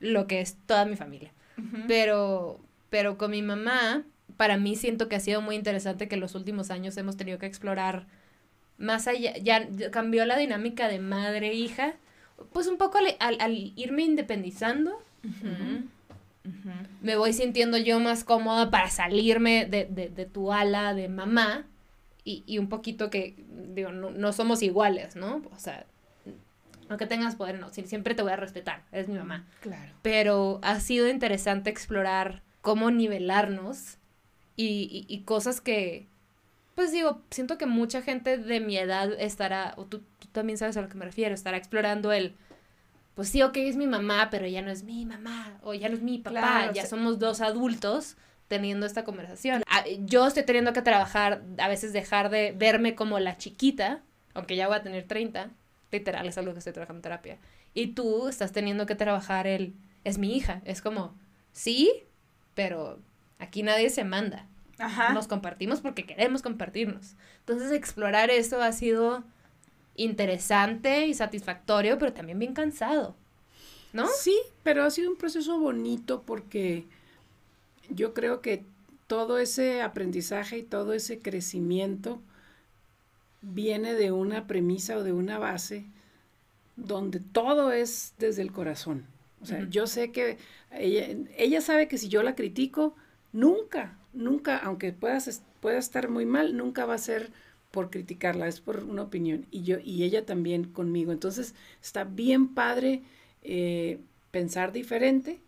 lo 0.00 0.26
que 0.26 0.40
es 0.40 0.56
toda 0.66 0.86
mi 0.86 0.96
familia. 0.96 1.32
Pero, 1.86 2.60
pero 2.88 3.18
con 3.18 3.32
mi 3.32 3.42
mamá, 3.42 4.04
para 4.36 4.56
mí 4.56 4.76
siento 4.76 5.08
que 5.08 5.16
ha 5.16 5.20
sido 5.20 5.42
muy 5.42 5.56
interesante 5.56 6.08
que 6.08 6.14
en 6.14 6.20
los 6.22 6.34
últimos 6.34 6.70
años 6.70 6.96
hemos 6.96 7.16
tenido 7.16 7.38
que 7.38 7.46
explorar 7.46 8.06
más 8.78 9.08
allá, 9.08 9.36
ya 9.38 9.68
cambió 9.90 10.24
la 10.24 10.38
dinámica 10.38 10.86
de 10.88 11.00
madre-hija, 11.00 11.96
pues 12.52 12.68
un 12.68 12.76
poco 12.78 12.98
al, 12.98 13.06
al- 13.18 13.40
al 13.40 13.72
irme 13.74 14.02
independizando, 14.04 15.02
me 17.02 17.16
voy 17.16 17.32
sintiendo 17.32 17.76
yo 17.76 17.98
más 18.00 18.22
cómoda 18.24 18.70
para 18.70 18.88
salirme 18.88 19.66
de, 19.66 19.84
de, 19.86 20.08
de 20.08 20.26
tu 20.26 20.52
ala 20.52 20.94
de 20.94 21.08
mamá 21.08 21.66
y, 22.24 22.44
y 22.46 22.58
un 22.58 22.68
poquito 22.68 23.10
que, 23.10 23.34
digo, 23.74 23.90
no, 23.90 24.10
no 24.10 24.32
somos 24.32 24.62
iguales, 24.62 25.16
¿no? 25.16 25.42
O 25.54 25.58
sea, 25.58 25.86
aunque 26.88 27.06
tengas 27.06 27.36
poder, 27.36 27.58
no, 27.58 27.70
si- 27.70 27.86
siempre 27.86 28.14
te 28.14 28.22
voy 28.22 28.32
a 28.32 28.36
respetar, 28.36 28.82
es 28.92 29.08
mi 29.08 29.14
mamá 29.18 29.46
Claro. 29.60 29.92
pero 30.02 30.58
ha 30.62 30.80
sido 30.80 31.08
interesante 31.08 31.70
explorar 31.70 32.42
cómo 32.60 32.90
nivelarnos 32.90 33.98
y, 34.56 35.06
y- 35.08 35.12
y 35.14 35.22
cosas 35.22 35.60
que, 35.60 36.08
pues 36.74 36.92
digo, 36.92 37.22
siento 37.30 37.58
que 37.58 37.66
mucha 37.66 38.02
gente 38.02 38.38
de 38.38 38.60
mi 38.60 38.76
edad 38.76 39.12
estará, 39.18 39.74
o 39.76 39.84
tú, 39.86 40.00
tú 40.18 40.28
también 40.32 40.58
sabes 40.58 40.76
a 40.76 40.82
lo 40.82 40.88
que 40.88 40.96
me 40.96 41.04
refiero, 41.04 41.34
estará 41.34 41.56
explorando 41.56 42.12
el, 42.12 42.34
pues 43.14 43.28
sí, 43.30 43.42
ok, 43.42 43.56
es 43.56 43.76
mi 43.76 43.86
mamá, 43.86 44.28
pero 44.30 44.46
ya 44.46 44.62
no 44.62 44.70
es 44.70 44.84
mi 44.84 45.04
mamá, 45.04 45.58
o 45.62 45.74
ya 45.74 45.88
no 45.88 45.96
es 45.96 46.02
mi 46.02 46.18
papá, 46.18 46.30
Claro, 46.40 46.72
ya 46.72 46.82
se- 46.82 46.88
somos 46.88 47.18
dos 47.18 47.40
adultos 47.40 48.16
teniendo 48.48 48.86
esta 48.86 49.04
conversación. 49.04 49.62
Ah, 49.68 49.84
Yo 50.06 50.26
estoy 50.26 50.44
teniendo 50.44 50.72
que 50.72 50.80
trabajar, 50.82 51.42
a 51.58 51.68
veces 51.68 51.92
dejar 51.92 52.30
de 52.30 52.52
verme 52.56 52.94
como 52.94 53.18
la 53.18 53.36
chiquita, 53.36 54.00
aunque 54.34 54.56
ya 54.56 54.68
voy 54.68 54.76
a 54.76 54.82
tener 54.82 55.04
30, 55.06 55.50
literal, 55.90 56.26
es 56.26 56.38
algo 56.38 56.52
que 56.52 56.58
estoy 56.58 56.72
trabajando 56.72 56.98
en 56.98 57.02
terapia. 57.02 57.38
Y 57.74 57.88
tú 57.88 58.28
estás 58.28 58.52
teniendo 58.52 58.86
que 58.86 58.94
trabajar 58.94 59.46
el, 59.46 59.74
es 60.04 60.18
mi 60.18 60.36
hija, 60.36 60.62
es 60.64 60.82
como, 60.82 61.14
sí, 61.52 61.92
pero 62.54 62.98
aquí 63.38 63.62
nadie 63.62 63.90
se 63.90 64.04
manda. 64.04 64.46
Ajá. 64.78 65.12
Nos 65.12 65.26
compartimos 65.26 65.80
porque 65.80 66.06
queremos 66.06 66.42
compartirnos. 66.42 67.14
Entonces 67.40 67.72
explorar 67.72 68.30
eso 68.30 68.62
ha 68.62 68.72
sido 68.72 69.24
interesante 69.96 71.06
y 71.06 71.14
satisfactorio, 71.14 71.98
pero 71.98 72.12
también 72.12 72.38
bien 72.38 72.54
cansado. 72.54 73.16
¿No? 73.92 74.06
Sí, 74.06 74.36
pero 74.62 74.84
ha 74.84 74.90
sido 74.90 75.10
un 75.10 75.16
proceso 75.16 75.58
bonito 75.58 76.22
porque 76.22 76.84
yo 77.88 78.14
creo 78.14 78.40
que 78.40 78.64
todo 79.06 79.38
ese 79.38 79.82
aprendizaje 79.82 80.58
y 80.58 80.62
todo 80.62 80.92
ese 80.92 81.18
crecimiento 81.18 82.20
viene 83.42 83.94
de 83.94 84.12
una 84.12 84.46
premisa 84.46 84.96
o 84.96 85.02
de 85.02 85.12
una 85.12 85.38
base 85.38 85.86
donde 86.76 87.20
todo 87.20 87.72
es 87.72 88.14
desde 88.18 88.42
el 88.42 88.52
corazón. 88.52 89.06
O 89.40 89.46
sea, 89.46 89.68
yo 89.68 89.86
sé 89.86 90.10
que 90.10 90.38
ella, 90.72 91.16
ella 91.36 91.60
sabe 91.60 91.88
que 91.88 91.98
si 91.98 92.08
yo 92.08 92.22
la 92.22 92.34
critico, 92.34 92.96
nunca, 93.32 93.96
nunca, 94.12 94.58
aunque 94.58 94.92
puedas, 94.92 95.42
pueda 95.60 95.78
estar 95.78 96.08
muy 96.08 96.26
mal, 96.26 96.56
nunca 96.56 96.86
va 96.86 96.94
a 96.94 96.98
ser 96.98 97.30
por 97.70 97.90
criticarla, 97.90 98.48
es 98.48 98.60
por 98.60 98.84
una 98.84 99.02
opinión. 99.02 99.46
Y 99.50 99.62
yo, 99.62 99.78
y 99.82 100.02
ella 100.04 100.24
también 100.24 100.64
conmigo. 100.64 101.12
Entonces, 101.12 101.54
está 101.82 102.04
bien 102.04 102.54
padre 102.54 103.02
eh, 103.42 104.00
pensar 104.30 104.72
diferente. 104.72 105.40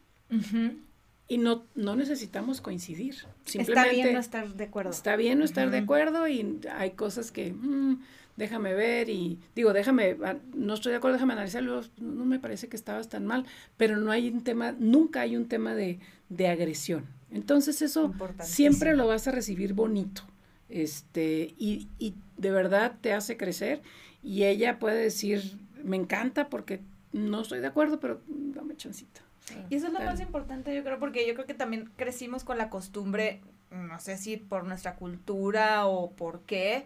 Y 1.31 1.39
no, 1.39 1.65
no 1.77 1.95
necesitamos 1.95 2.61
coincidir. 2.61 3.15
Está 3.15 3.29
Simplemente 3.45 3.95
bien 3.95 4.13
no 4.15 4.19
estar 4.19 4.53
de 4.53 4.65
acuerdo. 4.65 4.91
está 4.91 5.15
bien 5.15 5.39
no 5.39 5.45
estar 5.45 5.71
de 5.71 5.79
acuerdo 5.79 6.27
y 6.27 6.59
hay 6.77 6.91
cosas 6.91 7.31
que 7.31 7.53
mm, 7.53 8.03
déjame 8.37 8.75
ver 8.75 9.09
y 9.09 9.39
digo, 9.55 9.73
déjame, 9.73 10.17
no 10.55 10.75
estoy 10.75 10.91
de 10.91 10.99
acuerdo, 10.99 11.15
déjame 11.15 11.35
analizarlo, 11.35 11.83
no, 11.99 12.25
me 12.25 12.41
parece 12.41 12.69
que 12.69 12.75
estabas 12.77 13.09
tan 13.09 13.27
mal, 13.27 13.47
pero 13.77 13.97
no 13.97 14.11
hay 14.11 14.29
un 14.29 14.43
tema, 14.43 14.73
nunca 14.73 15.21
hay 15.21 15.37
un 15.37 15.47
tema 15.47 15.77
de, 15.77 16.01
de 16.31 16.49
agresión. 16.49 17.07
Entonces 17.31 17.81
eso 17.81 18.13
siempre 18.43 18.97
lo 18.97 19.07
vas 19.07 19.29
a 19.29 19.31
recibir 19.31 19.73
bonito. 19.73 20.23
Este, 20.69 21.55
y, 21.57 21.87
y 22.01 22.15
de 22.39 22.51
verdad 22.51 22.97
te 23.01 23.13
hace 23.13 23.37
crecer 23.37 23.83
y 24.21 24.47
ella 24.47 24.81
puede 24.81 25.01
decir, 25.01 25.59
me 25.85 25.97
encanta 25.97 26.49
porque 26.49 26.81
no 27.13 27.43
estoy 27.43 27.61
de 27.61 27.69
acuerdo, 27.69 28.01
pero 28.01 28.21
dame 28.27 28.77
chancita. 28.77 29.23
Y 29.69 29.75
eso 29.77 29.87
es 29.89 29.93
lo 29.93 30.01
más 30.01 30.21
importante, 30.21 30.75
yo 30.75 30.83
creo, 30.85 30.99
porque 30.99 31.27
yo 31.27 31.35
creo 31.35 31.47
que 31.47 31.55
también 31.55 31.91
crecimos 31.97 32.45
con 32.45 32.59
la 32.59 32.71
costumbre, 32.71 33.41
no 33.71 33.99
sé 34.01 34.17
si 34.17 34.37
por 34.37 34.65
nuestra 34.65 34.97
cultura 34.97 35.87
o 35.87 36.11
por 36.13 36.41
qué, 36.43 36.85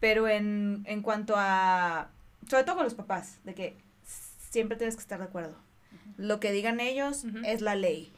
pero 0.00 0.28
en, 0.28 0.82
en 0.86 1.02
cuanto 1.02 1.34
a, 1.36 2.10
sobre 2.48 2.64
todo 2.64 2.76
con 2.76 2.84
los 2.84 2.94
papás, 2.94 3.38
de 3.44 3.54
que 3.54 3.76
siempre 4.50 4.76
tienes 4.76 4.96
que 4.96 5.02
estar 5.02 5.18
de 5.18 5.24
acuerdo. 5.26 5.56
Lo 6.16 6.40
que 6.40 6.52
digan 6.52 6.80
ellos 6.80 7.24
es 7.44 7.60
la 7.62 7.74
ley. 7.74 8.12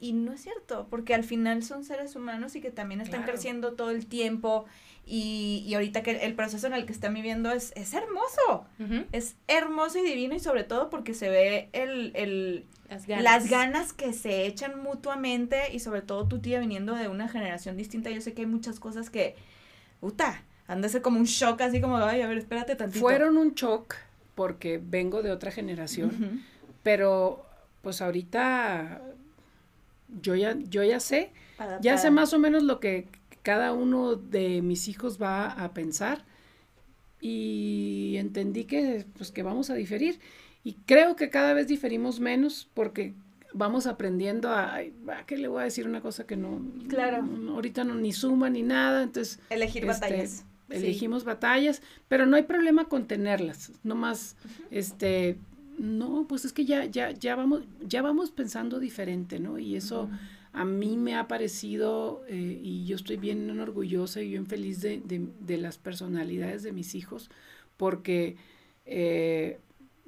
y 0.00 0.12
no 0.12 0.32
es 0.32 0.42
cierto, 0.42 0.86
porque 0.90 1.12
al 1.14 1.24
final 1.24 1.64
son 1.64 1.82
seres 1.84 2.14
humanos 2.14 2.54
y 2.54 2.60
que 2.60 2.70
también 2.70 3.00
están 3.00 3.22
Claro. 3.22 3.32
creciendo 3.32 3.72
todo 3.72 3.90
el 3.90 4.06
tiempo 4.06 4.64
y, 5.08 5.64
y 5.66 5.74
ahorita 5.74 6.02
que 6.02 6.10
el 6.10 6.34
proceso 6.34 6.66
en 6.66 6.74
el 6.74 6.84
que 6.84 6.92
están 6.92 7.14
viviendo 7.14 7.50
es, 7.50 7.72
es 7.76 7.94
hermoso, 7.94 8.66
es 9.12 9.36
hermoso 9.46 9.98
y 9.98 10.02
divino 10.02 10.34
y 10.34 10.40
sobre 10.40 10.64
todo 10.64 10.90
porque 10.90 11.14
se 11.14 11.30
ve 11.30 11.70
el, 11.72 12.12
el, 12.14 12.66
Las 12.90 13.06
ganas. 13.06 13.24
las 13.24 13.50
ganas. 13.50 13.92
que 13.94 14.12
se 14.12 14.46
echan 14.46 14.82
mutuamente 14.82 15.72
y 15.72 15.80
sobre 15.80 16.02
todo 16.02 16.28
tu 16.28 16.40
tía 16.40 16.60
viniendo 16.60 16.94
de 16.94 17.08
una 17.08 17.28
generación 17.28 17.76
distinta, 17.76 18.10
yo 18.10 18.20
sé 18.20 18.34
que 18.34 18.42
hay 18.42 18.46
muchas 18.46 18.78
cosas 18.80 19.08
que, 19.08 19.34
puta, 20.00 20.42
han 20.66 20.82
de 20.82 20.90
ser 20.90 21.00
como 21.00 21.18
un 21.18 21.24
shock 21.24 21.62
así 21.62 21.80
como, 21.80 21.96
ay, 21.96 22.20
a 22.20 22.28
ver, 22.28 22.36
espérate 22.36 22.76
tantito. 22.76 23.00
Fueron 23.00 23.38
un 23.38 23.54
shock 23.54 23.94
porque 24.34 24.78
vengo 24.82 25.22
de 25.22 25.30
otra 25.32 25.50
generación, 25.50 26.44
pero 26.82 27.46
pues 27.80 28.02
ahorita 28.02 29.00
yo 30.20 30.34
ya, 30.34 30.54
yo 30.68 30.82
ya 30.84 31.00
sé, 31.00 31.32
ya 31.80 31.96
sé 31.96 32.10
más 32.10 32.32
o 32.34 32.38
menos 32.38 32.62
lo 32.62 32.78
que 32.78 33.06
cada 33.48 33.72
uno 33.72 34.14
de 34.14 34.60
mis 34.60 34.88
hijos 34.88 35.16
va 35.18 35.46
a 35.64 35.72
pensar 35.72 36.22
y 37.20 38.14
entendí 38.18 38.64
que 38.64 39.06
pues 39.16 39.30
que 39.32 39.42
vamos 39.42 39.70
a 39.70 39.74
diferir 39.74 40.20
y 40.64 40.74
creo 40.84 41.16
que 41.16 41.30
cada 41.30 41.54
vez 41.54 41.66
diferimos 41.66 42.20
menos 42.20 42.68
porque 42.74 43.14
vamos 43.54 43.86
aprendiendo 43.86 44.50
a, 44.50 44.74
ay, 44.74 44.92
¿a 45.16 45.24
qué 45.24 45.38
le 45.38 45.48
voy 45.48 45.62
a 45.62 45.64
decir 45.64 45.86
una 45.86 46.02
cosa 46.02 46.26
que 46.26 46.36
no, 46.36 46.60
Claro. 46.88 47.22
no- 47.22 47.54
ahorita 47.54 47.84
no 47.84 47.94
ni 47.94 48.12
suma 48.12 48.50
ni 48.50 48.62
nada, 48.62 49.02
entonces 49.02 49.40
Elegir 49.48 49.84
este, 49.84 49.86
batallas. 50.06 50.44
Sí. 50.70 50.76
elegimos 50.76 51.24
batallas, 51.24 51.80
pero 52.08 52.26
no 52.26 52.36
hay 52.36 52.42
problema 52.42 52.84
con 52.90 53.06
tenerlas, 53.06 53.72
nomás, 53.82 54.36
este, 54.70 55.38
no, 55.78 56.26
pues 56.28 56.44
es 56.44 56.52
que 56.52 56.66
ya, 56.66 56.84
ya, 56.84 57.12
ya 57.12 57.34
vamos, 57.34 57.62
ya 57.80 58.02
vamos 58.02 58.30
pensando 58.30 58.78
diferente, 58.78 59.38
¿no? 59.40 59.58
Y 59.58 59.76
eso 59.76 60.10
a 60.52 60.64
mí 60.64 60.96
me 60.96 61.14
ha 61.16 61.28
parecido, 61.28 62.22
eh, 62.28 62.60
y 62.62 62.86
yo 62.86 62.96
estoy 62.96 63.16
bien 63.16 63.58
orgullosa 63.60 64.20
y 64.22 64.30
bien 64.30 64.46
feliz 64.46 64.80
de, 64.80 65.00
de- 65.04 65.28
de 65.40 65.58
las 65.58 65.78
personalidades 65.78 66.62
de 66.62 66.72
mis 66.72 66.94
hijos, 66.94 67.30
porque, 67.76 68.36
eh, 68.86 69.58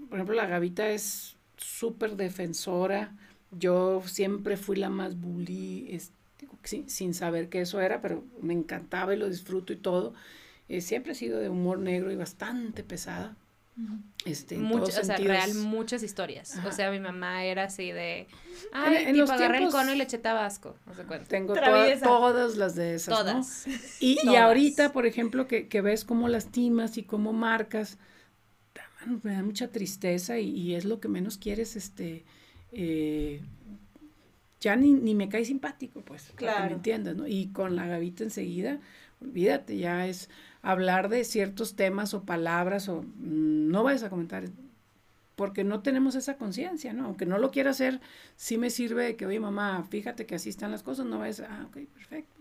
por 0.09 0.19
ejemplo, 0.19 0.35
la 0.37 0.47
Gavita 0.47 0.89
es 0.91 1.37
súper 1.57 2.17
defensora, 2.17 3.17
yo 3.53 4.03
siempre 4.07 4.57
fui 4.57 4.77
la 4.77 4.91
más 4.91 5.21
bully, 5.21 5.89
es- 5.91 6.13
sin, 6.65 6.89
sin 6.89 7.15
saber 7.15 7.49
que 7.49 7.61
eso 7.63 7.81
era, 7.81 8.01
pero 8.01 8.25
me 8.43 8.53
encantaba 8.55 9.15
y 9.15 9.19
lo 9.19 9.29
disfruto 9.29 9.73
y 9.73 9.77
todo. 9.77 10.15
Eh, 10.69 10.81
siempre 10.81 11.13
he 11.13 11.15
sido 11.15 11.39
de 11.41 11.49
humor 11.49 11.79
negro 11.79 12.13
y 12.13 12.17
bastante 12.17 12.83
pesada. 12.85 13.37
Este, 14.27 14.57
en 14.57 14.63
Mucho- 14.63 14.81
todos 14.81 14.91
o 14.91 14.93
sea, 15.05 15.17
sentidos. 15.17 15.29
real, 15.37 15.55
muchas 15.55 16.03
historias. 16.03 16.57
Ajá. 16.59 16.69
O 16.69 16.73
sea, 16.73 16.91
mi 16.91 17.01
mamá 17.01 17.45
era 17.45 17.65
así 17.65 17.91
de, 17.93 18.27
ay, 18.73 18.97
en 18.97 19.07
tipo, 19.07 19.19
los 19.19 19.31
agarré 19.31 19.63
el 19.65 19.71
cono 19.71 19.95
y 19.95 19.97
le 19.97 20.05
eché 20.05 20.19
tabasco, 20.19 20.77
no 20.87 20.95
se 20.95 21.05
cuenta. 21.05 21.27
Tengo 21.27 21.55
toda- 21.55 21.99
todas 22.01 22.57
las 22.57 22.75
de 22.75 22.95
esas, 22.97 23.09
¿no? 23.09 23.17
Todas. 23.33 23.67
Y, 24.01 24.13
y 24.13 24.17
Todas. 24.25 24.37
ahorita, 24.43 24.93
por 24.93 25.07
ejemplo, 25.07 25.47
que, 25.47 25.69
que 25.69 25.81
ves 25.81 26.05
cómo 26.05 26.29
lastimas 26.29 26.99
y 26.99 27.05
cómo 27.05 27.33
marcas, 27.33 27.97
me 29.23 29.33
da 29.33 29.43
mucha 29.43 29.69
tristeza 29.69 30.39
y, 30.39 30.51
y 30.51 30.75
es 30.75 30.85
lo 30.85 31.01
que 31.01 31.09
menos 31.09 31.39
quieres, 31.39 31.75
este, 31.77 32.25
eh, 32.73 33.41
ya 34.61 34.77
ni, 34.77 34.93
ni 34.93 35.15
me 35.15 35.31
cae 35.31 35.47
simpático, 35.47 36.03
pues, 36.03 36.25
para 36.25 36.37
que 36.37 36.45
Claro. 36.45 36.67
me 36.67 36.73
entiendas, 36.73 37.17
¿no? 37.17 37.27
Y 37.27 37.47
con 37.49 37.77
la 37.77 37.87
gavita 37.87 38.25
enseguida, 38.25 38.79
olvídate, 39.23 39.79
ya 39.79 40.07
es 40.07 40.29
hablar 40.63 41.09
de 41.09 41.25
ciertos 41.25 41.75
temas 41.77 42.15
o 42.15 42.25
palabras 42.25 42.89
o 42.89 43.03
mm, 43.03 43.71
no 43.71 43.83
vayas 43.85 44.03
a 44.03 44.11
comentar 44.11 44.45
porque 45.37 45.65
no 45.65 45.81
tenemos 45.81 46.15
esa 46.17 46.37
conciencia, 46.37 46.93
¿no? 46.93 47.07
Aunque 47.07 47.25
no 47.27 47.39
lo 47.39 47.51
quiera 47.51 47.71
hacer, 47.71 48.01
sí 48.37 48.59
me 48.59 48.69
sirve 48.71 49.05
de 49.05 49.17
que, 49.17 49.27
oye, 49.27 49.41
mamá, 49.41 49.85
fíjate 49.89 50.27
que 50.27 50.35
así 50.35 50.51
están 50.51 50.71
las 50.71 50.83
cosas, 50.83 51.07
no 51.07 51.19
vayas, 51.19 51.41
a- 51.41 51.47
ah, 51.51 51.67
ok, 51.67 51.79
perfecto. 51.95 52.37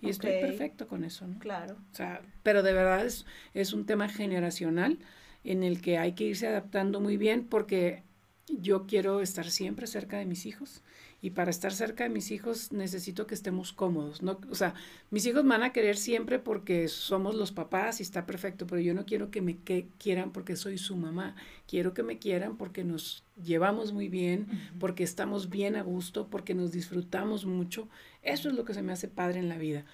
Y 0.00 0.10
estoy 0.10 0.32
perfecto 0.32 0.88
con 0.88 1.04
eso, 1.04 1.26
¿no? 1.28 1.38
Claro. 1.38 1.76
O 1.92 1.94
sea, 1.94 2.22
pero 2.42 2.64
de 2.64 2.72
verdad 2.72 3.06
es, 3.06 3.24
es 3.54 3.72
un 3.72 3.86
tema 3.86 4.08
generacional 4.08 4.98
en 5.44 5.62
el 5.62 5.80
que 5.80 5.98
hay 5.98 6.12
que 6.14 6.24
irse 6.24 6.48
adaptando 6.48 7.00
muy 7.00 7.16
bien 7.16 7.44
porque 7.44 8.02
yo 8.48 8.86
quiero 8.88 9.20
estar 9.20 9.48
siempre 9.48 9.86
cerca 9.86 10.18
de 10.18 10.26
mis 10.26 10.44
hijos 10.46 10.82
y 11.24 11.30
para 11.30 11.50
estar 11.50 11.72
cerca 11.72 12.02
de 12.02 12.10
mis 12.10 12.32
hijos 12.32 12.72
necesito 12.72 13.28
que 13.28 13.34
estemos 13.34 13.72
cómodos, 13.72 14.22
¿no? 14.22 14.40
O 14.50 14.56
sea, 14.56 14.74
mis 15.10 15.24
hijos 15.24 15.44
me 15.44 15.50
van 15.50 15.62
a 15.62 15.72
querer 15.72 15.96
siempre 15.96 16.40
porque 16.40 16.88
somos 16.88 17.36
los 17.36 17.52
papás 17.52 18.00
y 18.00 18.02
está 18.02 18.26
perfecto, 18.26 18.66
pero 18.66 18.80
yo 18.80 18.92
no 18.92 19.06
quiero 19.06 19.30
que 19.30 19.40
me 19.40 19.56
que- 19.58 19.86
quieran 19.98 20.32
porque 20.32 20.56
soy 20.56 20.78
su 20.78 20.96
mamá, 20.96 21.36
quiero 21.68 21.94
que 21.94 22.02
me 22.02 22.18
quieran 22.18 22.56
porque 22.56 22.82
nos 22.82 23.22
llevamos 23.42 23.92
muy 23.92 24.08
bien, 24.08 24.48
porque 24.80 25.04
estamos 25.04 25.48
bien 25.48 25.76
a 25.76 25.82
gusto, 25.82 26.26
porque 26.28 26.54
nos 26.54 26.72
disfrutamos 26.72 27.46
mucho. 27.46 27.88
Eso 28.24 28.48
es 28.48 28.56
lo 28.56 28.64
que 28.64 28.74
se 28.74 28.82
me 28.82 28.92
hace 28.92 29.06
padre 29.06 29.38
en 29.38 29.48
la 29.48 29.58
vida. 29.58 29.84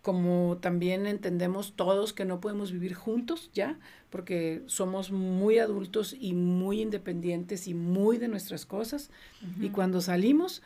Como 0.00 0.56
también 0.62 1.06
entendemos 1.06 1.74
todos 1.74 2.14
que 2.14 2.24
no 2.24 2.40
podemos 2.40 2.72
vivir 2.72 2.94
juntos 2.94 3.50
ya, 3.52 3.78
porque 4.08 4.62
somos 4.66 5.10
muy 5.10 5.58
adultos 5.58 6.16
y 6.18 6.32
muy 6.32 6.80
independientes 6.80 7.68
y 7.68 7.74
muy 7.74 8.16
de 8.16 8.28
nuestras 8.28 8.64
cosas. 8.64 9.10
Y 9.60 9.68
cuando 9.68 10.00
salimos, 10.00 10.62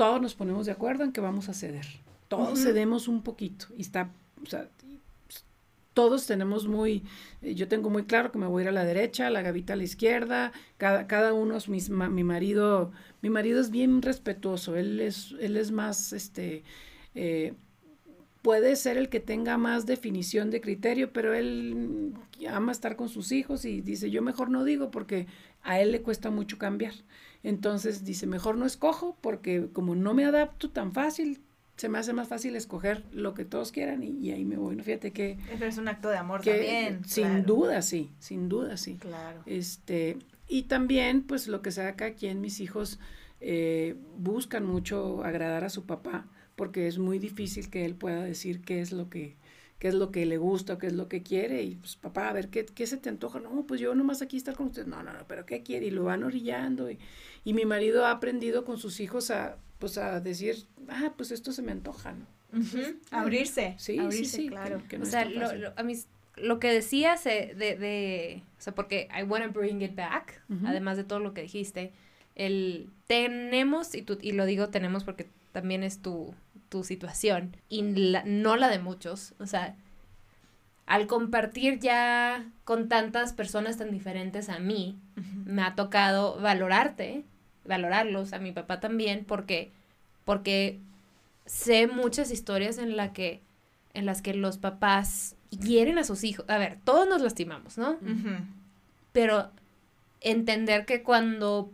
todos 0.00 0.22
nos 0.22 0.34
ponemos 0.34 0.64
de 0.64 0.72
acuerdo 0.72 1.04
en 1.04 1.12
que 1.12 1.20
vamos 1.20 1.50
a 1.50 1.52
ceder. 1.54 1.86
Todos 2.28 2.58
cedemos 2.64 3.06
un 3.06 3.20
poquito. 3.22 3.66
Y 3.76 3.82
está, 3.82 4.10
o 4.42 4.46
sea, 4.46 4.66
todos 5.92 6.26
tenemos 6.26 6.66
muy, 6.66 7.02
yo 7.42 7.68
tengo 7.68 7.90
muy 7.90 8.04
claro 8.04 8.32
que 8.32 8.38
me 8.38 8.46
voy 8.46 8.60
a 8.60 8.64
ir 8.64 8.68
a 8.70 8.72
la 8.72 8.84
derecha, 8.84 9.28
la 9.28 9.42
gavita 9.42 9.74
a 9.74 9.76
la 9.76 9.82
izquierda, 9.82 10.52
cada, 10.78 11.06
cada 11.06 11.34
uno 11.34 11.56
es 11.56 11.68
mis, 11.68 11.90
ma- 11.90 12.08
mi 12.08 12.24
marido, 12.24 12.92
mi 13.20 13.28
marido 13.28 13.60
es 13.60 13.70
bien 13.70 14.00
respetuoso, 14.00 14.76
él 14.76 15.00
es, 15.00 15.34
él 15.40 15.56
es 15.58 15.70
más, 15.70 16.14
este, 16.14 16.62
eh, 17.14 17.52
puede 18.40 18.76
ser 18.76 18.96
el 18.96 19.08
que 19.10 19.20
tenga 19.20 19.58
más 19.58 19.84
definición 19.84 20.50
de 20.50 20.62
criterio, 20.62 21.12
pero 21.12 21.34
él 21.34 22.14
ama 22.48 22.72
estar 22.72 22.96
con 22.96 23.10
sus 23.10 23.32
hijos 23.32 23.66
y 23.66 23.82
dice, 23.82 24.10
yo 24.10 24.22
mejor 24.22 24.48
no 24.48 24.64
digo 24.64 24.90
porque 24.90 25.26
a 25.62 25.78
él 25.80 25.92
le 25.92 26.00
cuesta 26.00 26.30
mucho 26.30 26.56
cambiar. 26.56 26.94
Entonces 27.42 28.04
dice, 28.04 28.26
mejor 28.26 28.56
no 28.56 28.66
escojo 28.66 29.16
porque 29.20 29.68
como 29.72 29.94
no 29.94 30.14
me 30.14 30.24
adapto 30.24 30.70
tan 30.70 30.92
fácil, 30.92 31.40
se 31.76 31.88
me 31.88 31.98
hace 31.98 32.12
más 32.12 32.28
fácil 32.28 32.56
escoger 32.56 33.04
lo 33.12 33.32
que 33.32 33.46
todos 33.46 33.72
quieran 33.72 34.02
y, 34.02 34.10
y 34.18 34.32
ahí 34.32 34.44
me 34.44 34.56
voy. 34.56 34.76
¿no? 34.76 34.84
Fíjate 34.84 35.12
que, 35.12 35.38
Pero 35.50 35.64
es 35.66 35.78
un 35.78 35.88
acto 35.88 36.10
de 36.10 36.18
amor 36.18 36.42
que 36.42 36.50
también. 36.50 37.04
sin 37.06 37.24
claro. 37.24 37.42
duda 37.44 37.82
sí, 37.82 38.10
sin 38.18 38.48
duda 38.50 38.76
sí. 38.76 38.96
Claro. 38.96 39.42
Este, 39.46 40.18
y 40.46 40.64
también, 40.64 41.22
pues 41.22 41.46
lo 41.48 41.62
que 41.62 41.70
sea 41.70 41.88
acá, 41.88 42.06
aquí 42.06 42.26
en 42.26 42.40
mis 42.42 42.60
hijos 42.60 42.98
eh, 43.40 43.96
buscan 44.18 44.66
mucho 44.66 45.24
agradar 45.24 45.64
a 45.64 45.70
su 45.70 45.86
papá, 45.86 46.26
porque 46.56 46.86
es 46.86 46.98
muy 46.98 47.18
difícil 47.18 47.70
que 47.70 47.86
él 47.86 47.94
pueda 47.94 48.22
decir 48.22 48.60
qué 48.60 48.80
es 48.82 48.92
lo 48.92 49.08
que, 49.08 49.36
qué 49.80 49.88
es 49.88 49.94
lo 49.94 50.12
que 50.12 50.24
le 50.26 50.36
gusta 50.36 50.74
o 50.74 50.78
qué 50.78 50.86
es 50.86 50.92
lo 50.92 51.08
que 51.08 51.22
quiere. 51.24 51.62
Y 51.64 51.74
pues, 51.74 51.96
papá, 51.96 52.28
a 52.28 52.32
ver, 52.32 52.48
¿qué, 52.50 52.64
qué 52.66 52.86
se 52.86 52.96
te 52.98 53.08
antoja? 53.08 53.40
No, 53.40 53.64
pues 53.66 53.80
yo 53.80 53.92
nomás 53.96 54.22
aquí 54.22 54.36
estar 54.36 54.54
con 54.54 54.68
usted. 54.68 54.86
No, 54.86 55.02
no, 55.02 55.12
no, 55.12 55.26
pero 55.26 55.44
¿qué 55.46 55.62
quiere? 55.62 55.86
Y 55.86 55.90
lo 55.90 56.04
van 56.04 56.22
orillando. 56.22 56.88
Y, 56.90 56.98
y 57.44 57.52
mi 57.54 57.64
marido 57.64 58.06
ha 58.06 58.12
aprendido 58.12 58.64
con 58.64 58.78
sus 58.78 59.00
hijos 59.00 59.30
a, 59.32 59.56
pues 59.80 59.98
a 59.98 60.20
decir, 60.20 60.64
ah, 60.88 61.12
pues 61.16 61.32
esto 61.32 61.50
se 61.50 61.62
me 61.62 61.72
antoja, 61.72 62.12
¿no? 62.12 62.26
Ujú. 62.60 62.78
Abrirse. 63.10 63.74
Sí, 63.78 63.98
abrirse, 63.98 64.24
sí, 64.36 64.42
sí. 64.44 64.48
claro. 64.48 64.78
que- 64.82 64.88
que 64.88 64.98
no 64.98 65.04
o 65.04 65.06
sea, 65.06 65.24
lo, 65.24 65.52
lo- 65.56 65.72
a 65.76 65.82
mis, 65.82 66.06
lo 66.36 66.58
que 66.60 66.72
decías 66.72 67.24
de, 67.24 67.54
de, 67.56 68.42
o 68.58 68.60
sea, 68.62 68.74
porque 68.74 69.08
I 69.18 69.22
want 69.22 69.44
to 69.52 69.58
bring 69.58 69.80
it 69.82 69.94
back, 69.94 70.42
además 70.64 70.96
de 70.96 71.04
todo 71.04 71.20
lo 71.20 71.32
que 71.32 71.42
dijiste, 71.42 71.92
el 72.34 72.88
tenemos, 73.06 73.94
y, 73.94 74.02
tú, 74.02 74.18
y 74.20 74.32
lo 74.32 74.44
digo 74.46 74.68
tenemos 74.68 75.04
porque 75.04 75.26
también 75.52 75.82
es 75.82 76.00
tu, 76.02 76.34
tu 76.70 76.82
situación, 76.84 77.54
y 77.68 77.82
la- 77.82 78.22
no 78.24 78.56
la 78.56 78.68
de 78.68 78.78
muchos, 78.78 79.34
o 79.38 79.44
sea, 79.46 79.76
al 80.86 81.06
compartir 81.06 81.78
ya 81.78 82.46
con 82.64 82.88
tantas 82.88 83.32
personas 83.32 83.76
tan 83.76 83.90
diferentes 83.90 84.48
a 84.48 84.58
mí, 84.58 84.98
me 85.44 85.62
ha 85.62 85.74
tocado 85.74 86.40
valorarte, 86.40 87.24
valorarlos, 87.64 88.32
a 88.32 88.38
mi 88.38 88.52
papá 88.52 88.80
también, 88.80 89.24
porque, 89.24 89.70
porque 90.24 90.78
sé 91.46 91.86
muchas 91.86 92.30
historias 92.30 92.78
en 92.78 92.96
la 92.96 93.12
que, 93.12 93.40
en 93.94 94.06
las 94.06 94.22
que 94.22 94.34
los 94.34 94.58
papás 94.58 95.36
hieren 95.50 95.98
a 95.98 96.04
sus 96.04 96.24
hijos. 96.24 96.44
A 96.48 96.58
ver, 96.58 96.78
todos 96.84 97.08
nos 97.08 97.20
lastimamos, 97.22 97.76
¿no? 97.78 97.96
Pero 99.12 99.50
entender 100.20 100.86
que 100.86 101.02
cuando, 101.02 101.70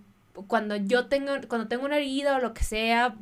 cuando 0.47 0.76
yo 0.76 1.07
tengo, 1.07 1.32
cuando 1.49 1.68
tengo 1.68 1.84
una 1.84 1.97
herida 1.99 2.36
o 2.36 2.40
lo 2.40 2.53
que 2.55 2.64
sea, 2.64 3.14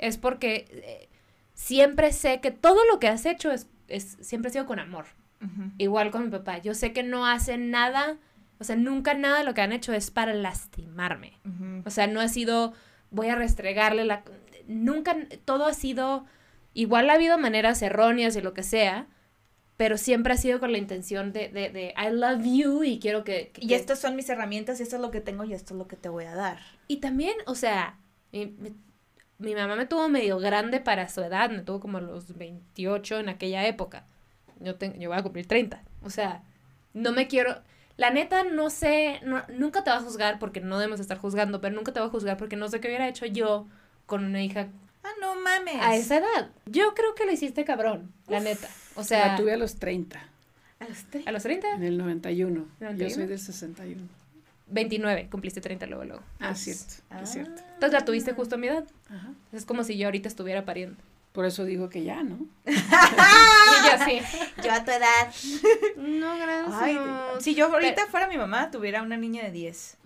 es 0.00 0.16
porque 0.18 0.66
eh, 0.70 1.08
siempre 1.54 2.12
sé 2.12 2.40
que 2.40 2.50
todo 2.50 2.78
lo 2.90 2.98
que 2.98 3.08
has 3.08 3.26
hecho 3.26 3.50
es, 3.52 3.68
es 3.88 4.16
siempre 4.20 4.48
ha 4.48 4.52
sido 4.52 4.66
con 4.66 4.78
amor. 4.78 5.06
Igual 5.78 6.10
con 6.10 6.24
mi 6.24 6.30
papá. 6.30 6.58
Yo 6.58 6.74
sé 6.74 6.92
que 6.92 7.02
no 7.02 7.26
hacen 7.26 7.70
nada, 7.70 8.18
o 8.58 8.64
sea, 8.64 8.76
nunca 8.76 9.14
nada 9.14 9.38
de 9.38 9.44
lo 9.44 9.54
que 9.54 9.62
han 9.62 9.72
hecho 9.72 9.92
es 9.94 10.10
para 10.10 10.34
lastimarme. 10.34 11.38
O 11.86 11.90
sea, 11.90 12.06
no 12.06 12.20
ha 12.20 12.28
sido, 12.28 12.74
voy 13.10 13.28
a 13.28 13.36
restregarle 13.36 14.04
la... 14.04 14.22
Nunca, 14.66 15.16
todo 15.46 15.64
ha 15.66 15.72
sido, 15.72 16.26
igual 16.74 17.08
ha 17.08 17.14
habido 17.14 17.38
maneras 17.38 17.80
erróneas 17.82 18.36
y 18.36 18.42
lo 18.42 18.52
que 18.52 18.62
sea, 18.62 19.06
pero 19.78 19.96
siempre 19.96 20.34
ha 20.34 20.36
sido 20.36 20.60
con 20.60 20.72
la 20.72 20.78
intención 20.78 21.32
de, 21.32 21.48
de, 21.48 21.70
de 21.70 21.94
I 21.96 22.10
love 22.12 22.42
you 22.44 22.84
y 22.84 22.98
quiero 22.98 23.24
que... 23.24 23.50
que- 23.52 23.64
Y 23.64 23.72
estas 23.72 23.98
son 23.98 24.16
mis 24.16 24.28
herramientas 24.28 24.78
y 24.78 24.82
esto 24.82 24.96
es 24.96 25.02
lo 25.02 25.10
que 25.10 25.22
tengo 25.22 25.44
y 25.44 25.54
esto 25.54 25.72
es 25.72 25.78
lo 25.78 25.88
que 25.88 25.96
te 25.96 26.10
voy 26.10 26.24
a 26.26 26.34
dar. 26.34 26.58
Y 26.86 26.98
también, 26.98 27.34
o 27.46 27.54
sea, 27.54 27.98
mi- 28.30 28.54
mi- 28.58 28.74
mi 29.40 29.54
mamá 29.54 29.74
me 29.76 29.86
tuvo 29.86 30.08
medio 30.08 30.38
grande 30.38 30.80
para 30.80 31.08
su 31.08 31.20
edad, 31.22 31.50
me 31.50 31.60
tuvo 31.62 31.80
como 31.80 31.98
a 31.98 32.00
los 32.00 32.36
28 32.36 33.18
en 33.20 33.28
aquella 33.28 33.66
época. 33.66 34.04
Yo, 34.60 34.76
tengo, 34.76 34.96
yo 34.98 35.08
voy 35.08 35.18
a 35.18 35.22
cumplir 35.22 35.46
30. 35.46 35.82
O 36.02 36.10
sea, 36.10 36.42
no 36.94 37.12
me 37.12 37.26
quiero... 37.26 37.60
La 37.96 38.10
neta, 38.10 38.44
no 38.44 38.70
sé, 38.70 39.20
no- 39.24 39.42
nunca 39.48 39.84
te 39.84 39.90
va 39.90 39.96
a 39.96 40.00
juzgar 40.02 40.38
porque 40.38 40.60
no 40.60 40.78
debemos 40.78 41.00
estar 41.00 41.18
juzgando, 41.18 41.60
pero 41.60 41.74
nunca 41.74 41.92
te 41.92 42.00
va 42.00 42.06
a 42.06 42.10
juzgar 42.10 42.36
porque 42.38 42.56
no 42.56 42.68
sé 42.68 42.80
qué 42.80 42.88
hubiera 42.88 43.06
hecho 43.08 43.26
yo 43.26 43.66
con 44.06 44.24
una 44.24 44.42
hija 44.42 44.68
Ah, 45.02 45.08
no 45.20 45.34
mames. 45.40 45.76
a 45.80 45.96
esa 45.96 46.16
edad. 46.18 46.50
Yo 46.66 46.94
creo 46.94 47.14
que 47.14 47.26
lo 47.26 47.32
hiciste 47.32 47.64
cabrón, 47.64 48.12
la 48.26 48.40
neta. 48.40 48.68
O 48.94 49.04
sea, 49.04 49.28
la 49.28 49.36
tuve 49.36 49.52
a 49.52 49.56
los 49.58 49.76
30, 49.76 50.18
A 50.78 50.88
los 50.88 51.04
tres. 51.10 51.26
a 51.26 51.32
los 51.32 51.42
30, 51.42 51.74
en 51.74 51.82
el 51.84 51.98
91. 51.98 52.54
Yo 52.80 52.86
91. 52.86 53.14
soy 53.14 53.26
del 53.26 53.38
61. 53.38 54.02
29, 54.70 55.28
cumpliste 55.30 55.60
30 55.60 55.86
luego, 55.86 56.04
luego. 56.04 56.22
Ah, 56.38 56.54
cierto, 56.54 56.94
Ah. 57.10 57.20
es 57.22 57.30
cierto. 57.32 57.62
Entonces 57.74 57.92
la 57.92 58.04
tuviste 58.04 58.32
justo 58.32 58.54
a 58.54 58.58
mi 58.58 58.68
edad. 58.68 58.84
Ajá. 59.08 59.32
Es 59.52 59.64
como 59.64 59.84
si 59.84 59.96
yo 59.96 60.06
ahorita 60.06 60.28
estuviera 60.28 60.64
pariendo. 60.64 60.96
Por 61.32 61.44
eso 61.44 61.64
digo 61.64 61.88
que 61.90 62.02
ya, 62.02 62.22
¿no? 62.24 62.38
Y 62.66 62.72
yo 62.72 63.92
así. 63.94 64.20
Yo 64.64 64.72
a 64.72 64.84
tu 64.84 64.90
edad. 64.90 65.32
No, 65.96 66.36
gracias. 66.36 66.74
Ay, 66.80 66.98
si 67.40 67.54
yo 67.54 67.66
ahorita 67.72 68.06
fuera 68.06 68.26
mi 68.26 68.36
mamá, 68.36 68.70
tuviera 68.70 69.02
una 69.02 69.16
niña 69.16 69.44
de 69.44 69.50
10. 69.52 69.96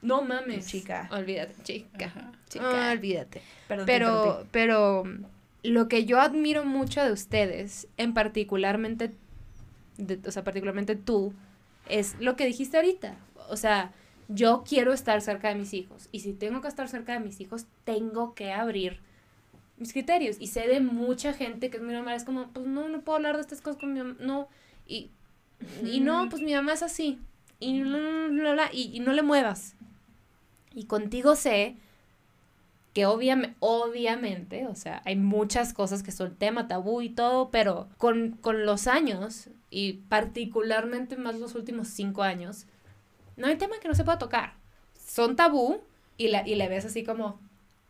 No 0.00 0.22
mames. 0.22 0.66
Chica. 0.66 1.08
Olvídate, 1.12 1.54
chica. 1.62 2.06
Ajá. 2.06 2.32
Chica. 2.48 2.90
olvídate. 2.92 3.42
Perdón, 3.68 3.86
Pero, 3.86 4.46
pero 4.52 5.04
lo 5.62 5.88
que 5.88 6.04
yo 6.04 6.20
admiro 6.20 6.64
mucho 6.64 7.02
de 7.02 7.10
ustedes, 7.12 7.88
en 7.96 8.14
particularmente, 8.14 9.12
de- 9.98 10.20
o 10.26 10.30
sea, 10.32 10.44
particularmente 10.44 10.94
tú, 10.96 11.32
es 11.88 12.16
lo 12.20 12.36
que 12.36 12.46
dijiste 12.46 12.76
ahorita. 12.76 13.16
O 13.48 13.56
sea, 13.56 13.92
yo 14.28 14.64
quiero 14.66 14.92
estar 14.92 15.20
cerca 15.20 15.48
de 15.48 15.54
mis 15.56 15.74
hijos. 15.74 16.08
Y 16.12 16.20
si 16.20 16.32
tengo 16.32 16.60
que 16.60 16.68
estar 16.68 16.88
cerca 16.88 17.12
de 17.12 17.20
mis 17.20 17.40
hijos, 17.40 17.66
tengo 17.84 18.34
que 18.34 18.52
abrir 18.52 19.00
mis 19.76 19.92
criterios. 19.92 20.36
Y 20.40 20.48
sé 20.48 20.68
de 20.68 20.80
mucha 20.80 21.32
gente 21.32 21.70
que 21.70 21.78
es 21.78 21.82
muy 21.82 21.94
normal, 21.94 22.16
es 22.16 22.24
como, 22.24 22.48
pues 22.48 22.66
no, 22.66 22.88
no 22.88 23.00
puedo 23.02 23.16
hablar 23.16 23.36
de 23.36 23.42
estas 23.42 23.60
cosas 23.60 23.80
con 23.80 23.92
mi 23.92 24.00
mamá, 24.00 24.16
no. 24.20 24.48
Y, 24.86 25.10
y 25.84 26.00
no, 26.00 26.28
pues 26.28 26.42
mi 26.42 26.54
mamá 26.54 26.72
es 26.72 26.82
así. 26.82 27.18
Y, 27.60 27.80
y, 27.80 28.90
y 28.92 29.00
no 29.00 29.12
le 29.12 29.22
muevas. 29.22 29.76
Y 30.74 30.84
contigo 30.84 31.36
sé 31.36 31.76
que 32.94 33.06
obviamente, 33.06 33.56
obviamente, 33.58 34.66
o 34.68 34.76
sea, 34.76 35.02
hay 35.04 35.16
muchas 35.16 35.74
cosas 35.74 36.02
que 36.02 36.12
son 36.12 36.36
tema 36.36 36.68
tabú 36.68 37.02
y 37.02 37.10
todo, 37.10 37.50
pero 37.50 37.88
con, 37.98 38.38
con 38.40 38.64
los 38.64 38.86
años, 38.86 39.50
y 39.68 39.94
particularmente 40.08 41.16
más 41.16 41.40
los 41.40 41.56
últimos 41.56 41.88
cinco 41.88 42.22
años, 42.22 42.66
no 43.36 43.46
hay 43.46 43.56
tema 43.56 43.78
que 43.80 43.88
no 43.88 43.94
se 43.94 44.04
pueda 44.04 44.18
tocar. 44.18 44.54
Son 45.06 45.36
tabú 45.36 45.80
y 46.16 46.28
la, 46.28 46.46
y 46.46 46.54
le 46.54 46.68
ves 46.68 46.84
así 46.84 47.04
como 47.04 47.40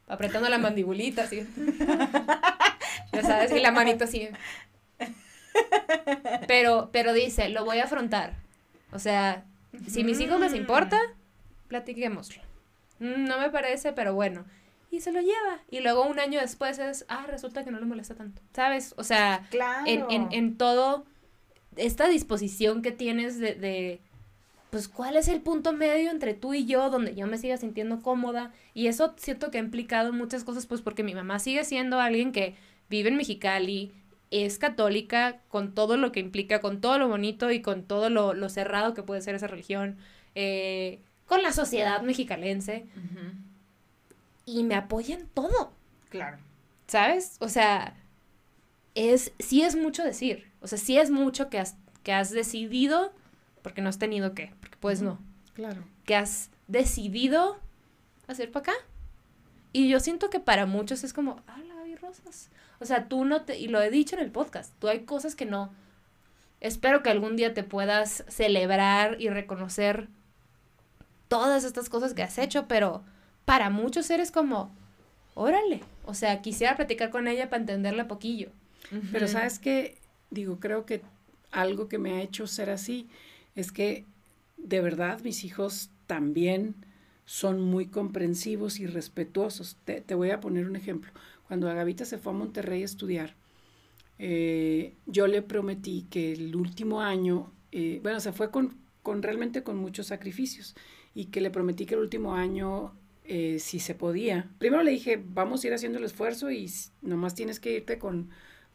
apretando 0.07 0.49
la 0.49 0.59
mandibulita, 0.59 1.23
así. 1.25 1.47
ya 3.13 3.23
sabes, 3.23 3.53
y 3.53 3.61
la 3.61 3.71
manita 3.73 4.05
así. 4.05 4.29
Pero, 6.47 6.91
pero 6.93 7.13
dice, 7.13 7.49
lo 7.49 7.65
voy 7.65 7.79
a 7.79 7.85
afrontar. 7.85 8.35
O 8.93 8.99
sea, 8.99 9.45
si 9.89 10.05
mis 10.05 10.21
hijos 10.21 10.41
les 10.41 10.55
importa, 10.55 10.99
platiquémoslo. 11.69 12.43
Mm, 12.99 13.25
No 13.25 13.39
me 13.39 13.51
parece, 13.51 13.93
pero 13.93 14.15
bueno. 14.15 14.45
Y 14.91 15.01
se 15.01 15.11
lo 15.13 15.21
lleva. 15.21 15.61
Y 15.71 15.81
luego 15.81 16.07
un 16.07 16.21
año 16.21 16.41
después 16.41 16.79
es, 16.79 17.05
ah, 17.09 17.25
resulta 17.29 17.65
que 17.65 17.71
no 17.71 17.81
le 17.81 17.87
molesta 17.87 18.15
tanto. 18.15 18.43
¿Sabes? 18.55 18.95
O 18.97 19.05
sea, 19.05 19.47
Claro. 19.51 19.85
en, 19.87 20.05
en, 20.11 20.29
en 20.33 20.57
todo, 20.57 21.05
esta 21.77 22.09
disposición 22.09 22.83
que 22.83 22.93
tienes 22.93 23.39
de, 23.41 23.55
de, 23.55 24.01
pues, 24.75 24.89
¿cuál 24.89 25.17
es 25.17 25.29
el 25.29 25.41
punto 25.41 25.73
medio 25.73 26.11
entre 26.11 26.35
tú 26.35 26.53
y 26.53 26.67
yo 26.67 26.91
donde 26.91 27.15
yo 27.15 27.29
me 27.29 27.39
siga 27.39 27.57
sintiendo 27.57 28.03
cómoda? 28.03 28.51
Y 28.75 28.89
eso 28.89 29.15
siento 29.17 29.53
que 29.53 29.59
ha 29.59 29.61
implicado 29.61 30.13
muchas 30.13 30.43
cosas, 30.43 30.67
pues, 30.67 30.83
porque 30.83 31.05
mi 31.05 31.15
mamá 31.15 31.39
sigue 31.39 31.63
siendo 31.63 32.01
alguien 32.01 32.33
que 32.33 32.57
vive 32.91 33.11
en 33.11 33.17
Mexicali, 33.17 33.93
es 34.33 34.59
católica, 34.59 35.39
con 35.47 35.77
todo 35.77 35.97
lo 35.97 36.11
que 36.11 36.19
implica, 36.19 36.61
con 36.61 36.81
todo 36.81 36.99
lo 36.99 37.07
bonito 37.07 37.53
y 37.53 37.63
con 37.63 37.85
todo 37.85 38.11
lo, 38.11 38.35
lo 38.35 38.49
cerrado 38.49 38.95
que 38.95 39.05
puede 39.05 39.21
ser 39.21 39.37
esa 39.37 39.47
religión, 39.47 39.97
eh, 40.35 40.99
con 41.27 41.45
la 41.45 41.53
sociedad 41.53 42.03
mexicalense, 42.03 42.85
y 44.45 44.65
me 44.65 44.75
apoya 44.75 45.15
en 45.15 45.29
todo. 45.29 45.73
Claro. 46.09 46.39
¿Sabes? 46.89 47.37
O 47.39 47.49
sea, 47.49 47.95
es, 48.97 49.31
sí 49.39 49.63
es 49.63 49.77
mucho 49.77 50.03
decir. 50.03 50.51
O 50.63 50.67
sea, 50.67 50.79
sí 50.79 50.99
es 50.99 51.13
mucho 51.13 51.49
que 51.49 51.61
has, 51.61 51.77
que 52.03 52.13
has 52.13 52.31
decidido, 52.33 53.13
porque 53.65 53.81
no 53.81 53.89
has 53.89 53.99
tenido 53.99 54.35
que, 54.35 54.53
porque 54.61 54.77
pues 54.79 55.01
no, 55.01 55.19
Claro. 55.55 55.83
que 56.05 56.15
has 56.15 56.51
decidido 56.69 57.59
hacer 58.29 58.53
para 58.53 58.73
acá. 58.73 58.73
Y 59.73 59.89
yo 59.89 60.01
siento 60.01 60.29
que 60.29 60.39
para 60.39 60.67
muchos 60.67 61.03
es 61.03 61.15
como, 61.15 61.41
ah, 61.49 61.59
la 61.67 61.75
Gaby 61.77 61.97
Rosas. 61.97 62.51
O 62.79 62.85
sea, 62.85 63.09
tú 63.09 63.25
no 63.25 63.43
te, 63.43 63.59
y 63.59 63.69
lo 63.69 63.81
he 63.81 63.91
dicho 63.91 64.17
en 64.17 64.23
el 64.23 64.31
podcast, 64.31 64.73
tú 64.79 64.89
hay 64.89 65.01
cosas 65.01 65.35
que 65.35 65.47
no. 65.47 65.73
Espero 66.61 67.03
que 67.03 67.09
algún 67.09 67.37
día 67.37 67.55
te 67.55 67.65
puedas 67.65 68.25
celebrar 68.29 69.17
y 69.19 69.31
reconocer 69.31 70.09
todas 71.29 71.65
estas 71.65 71.89
cosas 71.89 72.13
que 72.13 72.23
has 72.23 72.37
hecho, 72.37 72.69
pero 72.69 73.03
para 73.47 73.71
muchos 73.71 74.11
eres 74.11 74.31
como, 74.31 74.71
órale. 75.35 75.81
O 76.05 76.13
sea, 76.13 76.43
quisiera 76.43 76.77
platicar 76.77 77.09
con 77.09 77.29
ella 77.29 77.49
para 77.49 77.61
entenderla 77.63 78.09
poquillo. 78.09 78.51
Pero 79.11 79.27
sabes 79.27 79.59
que, 79.59 79.97
digo, 80.31 80.61
creo 80.61 80.85
que 80.85 81.01
algo 81.51 81.89
que 81.89 81.99
me 81.99 82.13
ha 82.13 82.21
hecho 82.21 82.47
ser 82.47 82.69
así 82.69 83.09
es 83.55 83.73
que 83.73 84.05
de 84.57 84.81
verdad 84.81 85.21
mis 85.23 85.45
hijos 85.45 85.91
también 86.07 86.75
son 87.27 87.61
muy 87.61 87.87
comprensivos 87.87 88.81
y 88.81 88.87
respetuosos. 88.87 89.77
Te, 89.85 90.01
te 90.01 90.15
voy 90.15 90.31
a 90.31 90.41
poner 90.41 90.67
un 90.67 90.77
ejemplo. 90.77 91.13
Cuando 91.49 91.69
Agavita 91.69 92.05
se 92.05 92.19
fue 92.19 92.33
a 92.33 92.37
Monterrey 92.37 92.83
a 92.83 92.87
estudiar, 92.87 93.35
eh, 94.19 94.95
yo 95.07 95.27
le 95.27 95.43
prometí 95.43 96.07
que 96.11 96.33
el 96.33 96.55
último 96.57 97.01
año, 97.01 97.53
eh, 97.73 98.01
bueno, 98.03 98.21
se 98.21 98.33
fue 98.33 98.51
con, 98.51 98.77
con 99.03 99.23
realmente 99.23 99.63
con 99.63 99.77
muchos 99.77 100.07
sacrificios 100.07 100.75
y 101.15 101.27
que 101.27 101.41
le 101.41 101.51
prometí 101.51 101.87
que 101.87 101.95
el 101.95 102.01
último 102.01 102.35
año, 102.35 102.95
eh, 103.25 103.59
si 103.59 103.81
se 103.81 103.95
podía, 103.95 104.51
primero 104.59 104.83
le 104.83 104.91
dije, 104.91 105.23
vamos 105.25 105.65
a 105.65 105.67
ir 105.67 105.75
haciendo 105.75 105.99
el 105.99 106.05
esfuerzo 106.05 106.51
y 106.51 106.71
nomás 107.03 107.35
tienes 107.35 107.61
que 107.61 107.77
irte 107.77 107.99
con, 107.99 108.31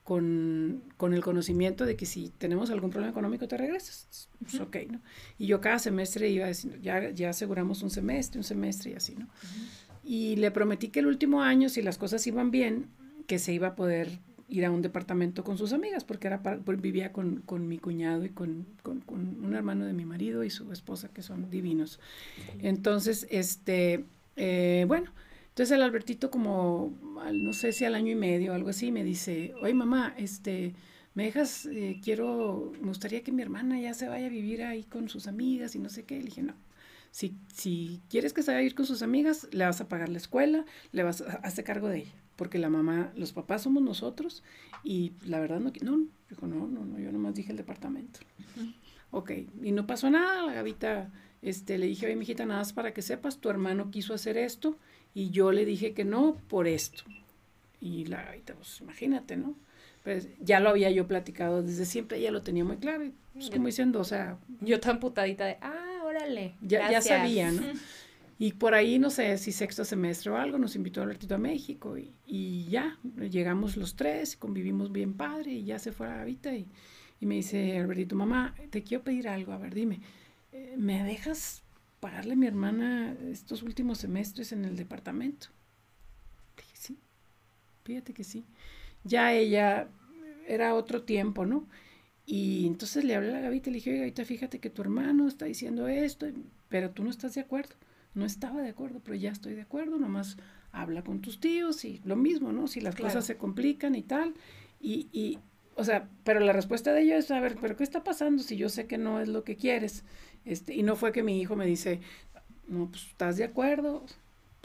con, 0.10 0.82
con 0.98 1.14
el 1.14 1.22
conocimiento 1.22 1.86
de 1.86 1.96
que 1.96 2.08
si 2.08 2.30
tenemos 2.40 2.72
algún 2.72 2.90
problema 2.90 3.12
económico 3.12 3.48
te 3.48 3.58
regresas. 3.58 4.28
Pues, 4.40 4.60
ok, 4.60 4.76
¿no? 4.90 5.02
Y 5.38 5.46
yo 5.46 5.62
cada 5.62 5.78
semestre 5.78 6.28
iba 6.32 6.48
diciendo, 6.48 6.80
ya, 6.82 7.12
ya 7.12 7.30
aseguramos 7.30 7.84
un 7.84 7.92
semestre, 7.92 8.40
un 8.40 8.44
semestre 8.44 8.90
y 8.92 8.94
así, 8.96 9.14
¿no? 9.16 9.28
Y 10.04 10.36
le 10.38 10.50
prometí 10.50 10.88
que 10.88 11.02
el 11.02 11.06
último 11.06 11.44
año, 11.44 11.70
si 11.70 11.84
las 11.84 12.00
cosas 12.00 12.26
iban 12.26 12.50
bien, 12.50 12.88
que 13.28 13.38
se 13.38 13.54
iba 13.54 13.68
a 13.68 13.76
poder 13.76 14.08
ir 14.48 14.66
a 14.66 14.72
un 14.72 14.82
departamento 14.82 15.44
con 15.44 15.60
sus 15.60 15.74
amigas, 15.74 16.04
porque 16.04 16.26
era 16.26 16.42
para- 16.42 16.58
pues, 16.58 16.82
vivía 16.82 17.12
con, 17.12 17.42
con 17.46 17.68
mi 17.68 17.78
cuñado 17.78 18.26
y 18.26 18.30
con, 18.30 18.66
con- 18.82 19.02
con 19.02 19.46
un 19.46 19.54
hermano 19.54 19.86
de 19.86 19.94
mi 19.94 20.06
marido 20.06 20.44
y 20.44 20.50
su 20.50 20.72
esposa, 20.74 21.10
que 21.14 21.22
son 21.22 21.52
divinos. 21.52 22.00
Entonces, 22.64 23.28
este, 23.30 24.06
eh, 24.38 24.86
bueno, 24.88 25.12
entonces 25.60 25.76
el 25.76 25.84
Albertito 25.84 26.32
como, 26.32 26.98
no 27.34 27.52
sé 27.52 27.74
si 27.74 27.84
al 27.84 27.94
año 27.94 28.14
y 28.14 28.16
medio 28.16 28.54
o 28.54 28.56
algo 28.56 28.70
así, 28.70 28.94
me 28.94 29.04
dice, 29.04 29.54
oye 29.62 29.74
mamá, 29.74 30.14
este, 30.16 30.74
me 31.16 31.26
dejas, 31.26 31.66
eh, 31.66 32.00
quiero, 32.02 32.72
me 32.80 32.88
gustaría 32.88 33.24
que 33.24 33.34
mi 33.34 33.42
hermana 33.42 33.78
ya 33.78 33.94
se 33.94 34.08
vaya 34.08 34.28
a 34.28 34.30
vivir 34.30 34.64
ahí 34.64 34.86
con 34.86 35.10
sus 35.10 35.28
amigas 35.28 35.76
y 35.76 35.80
no 35.80 35.90
sé 35.90 36.06
qué. 36.06 36.16
Le 36.16 36.28
dije, 36.28 36.44
no, 36.44 36.54
si, 37.12 37.36
si 37.54 38.00
quieres 38.10 38.32
que 38.32 38.42
se 38.42 38.52
vaya 38.52 38.62
a 38.62 38.64
ir 38.64 38.74
con 38.74 38.86
sus 38.86 39.02
amigas, 39.02 39.50
le 39.52 39.66
vas 39.66 39.82
a 39.82 39.90
pagar 39.90 40.08
la 40.08 40.18
escuela, 40.18 40.64
le 40.94 41.04
vas 41.04 41.20
a 41.20 41.34
hacer 41.44 41.66
cargo 41.66 41.90
de 41.90 42.04
ella, 42.04 42.14
porque 42.38 42.58
la 42.58 42.70
mamá, 42.70 43.12
los 43.18 43.34
papás 43.34 43.64
somos 43.64 43.84
nosotros 43.84 44.46
y 44.86 45.12
la 45.26 45.42
verdad 45.42 45.60
no, 45.60 45.74
no, 45.82 46.08
dijo, 46.30 46.48
no, 46.48 46.70
no, 46.70 46.86
no, 46.86 47.00
yo 47.00 47.12
nomás 47.12 47.36
dije 47.36 47.52
el 47.52 47.58
departamento. 47.58 48.22
Ok, 49.12 49.32
y 49.62 49.74
no 49.74 49.86
pasó 49.86 50.10
nada, 50.10 50.42
la 50.46 50.54
Gavita, 50.54 51.12
este, 51.42 51.78
le 51.78 51.88
dije, 51.88 52.06
oye, 52.06 52.16
mijita, 52.16 52.46
nada 52.46 52.62
más 52.62 52.72
para 52.72 52.94
que 52.94 53.02
sepas, 53.02 53.42
tu 53.42 53.50
hermano 53.50 53.92
quiso 53.92 54.14
hacer 54.14 54.38
esto 54.38 54.78
y 55.14 55.30
yo 55.32 55.52
le 55.52 55.66
dije 55.66 55.94
que 55.94 56.06
no 56.06 56.36
por 56.48 56.68
esto. 56.68 57.04
Y 57.82 58.06
la 58.06 58.24
Gavita, 58.24 58.54
pues 58.56 58.82
imagínate, 58.82 59.38
¿no? 59.38 59.56
Pues 60.04 60.28
ya 60.40 60.60
lo 60.60 60.70
había 60.70 60.92
yo 60.92 61.08
platicado 61.08 61.62
desde 61.62 61.86
siempre, 61.86 62.18
ella 62.18 62.32
lo 62.32 62.42
tenía 62.42 62.64
muy 62.64 62.78
claro, 62.78 63.06
y, 63.06 63.14
pues 63.34 63.50
como 63.50 63.68
diciendo, 63.68 64.00
o 64.00 64.04
sea, 64.06 64.38
Yo 64.62 64.80
tan 64.80 65.00
putadita 65.00 65.46
de, 65.46 65.58
ah, 65.62 66.02
órale. 66.06 66.56
ya, 66.62 66.80
ya 66.82 66.90
gracias". 66.90 67.20
sabía, 67.20 67.52
¿no? 67.52 67.62
Y 68.42 68.54
por 68.54 68.74
ahí, 68.74 69.00
no 69.00 69.10
sé, 69.10 69.38
si 69.38 69.52
sexto 69.52 69.84
semestre 69.84 70.32
o 70.32 70.38
algo, 70.38 70.58
nos 70.58 70.78
invitó 70.78 71.02
Albertito 71.02 71.36
a 71.36 71.38
México 71.38 71.98
y, 71.98 72.14
y 72.26 72.64
ya, 72.70 72.98
llegamos 73.30 73.76
los 73.76 73.98
tres, 73.98 74.38
convivimos 74.38 74.94
bien 74.94 75.14
padre 75.14 75.52
y 75.52 75.66
ya 75.66 75.78
se 75.78 75.92
fue 75.92 76.08
a 76.08 76.16
Gavita 76.16 76.56
y, 76.56 76.66
y 77.20 77.26
me 77.26 77.36
dice 77.36 77.78
Albertito, 77.78 78.16
mamá, 78.16 78.56
te 78.70 78.82
quiero 78.82 79.04
pedir 79.04 79.28
algo, 79.28 79.52
a 79.52 79.58
ver, 79.58 79.74
dime, 79.76 80.00
eh, 80.54 80.76
¿me 80.78 81.04
dejas 81.04 81.64
pagarle 82.00 82.34
a 82.34 82.38
mi 82.38 82.48
hermana 82.48 83.16
estos 83.32 83.64
últimos 83.64 84.00
semestres 84.00 84.52
en 84.52 84.66
el 84.66 84.76
departamento? 84.78 85.48
Dije, 86.58 86.76
sí, 86.76 87.00
fíjate 87.86 88.14
que 88.14 88.24
sí. 88.24 88.46
Ya 89.04 89.34
ella, 89.34 89.90
era 90.48 90.76
otro 90.76 91.04
tiempo, 91.04 91.46
¿no? 91.46 91.68
Y 92.26 92.68
entonces 92.68 93.04
le 93.06 93.16
hablé 93.16 93.30
a 93.30 93.34
la 93.34 93.42
Gavita 93.42 93.70
y 93.70 93.74
le 93.74 93.78
dije, 93.78 93.92
oye, 93.92 94.00
Gavita, 94.02 94.26
fíjate 94.26 94.60
que 94.60 94.70
tu 94.72 94.82
hermano 94.84 95.28
está 95.28 95.46
diciendo 95.46 95.88
esto, 95.90 96.28
pero 96.70 96.92
tú 96.92 97.04
no 97.04 97.10
estás 97.12 97.36
de 97.36 97.42
acuerdo. 97.42 97.76
no 98.16 98.26
estaba 98.26 98.62
de 98.62 98.70
acuerdo, 98.70 99.02
pero 99.04 99.16
ya 99.16 99.32
estoy 99.32 99.54
de 99.56 99.62
acuerdo, 99.64 99.98
nomás 100.00 100.38
habla 100.72 101.04
con 101.04 101.22
tus 101.22 101.40
tíos 101.40 101.86
y 101.86 102.02
lo 102.06 102.16
mismo, 102.16 102.52
¿no? 102.54 102.68
Si 102.68 102.82
las 102.82 102.96
Claro. 102.96 102.98
cosas 102.98 103.26
se 103.26 103.38
complican 103.38 103.96
y 103.96 104.04
tal. 104.04 104.36
Y, 104.82 105.10
y, 105.14 105.40
o 105.76 105.84
sea, 105.84 106.10
pero 106.24 106.40
la 106.42 106.54
respuesta 106.54 106.94
de 106.94 107.02
ellos 107.04 107.26
es, 107.26 107.32
a 107.32 107.40
ver, 107.40 107.58
¿pero 107.62 107.76
qué 107.78 107.84
está 107.84 108.04
pasando 108.04 108.44
si 108.44 108.58
yo 108.58 108.70
sé 108.70 108.88
que 108.88 108.98
no 108.98 109.20
es 109.22 109.28
lo 109.30 109.44
que 109.44 109.56
quieres? 109.58 110.04
Este, 110.50 110.74
y 110.74 110.84
no 110.84 110.96
fue 110.96 111.12
que 111.12 111.24
mi 111.24 111.40
hijo 111.40 111.56
me 111.56 111.66
dice, 111.66 112.02
no, 112.68 112.88
pues, 112.88 113.06
¿estás 113.08 113.38
de 113.38 113.44
acuerdo? 113.44 114.06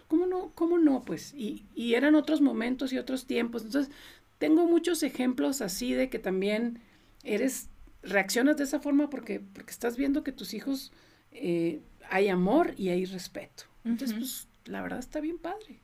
¿Cómo 0.09 0.27
no? 0.27 0.53
¿Cómo 0.55 0.79
no? 0.79 1.03
Pues, 1.03 1.35
y, 1.35 1.65
y 1.75 1.95
eran 1.95 2.15
otros 2.15 2.41
momentos 2.41 2.93
y 2.93 2.99
otros 2.99 3.27
tiempos. 3.27 3.65
Entonces, 3.65 3.93
tengo 4.39 4.67
muchos 4.67 5.03
ejemplos 5.03 5.61
así 5.61 5.93
de 5.93 6.09
que 6.09 6.19
también 6.19 6.81
eres, 7.23 7.69
reaccionas 8.03 8.57
de 8.57 8.65
esa 8.65 8.81
forma 8.81 9.11
porque, 9.11 9.41
porque 9.41 9.71
estás 9.71 9.97
viendo 9.97 10.25
que 10.25 10.33
tus 10.33 10.55
hijos 10.55 10.93
eh, 11.33 11.81
hay 12.11 12.29
amor 12.29 12.75
y 12.77 12.89
hay 12.91 13.05
respeto. 13.05 13.65
Entonces, 13.85 14.17
pues, 14.19 14.49
la 14.65 14.83
verdad 14.83 14.99
está 14.99 15.21
bien 15.21 15.39
padre. 15.39 15.79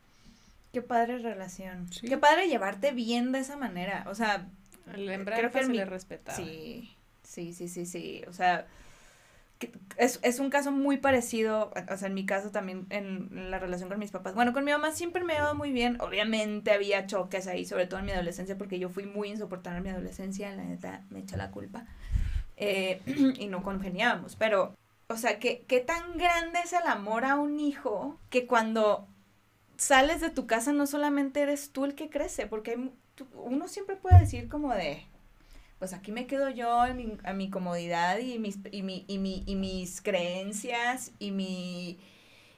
Qué 0.73 0.83
padre 0.83 1.19
relación. 1.19 1.93
Sí. 1.93 2.07
Qué 2.07 2.17
padre 2.17 2.49
llevarte 2.49 2.93
bien 2.93 3.33
de 3.33 3.41
esa 3.41 3.57
manera. 3.57 4.07
O 4.09 4.15
sea, 4.15 4.49
El 4.95 5.25
Creo 5.25 5.51
que 5.51 5.63
se 5.65 5.69
mi- 5.69 5.77
le 5.79 5.85
respetaba. 5.85 6.37
Sí, 6.37 6.91
sí, 7.23 7.53
sí, 7.53 7.69
sí, 7.69 7.87
sí. 7.87 8.23
O 8.29 8.33
sea, 8.33 8.67
es, 9.97 10.19
es 10.23 10.41
un 10.41 10.51
caso 10.51 10.73
muy 10.73 10.97
parecido, 10.97 11.73
o 11.91 11.97
sea, 11.97 12.09
en 12.09 12.15
mi 12.15 12.25
caso 12.25 12.51
también 12.51 12.87
en 12.91 13.51
la 13.51 13.59
relación 13.59 13.89
con 13.89 13.99
mis 13.99 14.11
papás. 14.11 14.35
Bueno, 14.35 14.53
con 14.53 14.65
mi 14.65 14.73
mamá 14.73 14.93
siempre 14.93 15.25
me 15.25 15.35
iba 15.35 15.53
muy 15.55 15.73
bien. 15.73 16.01
Obviamente 16.01 16.73
había 16.73 17.07
choques 17.07 17.47
ahí, 17.47 17.65
sobre 17.65 17.87
todo 17.87 18.01
en 18.01 18.07
mi 18.07 18.13
adolescencia, 18.13 18.57
porque 18.57 18.79
yo 18.79 18.89
fui 18.89 19.05
muy 19.05 19.29
insoportable 19.29 19.79
en 19.79 19.85
mi 19.85 19.91
adolescencia, 19.91 20.55
la 20.55 20.65
neta 20.65 21.05
me 21.11 21.21
echa 21.21 21.37
la 21.37 21.51
culpa. 21.51 21.85
Eh, 22.57 23.03
y 23.39 23.47
no 23.47 23.63
congeniábamos, 23.63 24.37
pero, 24.37 24.75
o 25.09 25.17
sea, 25.17 25.39
¿qué, 25.39 25.65
qué 25.67 25.81
tan 25.81 26.17
grande 26.17 26.61
es 26.65 26.73
el 26.73 26.87
amor 26.87 27.25
a 27.25 27.37
un 27.37 27.59
hijo 27.61 28.19
que 28.31 28.47
cuando 28.47 29.07
sales 29.77 30.21
de 30.21 30.31
tu 30.31 30.47
casa 30.47 30.73
no 30.73 30.87
solamente 30.87 31.41
eres 31.41 31.73
tú 31.73 31.85
el 31.85 31.95
que 31.95 32.11
crece, 32.11 32.47
porque 32.47 32.91
uno 33.35 33.69
siempre 33.69 33.97
puede 33.97 34.21
decir 34.21 34.49
como 34.49 34.75
de, 34.75 35.07
pues 35.81 35.95
aquí 35.95 36.13
me 36.13 36.27
quedo 36.27 36.51
yo 36.51 36.85
en 36.87 36.97
mi, 36.99 37.17
a 37.25 37.33
mi 37.33 37.49
comodidad 37.49 38.19
y 38.19 38.39
mis, 38.39 38.59
y, 38.71 38.83
mi, 38.83 39.07
y, 39.09 39.19
mi, 39.19 39.43
y 39.47 39.57
mis 39.57 40.03
creencias 40.03 41.11
y, 41.19 41.31
mi, 41.31 41.99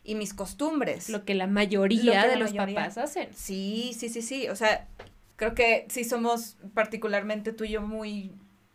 y 0.03 0.17
mis 0.17 0.35
costumbres. 0.35 1.09
Lo 1.09 1.25
que 1.25 1.35
la 1.35 1.47
Lo 1.47 1.53
mayoría 1.53 2.23
que 2.23 2.29
de 2.29 2.35
la 2.35 2.41
los 2.41 2.51
mayoría. 2.51 2.75
papás 2.75 2.99
hacen. 2.99 3.29
Sí, 3.33 3.95
sí, 3.97 4.09
sí, 4.09 4.23
sí. 4.23 4.49
O 4.49 4.57
sea, 4.57 4.89
creo 5.37 5.55
que 5.55 5.87
sí 5.89 6.03
somos 6.03 6.57
particularmente 6.75 7.53
tú 7.53 7.63
y 7.63 7.71
yo 7.71 7.81
muy, 7.81 8.33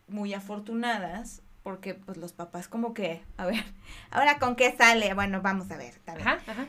muy 0.08 0.32
afortunadas. 0.32 1.42
Porque, 1.62 1.92
pues, 1.92 2.16
los 2.16 2.32
papás 2.32 2.66
como 2.66 2.94
que, 2.94 3.20
a 3.36 3.44
ver, 3.44 3.62
ahora 4.10 4.38
con 4.38 4.56
qué 4.56 4.74
sale, 4.74 5.12
bueno, 5.12 5.42
vamos 5.42 5.70
a 5.70 5.76
ver, 5.76 5.90
está 5.90 6.14
bien. 6.14 6.26
Ajá, 6.26 6.40
ajá. 6.46 6.68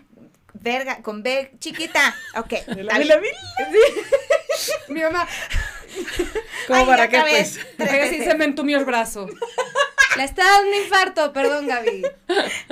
Verga, 0.53 1.01
con 1.01 1.23
B 1.23 1.53
chiquita, 1.59 2.13
ok. 2.35 2.53
Mi 4.89 5.01
mamá, 5.01 5.27
¿Cómo 6.67 6.79
Ay, 6.79 6.85
para 6.85 7.07
qué, 7.09 7.19
pues? 7.21 7.59
así 7.79 7.87
veces. 7.97 8.23
se 8.25 8.35
me 8.35 8.45
entumió 8.45 8.77
el 8.77 8.85
brazo. 8.85 9.27
Le 10.17 10.23
está 10.23 10.43
dando 10.43 10.69
un 10.69 10.75
infarto, 10.83 11.33
perdón, 11.33 11.67
Gaby. 11.67 12.03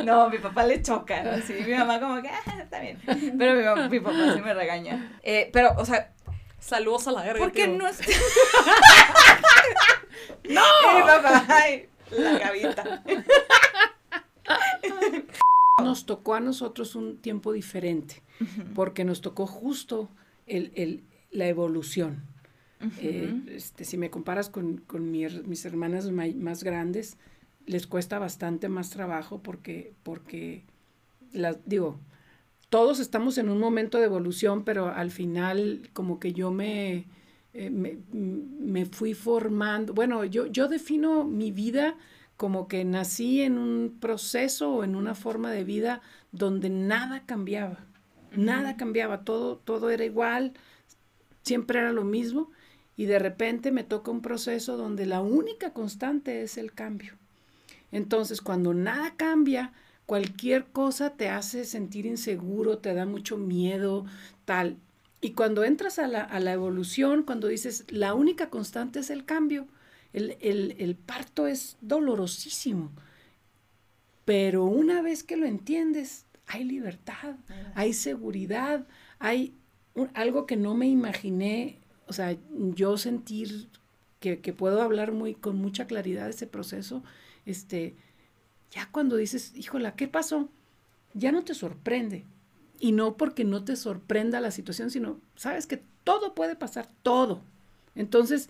No, 0.03 0.29
mi 0.29 0.37
papá 0.39 0.65
le 0.65 0.81
choca, 0.81 1.23
¿no? 1.23 1.37
Sí, 1.45 1.53
mi 1.65 1.73
mamá 1.73 1.99
como 1.99 2.21
que, 2.21 2.29
ah, 2.29 2.41
está 2.61 2.79
bien. 2.79 2.99
Pero 3.37 3.55
mi, 3.89 3.99
papá 3.99 4.33
sí 4.33 4.41
me 4.41 4.53
regaña. 4.53 5.17
Eh, 5.23 5.49
pero, 5.53 5.73
o 5.77 5.85
sea, 5.85 6.11
Saludos 6.59 7.07
a 7.07 7.11
la 7.11 7.21
verga. 7.21 7.39
¿por 7.39 7.51
qué 7.51 7.65
tío. 7.65 7.77
no 7.77 7.87
es... 7.87 7.99
¡No! 10.49 10.61
mi 10.95 11.01
papá, 11.01 11.45
ay, 11.47 11.87
la 12.11 12.39
gavita. 12.39 13.03
Nos 15.81 16.05
tocó 16.05 16.33
a 16.35 16.39
nosotros 16.39 16.95
un 16.95 17.17
tiempo 17.21 17.51
diferente, 17.53 18.23
porque 18.73 19.03
nos 19.05 19.21
tocó 19.21 19.45
justo 19.45 20.09
el, 20.47 20.71
el- 20.75 21.03
la 21.31 21.47
evolución. 21.47 22.25
Eh, 22.99 23.41
este, 23.47 23.85
si 23.85 23.97
me 23.97 24.09
comparas 24.09 24.49
con, 24.49 24.77
con 24.77 25.09
mi 25.09 25.25
mis 25.45 25.65
hermanas 25.65 26.11
más 26.11 26.63
grandes, 26.63 27.17
les 27.65 27.87
cuesta 27.87 28.19
bastante 28.19 28.69
más 28.69 28.89
trabajo 28.89 29.41
porque, 29.41 29.93
porque 30.03 30.63
las, 31.33 31.57
digo, 31.65 31.99
todos 32.69 32.99
estamos 32.99 33.37
en 33.37 33.49
un 33.49 33.59
momento 33.59 33.97
de 33.97 34.05
evolución, 34.05 34.63
pero 34.63 34.87
al 34.87 35.11
final 35.11 35.89
como 35.93 36.19
que 36.19 36.33
yo 36.33 36.51
me, 36.51 37.05
eh, 37.53 37.69
me, 37.69 37.97
me 38.11 38.85
fui 38.85 39.13
formando, 39.13 39.93
bueno, 39.93 40.23
yo, 40.23 40.45
yo 40.47 40.67
defino 40.67 41.23
mi 41.23 41.51
vida 41.51 41.95
como 42.37 42.67
que 42.67 42.85
nací 42.85 43.41
en 43.41 43.57
un 43.57 43.97
proceso 43.99 44.71
o 44.71 44.83
en 44.83 44.95
una 44.95 45.15
forma 45.15 45.51
de 45.51 45.63
vida 45.63 46.01
donde 46.31 46.69
nada 46.69 47.25
cambiaba, 47.25 47.79
nada 48.35 48.77
cambiaba, 48.77 49.23
todo, 49.23 49.57
todo 49.57 49.89
era 49.89 50.05
igual, 50.05 50.53
siempre 51.41 51.79
era 51.79 51.91
lo 51.91 52.03
mismo 52.03 52.51
y 52.97 53.05
de 53.05 53.19
repente 53.19 53.71
me 53.71 53.83
toca 53.85 54.11
un 54.11 54.21
proceso 54.21 54.75
donde 54.75 55.05
la 55.05 55.21
única 55.21 55.71
constante 55.71 56.41
es 56.41 56.57
el 56.57 56.73
cambio. 56.73 57.13
Entonces, 57.91 58.41
cuando 58.41 58.73
nada 58.73 59.13
cambia, 59.15 59.71
cualquier 60.05 60.65
cosa 60.65 61.11
te 61.11 61.29
hace 61.29 61.63
sentir 61.63 62.05
inseguro, 62.05 62.79
te 62.79 62.93
da 62.93 63.05
mucho 63.05 63.37
miedo, 63.37 64.05
tal. 64.45 64.77
Y 65.21 65.31
cuando 65.31 65.63
entras 65.63 65.99
a 65.99 66.07
la, 66.07 66.21
a 66.21 66.39
la 66.39 66.51
evolución, 66.53 67.23
cuando 67.23 67.47
dices, 67.47 67.85
la 67.89 68.13
única 68.13 68.49
constante 68.49 68.99
es 68.99 69.09
el 69.09 69.23
cambio, 69.25 69.67
el, 70.13 70.37
el- 70.41 70.75
el 70.79 70.95
parto 70.95 71.47
es 71.47 71.77
dolorosísimo. 71.81 72.91
Pero 74.25 74.65
una 74.65 75.01
vez 75.01 75.23
que 75.23 75.37
lo 75.37 75.45
entiendes, 75.45 76.25
hay 76.47 76.63
libertad, 76.63 77.35
hay 77.75 77.93
seguridad, 77.93 78.85
hay 79.19 79.53
un- 79.95 80.09
algo 80.13 80.45
que 80.45 80.57
no 80.57 80.75
me 80.75 80.87
imaginé, 80.87 81.79
o 82.07 82.13
sea, 82.13 82.37
yo 82.75 82.97
sentir 82.97 83.67
que, 84.19 84.39
que 84.39 84.53
puedo 84.53 84.81
hablar 84.81 85.11
muy, 85.11 85.35
con 85.35 85.57
mucha 85.57 85.87
claridad 85.87 86.25
de 86.25 86.31
ese 86.31 86.47
proceso, 86.47 87.03
este, 87.45 87.95
ya 88.71 88.89
cuando 88.91 89.15
dices, 89.15 89.53
híjola, 89.55 89.95
¿qué 89.95 90.07
pasó? 90.07 90.49
Ya 91.13 91.31
no 91.31 91.43
te 91.43 91.53
sorprende. 91.53 92.25
Y 92.79 92.91
no 92.91 93.17
porque 93.17 93.43
no 93.43 93.63
te 93.63 93.75
sorprenda 93.75 94.39
la 94.39 94.51
situación, 94.51 94.91
sino 94.91 95.19
sabes 95.35 95.65
que 95.65 95.81
todo 96.03 96.35
puede 96.35 96.55
pasar, 96.55 96.89
todo. 97.01 97.41
Entonces, 97.95 98.49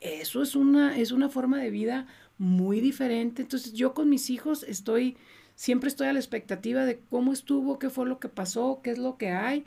eso 0.00 0.42
es 0.42 0.56
una, 0.56 0.98
es 0.98 1.12
una 1.12 1.28
forma 1.28 1.58
de 1.58 1.70
vida 1.70 2.06
muy 2.38 2.80
diferente. 2.80 3.42
Entonces, 3.42 3.72
yo 3.74 3.94
con 3.94 4.08
mis 4.08 4.30
hijos 4.30 4.62
estoy, 4.62 5.16
siempre 5.54 5.88
estoy 5.88 6.08
a 6.08 6.12
la 6.12 6.18
expectativa 6.18 6.84
de 6.84 7.00
cómo 7.10 7.32
estuvo, 7.32 7.78
qué 7.78 7.90
fue 7.90 8.06
lo 8.06 8.18
que 8.18 8.28
pasó, 8.28 8.80
qué 8.82 8.90
es 8.90 8.98
lo 8.98 9.18
que 9.18 9.30
hay. 9.30 9.64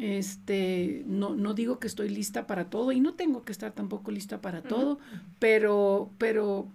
Este, 0.00 1.02
no, 1.06 1.34
no 1.34 1.52
digo 1.52 1.78
que 1.78 1.86
estoy 1.86 2.08
lista 2.08 2.46
para 2.46 2.70
todo 2.70 2.90
y 2.90 3.00
no 3.00 3.12
tengo 3.14 3.44
que 3.44 3.52
estar 3.52 3.72
tampoco 3.72 4.10
lista 4.10 4.40
para 4.40 4.62
todo, 4.62 4.98
pero, 5.38 6.10
pero 6.16 6.68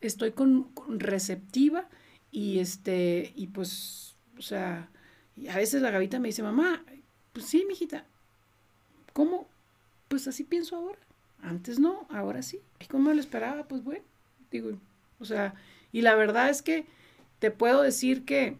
estoy 0.00 0.32
con, 0.32 0.64
con 0.64 0.98
receptiva 0.98 1.88
y 2.32 2.58
este, 2.58 3.32
y 3.36 3.46
pues, 3.46 4.16
o 4.36 4.42
sea, 4.42 4.88
a 5.48 5.56
veces 5.56 5.80
la 5.80 5.92
gavita 5.92 6.18
me 6.18 6.28
dice, 6.28 6.42
mamá, 6.42 6.82
pues 7.32 7.46
sí, 7.46 7.64
mijita, 7.68 8.04
¿cómo? 9.12 9.46
Pues 10.08 10.26
así 10.26 10.42
pienso 10.42 10.74
ahora. 10.74 10.98
Antes 11.40 11.78
no, 11.78 12.06
ahora 12.10 12.42
sí. 12.42 12.60
¿Y 12.80 12.86
cómo 12.86 13.12
lo 13.12 13.20
esperaba? 13.20 13.68
Pues 13.68 13.84
bueno, 13.84 14.04
digo, 14.50 14.76
o 15.20 15.24
sea, 15.24 15.54
y 15.92 16.00
la 16.00 16.16
verdad 16.16 16.50
es 16.50 16.62
que 16.62 16.86
te 17.38 17.52
puedo 17.52 17.82
decir 17.82 18.24
que 18.24 18.56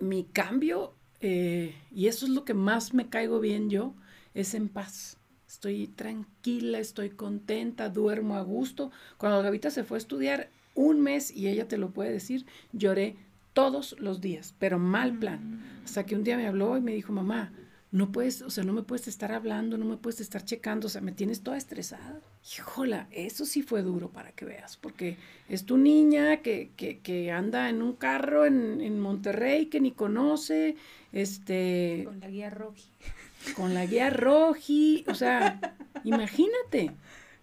mi 0.00 0.24
cambio, 0.24 0.94
eh, 1.22 1.74
y 1.90 2.08
eso 2.08 2.26
es 2.26 2.32
lo 2.32 2.44
que 2.44 2.52
más 2.52 2.92
me 2.92 3.08
caigo 3.08 3.40
bien 3.40 3.70
yo, 3.70 3.94
es 4.34 4.54
en 4.54 4.68
paz. 4.68 5.16
Estoy 5.46 5.86
tranquila, 5.86 6.78
estoy 6.78 7.10
contenta, 7.10 7.88
duermo 7.88 8.36
a 8.36 8.42
gusto. 8.42 8.90
Cuando 9.18 9.42
Gavita 9.42 9.70
se 9.70 9.84
fue 9.84 9.96
a 9.96 9.98
estudiar 9.98 10.50
un 10.74 11.00
mes, 11.00 11.30
y 11.30 11.48
ella 11.48 11.68
te 11.68 11.78
lo 11.78 11.90
puede 11.90 12.10
decir, 12.10 12.46
lloré 12.72 13.16
todos 13.52 13.96
los 13.98 14.20
días, 14.20 14.54
pero 14.58 14.78
mal 14.78 15.18
plan. 15.18 15.62
Hasta 15.84 16.04
que 16.04 16.16
un 16.16 16.24
día 16.24 16.36
me 16.36 16.46
habló 16.46 16.76
y 16.76 16.80
me 16.80 16.94
dijo, 16.94 17.12
mamá, 17.12 17.52
no 17.92 18.10
puedes, 18.10 18.40
o 18.40 18.48
sea, 18.48 18.64
no 18.64 18.72
me 18.72 18.82
puedes 18.82 19.06
estar 19.06 19.32
hablando, 19.32 19.76
no 19.76 19.84
me 19.84 19.98
puedes 19.98 20.20
estar 20.20 20.42
checando, 20.42 20.86
o 20.86 20.90
sea, 20.90 21.02
me 21.02 21.12
tienes 21.12 21.42
toda 21.42 21.58
estresada. 21.58 22.20
Híjola, 22.42 23.06
eso 23.10 23.44
sí 23.44 23.62
fue 23.62 23.82
duro 23.82 24.10
para 24.10 24.32
que 24.32 24.46
veas, 24.46 24.78
porque 24.78 25.18
es 25.46 25.66
tu 25.66 25.76
niña 25.76 26.38
que, 26.38 26.70
que, 26.74 27.00
que 27.00 27.30
anda 27.30 27.68
en 27.68 27.82
un 27.82 27.92
carro 27.92 28.46
en, 28.46 28.80
en 28.80 28.98
Monterrey 28.98 29.66
que 29.66 29.78
ni 29.78 29.92
conoce, 29.92 30.76
este, 31.12 32.04
Con 32.06 32.20
la 32.20 32.28
guía 32.28 32.48
roji. 32.48 32.88
con 33.56 33.74
la 33.74 33.84
guía 33.84 34.08
roji, 34.08 35.04
o 35.06 35.14
sea, 35.14 35.76
imagínate. 36.02 36.92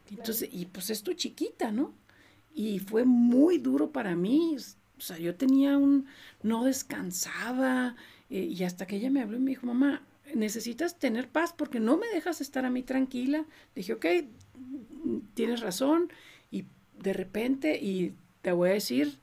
Entonces, 0.09 0.49
y 0.51 0.65
pues 0.65 0.89
es 0.89 1.03
tu 1.03 1.13
chiquita, 1.13 1.71
¿no? 1.71 1.93
Y 2.55 2.79
fue 2.79 3.05
muy 3.05 3.59
duro 3.59 3.91
para 3.91 4.15
mí, 4.15 4.57
o 4.97 5.01
sea, 5.01 5.19
yo 5.19 5.35
tenía 5.35 5.77
un, 5.77 6.07
no 6.41 6.63
descansaba, 6.63 7.95
eh, 8.31 8.45
y 8.45 8.63
hasta 8.63 8.87
que 8.87 8.95
ella 8.95 9.11
me 9.11 9.21
habló 9.21 9.37
y 9.37 9.41
me 9.41 9.51
dijo, 9.51 9.67
mamá, 9.67 10.01
necesitas 10.35 10.97
tener 10.99 11.29
paz 11.29 11.53
porque 11.53 11.79
no 11.79 11.97
me 11.97 12.07
dejas 12.07 12.41
estar 12.41 12.65
a 12.65 12.69
mí 12.69 12.83
tranquila. 12.83 13.45
Dije, 13.75 13.93
ok, 13.93 14.05
tienes 15.33 15.61
razón, 15.61 16.11
y 16.51 16.65
de 16.97 17.13
repente, 17.13 17.79
y 17.81 18.15
te 18.41 18.51
voy 18.51 18.69
a 18.69 18.73
decir, 18.73 19.19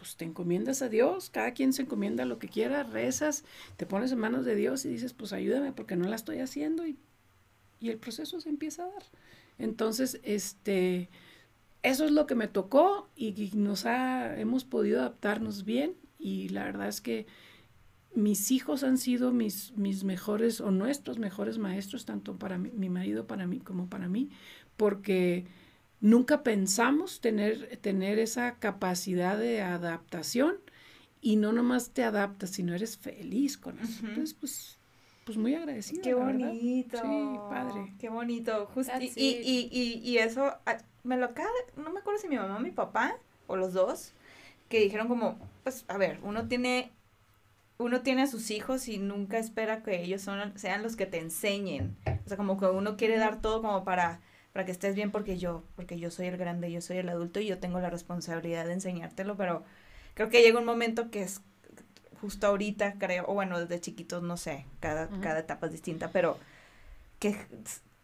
pues 0.00 0.16
te 0.16 0.24
encomiendas 0.24 0.82
a 0.82 0.88
Dios, 0.88 1.28
cada 1.30 1.52
quien 1.52 1.72
se 1.72 1.82
encomienda 1.82 2.24
lo 2.24 2.38
que 2.38 2.48
quiera, 2.48 2.82
rezas, 2.82 3.44
te 3.76 3.86
pones 3.86 4.12
en 4.12 4.18
manos 4.18 4.44
de 4.44 4.54
Dios 4.54 4.84
y 4.84 4.88
dices, 4.88 5.12
pues 5.12 5.32
ayúdame 5.32 5.72
porque 5.72 5.96
no 5.96 6.08
la 6.08 6.16
estoy 6.16 6.38
haciendo 6.38 6.86
y, 6.86 6.96
y 7.80 7.90
el 7.90 7.98
proceso 7.98 8.40
se 8.40 8.48
empieza 8.48 8.84
a 8.84 8.90
dar. 8.90 9.02
Entonces, 9.58 10.20
este, 10.22 11.10
eso 11.82 12.06
es 12.06 12.12
lo 12.12 12.26
que 12.26 12.34
me 12.34 12.48
tocó 12.48 13.08
y, 13.14 13.28
y 13.40 13.50
nos 13.54 13.84
ha, 13.84 14.40
hemos 14.40 14.64
podido 14.64 15.00
adaptarnos 15.00 15.64
bien 15.64 15.94
y 16.18 16.48
la 16.48 16.64
verdad 16.64 16.88
es 16.88 17.00
que 17.00 17.26
mis 18.14 18.50
hijos 18.50 18.82
han 18.82 18.98
sido 18.98 19.32
mis, 19.32 19.72
mis 19.76 20.04
mejores 20.04 20.60
o 20.60 20.70
nuestros 20.70 21.18
mejores 21.18 21.58
maestros, 21.58 22.04
tanto 22.04 22.36
para 22.36 22.58
mi, 22.58 22.70
mi 22.70 22.88
marido 22.88 23.26
para 23.26 23.46
mí 23.46 23.60
como 23.60 23.88
para 23.88 24.08
mí, 24.08 24.30
porque 24.76 25.46
nunca 26.00 26.42
pensamos 26.42 27.20
tener, 27.20 27.78
tener 27.80 28.18
esa 28.18 28.56
capacidad 28.56 29.38
de 29.38 29.62
adaptación 29.62 30.56
y 31.20 31.36
no 31.36 31.52
nomás 31.52 31.90
te 31.90 32.02
adaptas, 32.02 32.50
sino 32.50 32.74
eres 32.74 32.96
feliz 32.96 33.58
con 33.58 33.78
eso. 33.78 34.06
Entonces, 34.06 34.34
pues, 34.34 34.78
pues 35.24 35.36
muy 35.36 35.54
agradecida. 35.54 36.02
Qué 36.02 36.14
bonito. 36.14 36.96
Sí, 36.96 37.38
padre. 37.50 37.94
Qué 37.98 38.08
bonito. 38.08 38.66
Justo, 38.74 38.92
y, 38.98 39.12
y, 39.14 39.68
y, 39.70 40.00
y, 40.02 40.18
eso, 40.18 40.54
ah, 40.64 40.78
me 41.04 41.18
lo 41.18 41.26
acaba, 41.26 41.50
no 41.76 41.90
me 41.90 42.00
acuerdo 42.00 42.20
si 42.20 42.28
mi 42.28 42.36
mamá 42.36 42.56
o 42.56 42.60
mi 42.60 42.70
papá, 42.70 43.18
o 43.46 43.56
los 43.56 43.74
dos, 43.74 44.14
que 44.68 44.80
dijeron 44.80 45.08
como, 45.08 45.38
pues, 45.62 45.84
a 45.88 45.98
ver, 45.98 46.20
uno 46.22 46.48
tiene, 46.48 46.90
uno 47.80 48.02
tiene 48.02 48.22
a 48.22 48.26
sus 48.26 48.50
hijos 48.50 48.88
y 48.88 48.98
nunca 48.98 49.38
espera 49.38 49.82
que 49.82 50.02
ellos 50.02 50.20
son, 50.20 50.56
sean 50.58 50.82
los 50.82 50.96
que 50.96 51.06
te 51.06 51.18
enseñen. 51.18 51.96
O 52.26 52.28
sea, 52.28 52.36
como 52.36 52.60
que 52.60 52.66
uno 52.66 52.98
quiere 52.98 53.16
dar 53.16 53.40
todo 53.40 53.62
como 53.62 53.84
para, 53.84 54.20
para 54.52 54.66
que 54.66 54.72
estés 54.72 54.94
bien 54.94 55.10
porque 55.10 55.38
yo, 55.38 55.64
porque 55.76 55.98
yo 55.98 56.10
soy 56.10 56.26
el 56.26 56.36
grande, 56.36 56.70
yo 56.70 56.82
soy 56.82 56.98
el 56.98 57.08
adulto 57.08 57.40
y 57.40 57.46
yo 57.46 57.58
tengo 57.58 57.80
la 57.80 57.88
responsabilidad 57.88 58.66
de 58.66 58.74
enseñártelo, 58.74 59.38
pero 59.38 59.64
creo 60.12 60.28
que 60.28 60.42
llega 60.42 60.58
un 60.58 60.66
momento 60.66 61.10
que 61.10 61.22
es 61.22 61.40
justo 62.20 62.48
ahorita, 62.48 62.96
creo, 62.98 63.24
o 63.26 63.32
bueno, 63.32 63.58
desde 63.58 63.80
chiquitos, 63.80 64.22
no 64.22 64.36
sé, 64.36 64.66
cada, 64.80 65.08
cada 65.22 65.38
etapa 65.38 65.66
es 65.66 65.72
distinta, 65.72 66.10
pero 66.12 66.36
que 67.18 67.34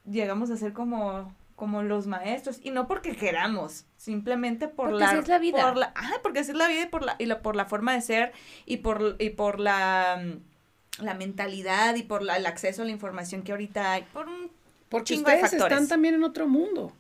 llegamos 0.07 0.51
a 0.51 0.57
ser 0.57 0.73
como, 0.73 1.35
como 1.57 1.83
los 1.83 2.07
maestros, 2.07 2.61
y 2.63 2.71
no 2.71 2.87
porque 2.87 3.17
queramos, 3.17 3.87
simplemente 3.97 4.69
por 4.69 4.91
Porque 4.91 5.05
la, 5.05 5.11
así 5.11 5.19
es 5.21 5.29
la 5.29 5.39
vida. 5.39 5.63
por 5.63 5.77
la- 5.77 5.93
ajá, 5.97 6.15
porque 6.23 6.41
así 6.41 6.51
es 6.53 6.57
la 6.57 6.69
vida 6.69 6.83
y 6.83 6.87
por 6.87 7.03
la, 7.03 7.17
y 7.19 7.27
la, 7.27 7.41
por 7.43 7.57
la 7.57 7.65
forma 7.65 7.95
de 7.95 8.03
ser, 8.03 8.33
y 8.67 8.77
por, 8.79 9.17
y 9.19 9.31
por 9.31 9.59
la, 9.59 10.23
mm, 10.23 11.03
la 11.05 11.15
mentalidad, 11.15 11.95
y 11.97 12.03
por 12.03 12.23
la- 12.23 12.37
el 12.37 12.47
acceso 12.47 12.83
a 12.83 12.85
la 12.85 12.91
información 12.91 13.43
que 13.43 13.53
ahorita 13.53 13.93
hay, 13.93 14.03
por 14.13 14.29
un 14.29 14.51
Porque 14.91 15.15
chingo 15.15 15.29
de 15.31 15.37
ustedes 15.43 15.55
están 15.63 15.89
también 15.89 16.15
en 16.15 16.25
otro 16.25 16.47
mundo. 16.47 16.93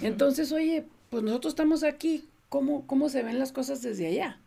Entonces, 0.00 0.52
oye, 0.52 0.86
pues 1.10 1.22
nosotros 1.22 1.52
estamos 1.52 1.82
aquí, 1.84 2.28
¿cómo, 2.48 2.86
cómo 2.86 3.08
se 3.08 3.22
ven 3.22 3.38
las 3.38 3.52
cosas 3.52 3.82
desde 3.82 4.06
allá? 4.06 4.38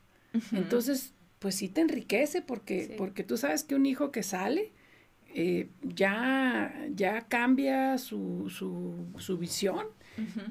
Entonces, 0.53 1.13
pues 1.39 1.55
sí 1.55 1.69
te 1.69 1.81
enriquece 1.81 2.41
porque, 2.41 2.87
Sí. 2.87 2.93
porque 2.97 3.23
tú 3.23 3.37
sabes 3.37 3.63
que 3.63 3.75
un 3.75 3.85
hijo 3.85 4.11
que 4.11 4.23
sale 4.23 4.71
eh, 5.33 5.69
ya, 5.83 6.73
ya 6.95 7.21
cambia 7.27 7.97
su, 7.97 8.49
su, 8.49 9.07
su 9.17 9.37
visión 9.37 9.85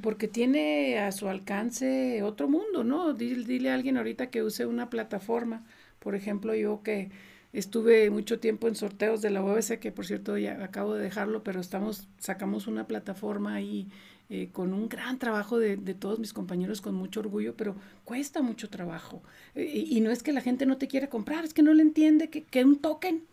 porque 0.02 0.28
tiene 0.28 0.98
a 0.98 1.12
su 1.12 1.28
alcance 1.28 2.22
otro 2.22 2.48
mundo, 2.48 2.84
¿no? 2.84 3.12
Dile, 3.12 3.44
dile 3.44 3.70
a 3.70 3.74
alguien 3.74 3.98
ahorita 3.98 4.30
que 4.30 4.42
use 4.42 4.64
una 4.64 4.88
plataforma, 4.88 5.64
por 5.98 6.14
ejemplo, 6.14 6.54
yo 6.54 6.82
que 6.82 7.10
estuve 7.52 8.10
mucho 8.10 8.40
tiempo 8.40 8.68
en 8.68 8.74
sorteos 8.74 9.20
de 9.22 9.30
la 9.30 9.42
UBC, 9.42 9.78
que 9.78 9.92
por 9.92 10.06
cierto 10.06 10.38
ya 10.38 10.62
acabo 10.64 10.94
de 10.94 11.02
dejarlo, 11.04 11.42
pero 11.42 11.60
estamos, 11.60 12.08
sacamos 12.18 12.66
una 12.66 12.86
plataforma 12.86 13.54
ahí 13.54 13.88
eh, 14.30 14.48
con 14.52 14.72
un 14.74 14.88
gran 14.88 15.18
trabajo 15.18 15.58
de, 15.58 15.76
de 15.76 15.94
todos 15.94 16.18
mis 16.18 16.32
compañeros, 16.32 16.80
con 16.80 16.94
mucho 16.94 17.20
orgullo, 17.20 17.54
pero 17.56 17.76
cuesta 18.04 18.42
mucho 18.42 18.68
trabajo. 18.68 19.22
Eh, 19.54 19.70
y, 19.74 19.96
y 19.96 20.00
no 20.00 20.10
es 20.10 20.22
que 20.22 20.32
la 20.32 20.40
gente 20.42 20.66
no 20.66 20.76
te 20.78 20.88
quiera 20.88 21.08
comprar, 21.08 21.44
es 21.44 21.54
que 21.54 21.62
no 21.62 21.72
le 21.74 21.82
entiende 21.82 22.30
que, 22.30 22.44
que 22.44 22.64
un 22.64 22.78
token. 22.78 23.24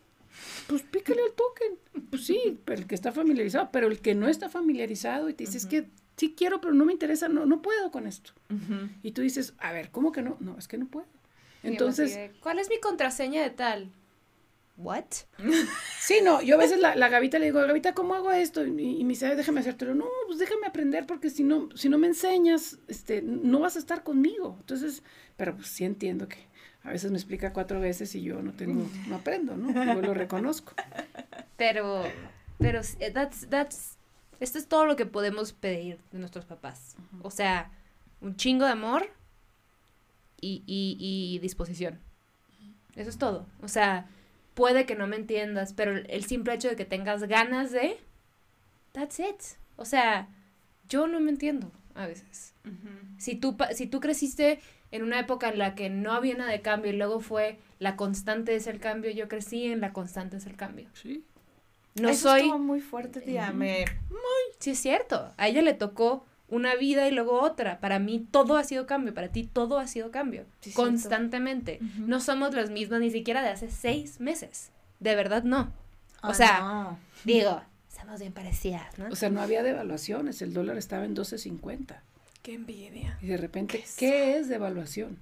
Pues 0.66 0.82
pícale 0.82 1.22
al 1.22 1.32
token. 1.32 2.02
Pues 2.10 2.26
sí, 2.26 2.58
pero 2.64 2.80
el 2.80 2.86
que 2.86 2.94
está 2.94 3.12
familiarizado, 3.12 3.70
pero 3.72 3.86
el 3.88 4.00
que 4.00 4.14
no 4.14 4.28
está 4.28 4.48
familiarizado 4.48 5.28
y 5.28 5.34
te 5.34 5.44
dice, 5.44 5.58
es 5.58 5.66
que 5.66 5.88
sí 6.16 6.34
quiero, 6.36 6.60
pero 6.60 6.74
no 6.74 6.84
me 6.84 6.92
interesa, 6.92 7.28
no, 7.28 7.46
no 7.46 7.62
puedo 7.62 7.90
con 7.90 8.06
esto. 8.06 8.32
Y 9.02 9.12
tú 9.12 9.22
dices, 9.22 9.54
a 9.58 9.72
ver, 9.72 9.90
¿cómo 9.90 10.12
que 10.12 10.22
no? 10.22 10.36
No, 10.40 10.56
es 10.58 10.68
que 10.68 10.78
no 10.78 10.86
puedo. 10.86 11.06
Entonces, 11.62 12.14
de, 12.14 12.32
¿cuál 12.40 12.58
es 12.58 12.68
mi 12.68 12.78
contraseña 12.80 13.42
de 13.42 13.50
tal? 13.50 13.90
¿What? 14.76 15.04
sí, 16.00 16.16
no, 16.22 16.42
yo 16.42 16.56
a 16.56 16.58
veces 16.58 16.78
la, 16.78 16.94
la 16.96 17.08
Gavita 17.08 17.38
le 17.38 17.46
digo, 17.46 17.60
Gavita, 17.60 17.94
¿cómo 17.94 18.14
hago 18.14 18.30
esto? 18.30 18.64
Y, 18.66 18.68
y 19.00 19.04
me 19.04 19.10
dice, 19.10 19.26
"Ay, 19.26 19.36
déjame 19.36 19.60
hacértelo. 19.60 19.94
No, 19.94 20.06
pues 20.26 20.38
déjame 20.38 20.66
aprender 20.66 21.06
porque 21.06 21.30
si 21.30 21.44
no, 21.44 21.70
si 21.74 21.88
no 21.88 21.96
me 21.96 22.08
enseñas, 22.08 22.78
este, 22.86 23.22
no 23.22 23.60
vas 23.60 23.76
a 23.76 23.78
estar 23.78 24.02
conmigo. 24.02 24.56
Entonces, 24.60 25.02
pero 25.36 25.56
pues 25.56 25.68
sí 25.68 25.84
entiendo 25.84 26.28
que 26.28 26.46
a 26.86 26.90
veces 26.90 27.10
me 27.10 27.16
explica 27.18 27.52
cuatro 27.52 27.80
veces 27.80 28.14
y 28.14 28.22
yo 28.22 28.40
no 28.42 28.52
tengo, 28.52 28.86
no 29.08 29.16
aprendo, 29.16 29.56
¿no? 29.56 29.72
Yo 29.94 30.00
lo 30.00 30.14
reconozco. 30.14 30.72
Pero, 31.56 32.04
pero 32.58 32.80
eh, 33.00 33.10
that's, 33.12 33.48
that's, 33.48 33.96
esto 34.40 34.58
es 34.58 34.66
todo 34.68 34.84
lo 34.84 34.94
que 34.94 35.06
podemos 35.06 35.54
pedir 35.54 35.98
de 36.12 36.18
nuestros 36.18 36.44
papás. 36.44 36.96
O 37.22 37.30
sea, 37.30 37.70
un 38.20 38.36
chingo 38.36 38.66
de 38.66 38.72
amor 38.72 39.08
y, 40.40 40.62
y, 40.66 40.98
y 41.00 41.38
disposición. 41.38 41.98
Eso 42.94 43.08
es 43.08 43.16
todo. 43.16 43.46
O 43.62 43.68
sea, 43.68 44.06
puede 44.52 44.84
que 44.84 44.94
no 44.96 45.06
me 45.06 45.16
entiendas, 45.16 45.72
pero 45.72 45.92
el- 45.96 46.24
simple 46.24 46.52
hecho 46.52 46.68
de 46.68 46.76
que 46.76 46.84
tengas 46.84 47.22
ganas 47.24 47.72
de, 47.72 47.96
that's 48.92 49.18
it. 49.18 49.40
O 49.76 49.86
sea, 49.86 50.28
yo 50.90 51.06
no 51.06 51.20
me 51.20 51.30
entiendo 51.30 51.72
a 51.94 52.06
veces. 52.06 52.52
Si 53.16 53.34
tú, 53.36 53.56
si 53.74 53.86
tú 53.86 54.00
creciste 54.00 54.60
en 54.92 55.02
una 55.02 55.18
época 55.20 55.48
en 55.48 55.58
la 55.58 55.74
que 55.74 55.90
no 55.90 56.12
había 56.12 56.36
nada 56.36 56.50
de 56.50 56.60
cambio 56.62 56.92
y 56.92 56.96
luego 56.96 57.20
fue 57.20 57.58
la 57.78 57.96
constante 57.96 58.54
es 58.54 58.66
el 58.66 58.78
cambio, 58.80 59.10
yo 59.10 59.28
crecí 59.28 59.66
en 59.66 59.80
la 59.80 59.92
constante 59.92 60.36
es 60.38 60.46
el 60.46 60.56
cambio. 60.56 60.88
Sí. 60.94 61.24
No 61.94 62.08
Eso 62.10 62.28
soy... 62.30 62.40
estuvo 62.42 62.58
muy 62.58 62.80
fuerte, 62.80 63.20
tía, 63.20 63.52
me... 63.52 63.84
Sí, 64.58 64.70
es 64.72 64.78
cierto. 64.78 65.32
A 65.36 65.48
ella 65.48 65.62
le 65.62 65.72
tocó 65.74 66.24
una 66.48 66.74
vida 66.76 67.08
y 67.08 67.10
luego 67.10 67.40
otra. 67.40 67.80
Para 67.80 67.98
mí 67.98 68.26
todo 68.30 68.56
ha 68.56 68.64
sido 68.64 68.86
cambio, 68.86 69.14
para 69.14 69.28
ti 69.28 69.44
todo 69.44 69.78
ha 69.78 69.86
sido 69.86 70.10
cambio. 70.10 70.44
Sí, 70.60 70.72
constantemente. 70.72 71.78
No 71.98 72.20
somos 72.20 72.54
las 72.54 72.70
mismas 72.70 73.00
ni 73.00 73.10
siquiera 73.10 73.42
de 73.42 73.48
hace 73.48 73.70
seis 73.70 74.20
meses. 74.20 74.70
De 75.00 75.14
verdad 75.14 75.42
no. 75.42 75.72
O 76.22 76.28
Ah, 76.28 76.34
sea, 76.34 76.60
no. 76.60 76.98
Digo, 77.24 77.62
somos 77.88 78.20
bien 78.20 78.32
parecidas, 78.32 78.98
¿no? 78.98 79.08
O 79.08 79.16
sea, 79.16 79.30
no 79.30 79.40
había 79.40 79.62
devaluaciones, 79.62 80.40
el 80.42 80.52
dólar 80.52 80.76
estaba 80.76 81.04
en 81.04 81.14
12.50. 81.16 81.96
qué 82.46 82.54
envidia. 82.54 83.18
Y 83.20 83.26
de 83.26 83.36
repente, 83.36 83.78
¿Qué 83.78 83.84
¿qué, 83.98 84.38
es 84.38 84.48
devaluación? 84.48 85.18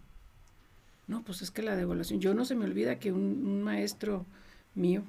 No, 1.07 1.23
pues 1.23 1.41
es 1.41 1.51
que 1.51 1.63
la 1.63 1.75
devaluación, 1.75 2.21
yo 2.21 2.35
no 2.35 2.45
se 2.45 2.55
me 2.55 2.67
olvida 2.67 2.99
que 2.99 3.13
un, 3.13 3.23
un 3.47 3.63
maestro 3.63 4.27
mío, 4.75 5.03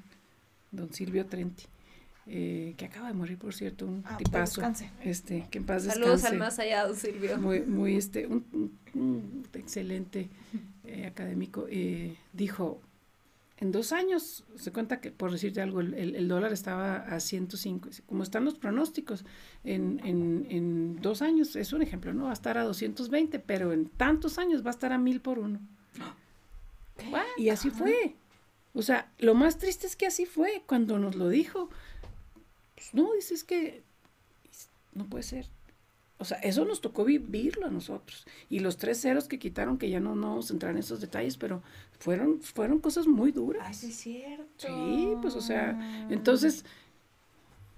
don 0.71 0.93
Silvio 0.93 1.25
Trenti, 1.25 1.65
eh, 2.27 2.73
que 2.77 2.85
acaba 2.85 3.09
de 3.09 3.13
morir, 3.15 3.37
por 3.37 3.53
cierto, 3.53 3.85
un 3.85 4.01
Ah, 4.05 4.17
tipazo, 4.17 4.61
este, 5.03 5.45
que 5.51 5.57
en 5.57 5.65
paz 5.65 5.83
Saludos 5.83 6.21
descanse, 6.21 6.27
al 6.27 6.39
más 6.39 6.57
allá, 6.59 6.85
don 6.87 6.95
Silvio. 6.95 7.37
muy, 7.37 7.61
muy, 7.61 7.95
este, 7.97 8.27
un, 8.27 8.45
un- 8.53 8.79
un 9.01 9.47
excelente 9.53 10.29
eh, 10.85 11.05
académico, 11.05 11.65
eh, 11.69 12.15
dijo, 12.33 12.81
en 13.57 13.71
dos 13.71 13.93
años, 13.93 14.43
se 14.57 14.71
cuenta 14.73 14.99
que, 14.99 15.11
por 15.11 15.31
decirte 15.31 15.61
algo, 15.61 15.79
el, 15.79 15.93
el- 15.93 16.15
el 16.15 16.27
dólar 16.27 16.51
estaba 16.51 16.95
a 16.97 17.19
105, 17.21 17.87
dice, 17.89 18.03
como 18.05 18.21
están 18.23 18.43
los 18.43 18.55
pronósticos, 18.55 19.23
en, 19.63 20.01
en, 20.03 20.45
en 20.49 21.01
dos 21.01 21.21
años, 21.21 21.55
es 21.55 21.71
un 21.71 21.81
ejemplo, 21.81 22.13
¿no? 22.13 22.25
Va 22.25 22.31
a 22.31 22.33
estar 22.33 22.57
a 22.57 22.63
220, 22.63 23.39
pero 23.39 23.71
en 23.71 23.87
tantos 23.87 24.37
años 24.39 24.61
va 24.65 24.67
a 24.67 24.71
estar 24.71 24.91
a 24.91 24.97
mil 24.97 25.21
por 25.21 25.39
uno. 25.39 25.59
Y 27.37 27.49
así 27.49 27.69
fue. 27.69 28.15
O 28.73 28.81
sea, 28.81 29.09
lo 29.19 29.35
más 29.35 29.57
triste 29.57 29.87
es 29.87 29.95
que 29.95 30.05
así 30.07 30.25
fue 30.25 30.63
cuando 30.67 30.99
nos 30.99 31.15
lo 31.15 31.29
dijo. 31.29 31.69
Pues 32.75 32.93
no, 32.93 33.13
dices 33.13 33.43
que 33.45 33.83
no 34.93 35.05
puede 35.07 35.23
ser. 35.23 35.47
O 36.17 36.23
sea, 36.23 36.37
eso 36.39 36.63
nos 36.63 36.79
tocó 36.79 37.03
vivirlo 37.03 37.67
a 37.67 37.69
nosotros. 37.69 38.25
Y 38.49 38.59
los 38.59 38.77
tres 38.77 39.01
ceros 39.01 39.27
que 39.27 39.39
quitaron, 39.39 39.77
que 39.77 39.89
ya 39.89 39.99
no, 39.99 40.15
no 40.15 40.29
vamos 40.29 40.49
a 40.49 40.53
entrar 40.53 40.71
en 40.71 40.77
esos 40.77 41.01
detalles, 41.01 41.35
pero 41.35 41.61
fueron, 41.99 42.41
fueron 42.41 42.79
cosas 42.79 43.07
muy 43.07 43.31
duras. 43.31 43.65
Ay, 43.65 43.73
sí 43.73 43.87
es 43.87 43.95
cierto. 43.95 44.67
Sí, 44.67 45.13
pues 45.21 45.35
o 45.35 45.41
sea, 45.41 45.77
entonces, 46.09 46.65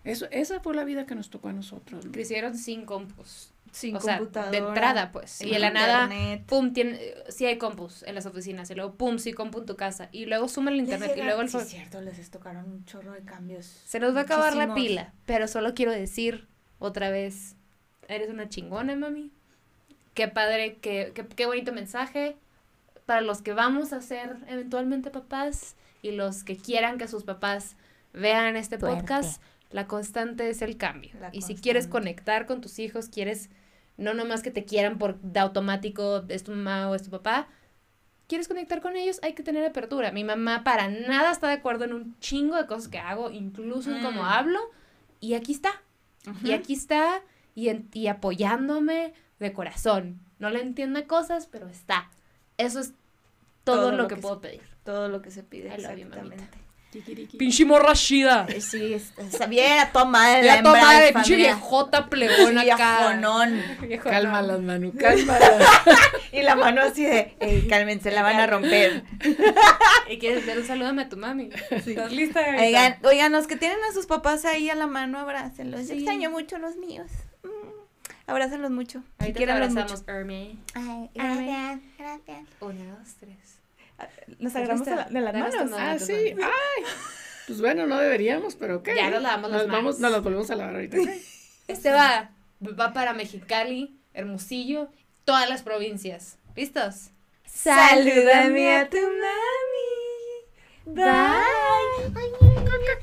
eso, 0.04 0.28
esa 0.32 0.60
fue 0.60 0.76
la 0.76 0.84
vida 0.84 1.06
que 1.06 1.16
nos 1.16 1.30
tocó 1.30 1.50
a 1.50 1.54
nosotros. 1.54 2.06
¿no? 2.06 2.12
Crecieron 2.12 2.58
sin 2.58 2.86
compus. 2.86 3.54
Sin 3.72 3.98
o 3.98 4.00
sea, 4.00 4.22
de 4.22 4.58
entrada, 4.58 5.12
pues. 5.12 5.42
Y 5.42 5.52
de 5.52 5.60
la 5.60 5.70
nada, 5.70 6.10
pum, 6.48 6.74
tiene, 6.74 7.00
sí 7.30 7.46
hay 7.46 7.58
compus 7.58 8.04
en 8.04 8.16
las 8.16 8.26
oficinas. 8.26 8.70
Y 8.72 8.76
luego, 8.76 8.96
pum, 8.96 9.20
sí 9.20 9.34
compu 9.34 9.60
en 9.60 9.66
tu 9.66 9.76
casa. 9.76 10.10
Y 10.12 10.26
luego 10.26 10.48
suma 10.48 10.72
el 10.72 10.78
internet. 10.78 11.14
Y 11.18 11.22
luego 11.22 11.42
el 11.42 11.50
Sí, 11.50 11.58
es 11.58 11.68
cierto, 11.68 12.02
les 12.02 12.32
tocaron 12.32 12.66
un 12.66 12.86
chorro 12.86 13.12
de 13.12 13.24
cambios. 13.24 13.66
Se 13.66 14.00
nos 14.00 14.16
va 14.16 14.22
a 14.22 14.24
acabar 14.24 14.56
la 14.56 14.74
pila, 14.74 15.14
pero 15.26 15.48
solo 15.48 15.74
quiero 15.74 15.92
decir 15.92 16.48
otra 16.80 17.10
vez, 17.10 17.56
eres 18.08 18.30
una 18.30 18.50
chingona, 18.50 18.96
mami. 18.96 19.32
Qué 20.14 20.28
padre, 20.28 20.78
qué, 20.78 21.12
qué, 21.14 21.28
qué 21.28 21.46
bonito 21.46 21.74
mensaje 21.74 22.38
para 23.08 23.22
los 23.22 23.42
que 23.42 23.54
vamos 23.54 23.92
a 23.94 24.02
ser 24.02 24.38
eventualmente 24.48 25.10
papás 25.10 25.76
y 26.04 26.12
los 26.12 26.44
que 26.44 26.56
quieran 26.56 27.00
que 27.00 27.08
sus 27.08 27.24
papás 27.24 27.76
vean 28.14 28.56
este 28.56 28.78
Fuerte. 28.78 29.00
podcast. 29.02 29.42
La 29.72 29.88
constante 29.88 30.50
es 30.50 30.62
el 30.62 30.78
cambio. 30.78 31.12
La 31.20 31.30
y 31.34 31.42
si 31.42 31.56
quieres 31.56 31.88
conectar 31.88 32.46
con 32.46 32.62
tus 32.62 32.78
hijos, 32.80 33.10
quieres 33.10 33.50
no 33.98 34.14
nomás 34.14 34.44
que 34.44 34.52
te 34.52 34.64
quieran 34.66 35.00
por 35.00 35.20
de 35.22 35.40
automático, 35.40 36.24
es 36.30 36.44
tu 36.44 36.52
mamá 36.52 36.90
o 36.90 36.96
es 36.96 37.02
tu 37.04 37.10
papá, 37.10 37.48
quieres 38.28 38.48
conectar 38.48 38.82
con 38.82 38.96
ellos, 38.96 39.20
hay 39.24 39.34
que 39.34 39.42
tener 39.42 39.66
apertura. 39.66 40.12
Mi 40.12 40.24
mamá 40.24 40.64
para 40.64 40.88
nada 40.88 41.32
está 41.32 41.48
de 41.48 41.54
acuerdo 41.54 41.86
en 41.86 41.94
un 41.94 42.20
chingo 42.20 42.56
de 42.58 42.68
cosas 42.68 42.90
que 42.90 43.00
hago, 43.00 43.32
incluso 43.32 43.90
en 43.92 44.04
cómo 44.04 44.22
Mm. 44.22 44.26
hablo, 44.26 44.60
y 45.20 45.34
aquí 45.34 45.52
está. 45.54 45.82
Y 46.44 46.52
aquí 46.52 46.74
está, 46.74 47.22
y, 47.56 47.70
en- 47.70 47.90
y 47.94 48.08
apoyándome 48.08 49.14
de 49.40 49.54
corazón. 49.54 50.20
No 50.40 50.50
le 50.50 50.62
entiende 50.62 51.08
cosas, 51.08 51.48
pero 51.48 51.68
está. 51.68 52.12
Eso 52.58 52.80
es 52.80 52.94
todo, 53.72 53.82
Todo 53.82 53.92
lo, 53.92 53.98
lo 54.04 54.08
que, 54.08 54.16
que 54.16 54.22
puedo 54.22 54.42
pedir. 54.42 54.62
Todo 54.84 55.10
lo 55.10 55.22
que 55.22 55.32
se 55.32 55.44
pide, 55.44 55.70
I 55.70 55.74
exactamente. 55.74 56.44
Pinche 57.38 57.66
morra 57.66 57.94
chida. 57.94 58.48
Eh, 58.50 58.62
Sí, 58.62 58.94
está- 58.94 59.46
bien 59.46 59.78
a 59.80 59.92
tomar 59.92 60.44
La 60.44 60.64
toma 60.64 61.00
de 61.02 61.12
pinche 61.14 61.36
viejota 61.36 62.08
plebona 62.10 62.62
acá. 62.62 63.20
Cálmalas, 64.04 64.62
Manu, 64.62 64.94
cálmalas. 64.98 65.64
Y 66.32 66.42
la 66.44 66.56
mano 66.56 66.82
así 66.82 67.04
de, 67.06 67.36
"Ey, 67.40 67.68
cálmense, 67.68 68.10
la 68.12 68.24
van 68.24 68.40
a 68.40 68.48
romper. 68.48 69.04
Y 70.10 70.18
quieres 70.18 70.48
dar 70.48 70.58
un 70.58 70.66
saludo 70.66 70.90
a 71.00 71.10
tu 71.10 71.18
mami. 71.18 71.50
¿Estás 71.70 72.12
lista? 72.12 72.42
Oigan, 72.58 72.98
oigan, 73.04 73.32
los 73.34 73.46
que 73.48 73.58
tienen 73.58 73.78
a 73.90 73.94
sus 73.94 74.06
papás 74.08 74.46
ahí 74.46 74.70
a 74.70 74.76
la 74.76 74.88
mano, 74.88 75.20
abrácenlos. 75.20 75.82
Yo 75.82 75.88
Sí. 75.88 75.94
extraño 75.98 76.32
mucho 76.32 76.58
los 76.58 76.78
míos. 76.78 77.12
Mm, 77.44 77.50
Abrácenlos 78.28 78.72
mucho. 78.72 79.04
Ahorita 79.20 79.40
te 79.46 79.52
abrazamos, 79.52 80.04
Ermi. 80.08 80.58
Ay, 80.74 81.10
gracias, 81.14 81.80
gracias. 81.98 82.40
Una, 82.62 82.98
dos, 82.98 83.16
tres. 83.20 83.57
Nos 84.40 84.56
agarramos 84.56 84.86
de, 84.86 84.96
la- 84.96 85.06
de 85.06 85.22
las 85.22 85.34
manos. 85.34 85.72
mano. 85.72 85.78
Ah, 85.80 85.98
sí. 86.00 86.14
Ay. 86.14 86.84
Pues 87.48 87.62
bueno, 87.62 87.88
no 87.88 87.98
deberíamos, 87.98 88.56
pero 88.56 88.84
¿qué? 88.84 88.96
Ya 88.96 89.10
nos 89.10 89.22
lavamos 89.22 89.50
las 89.52 89.62
nos 89.64 89.68
vamos, 89.72 89.84
manos. 89.84 90.00
Nos 90.00 90.12
las 90.12 90.24
volvemos 90.24 90.52
a 90.52 90.56
lavar 90.56 90.76
ahorita. 90.76 90.98
Este 91.68 91.92
va, 91.92 92.32
va 92.62 92.94
para 92.94 93.14
Mexicali, 93.14 94.00
Hermosillo, 94.14 94.90
todas 95.26 95.50
las 95.50 95.64
provincias. 95.64 96.38
¿Listos? 96.56 97.10
Salúdame 97.46 98.78
a 98.78 98.90
tu 98.90 98.98
mami. 98.98 99.86
Bye. 100.86 101.04
Ay, 101.06 101.84
salúdame 102.06 102.92
a 102.92 103.00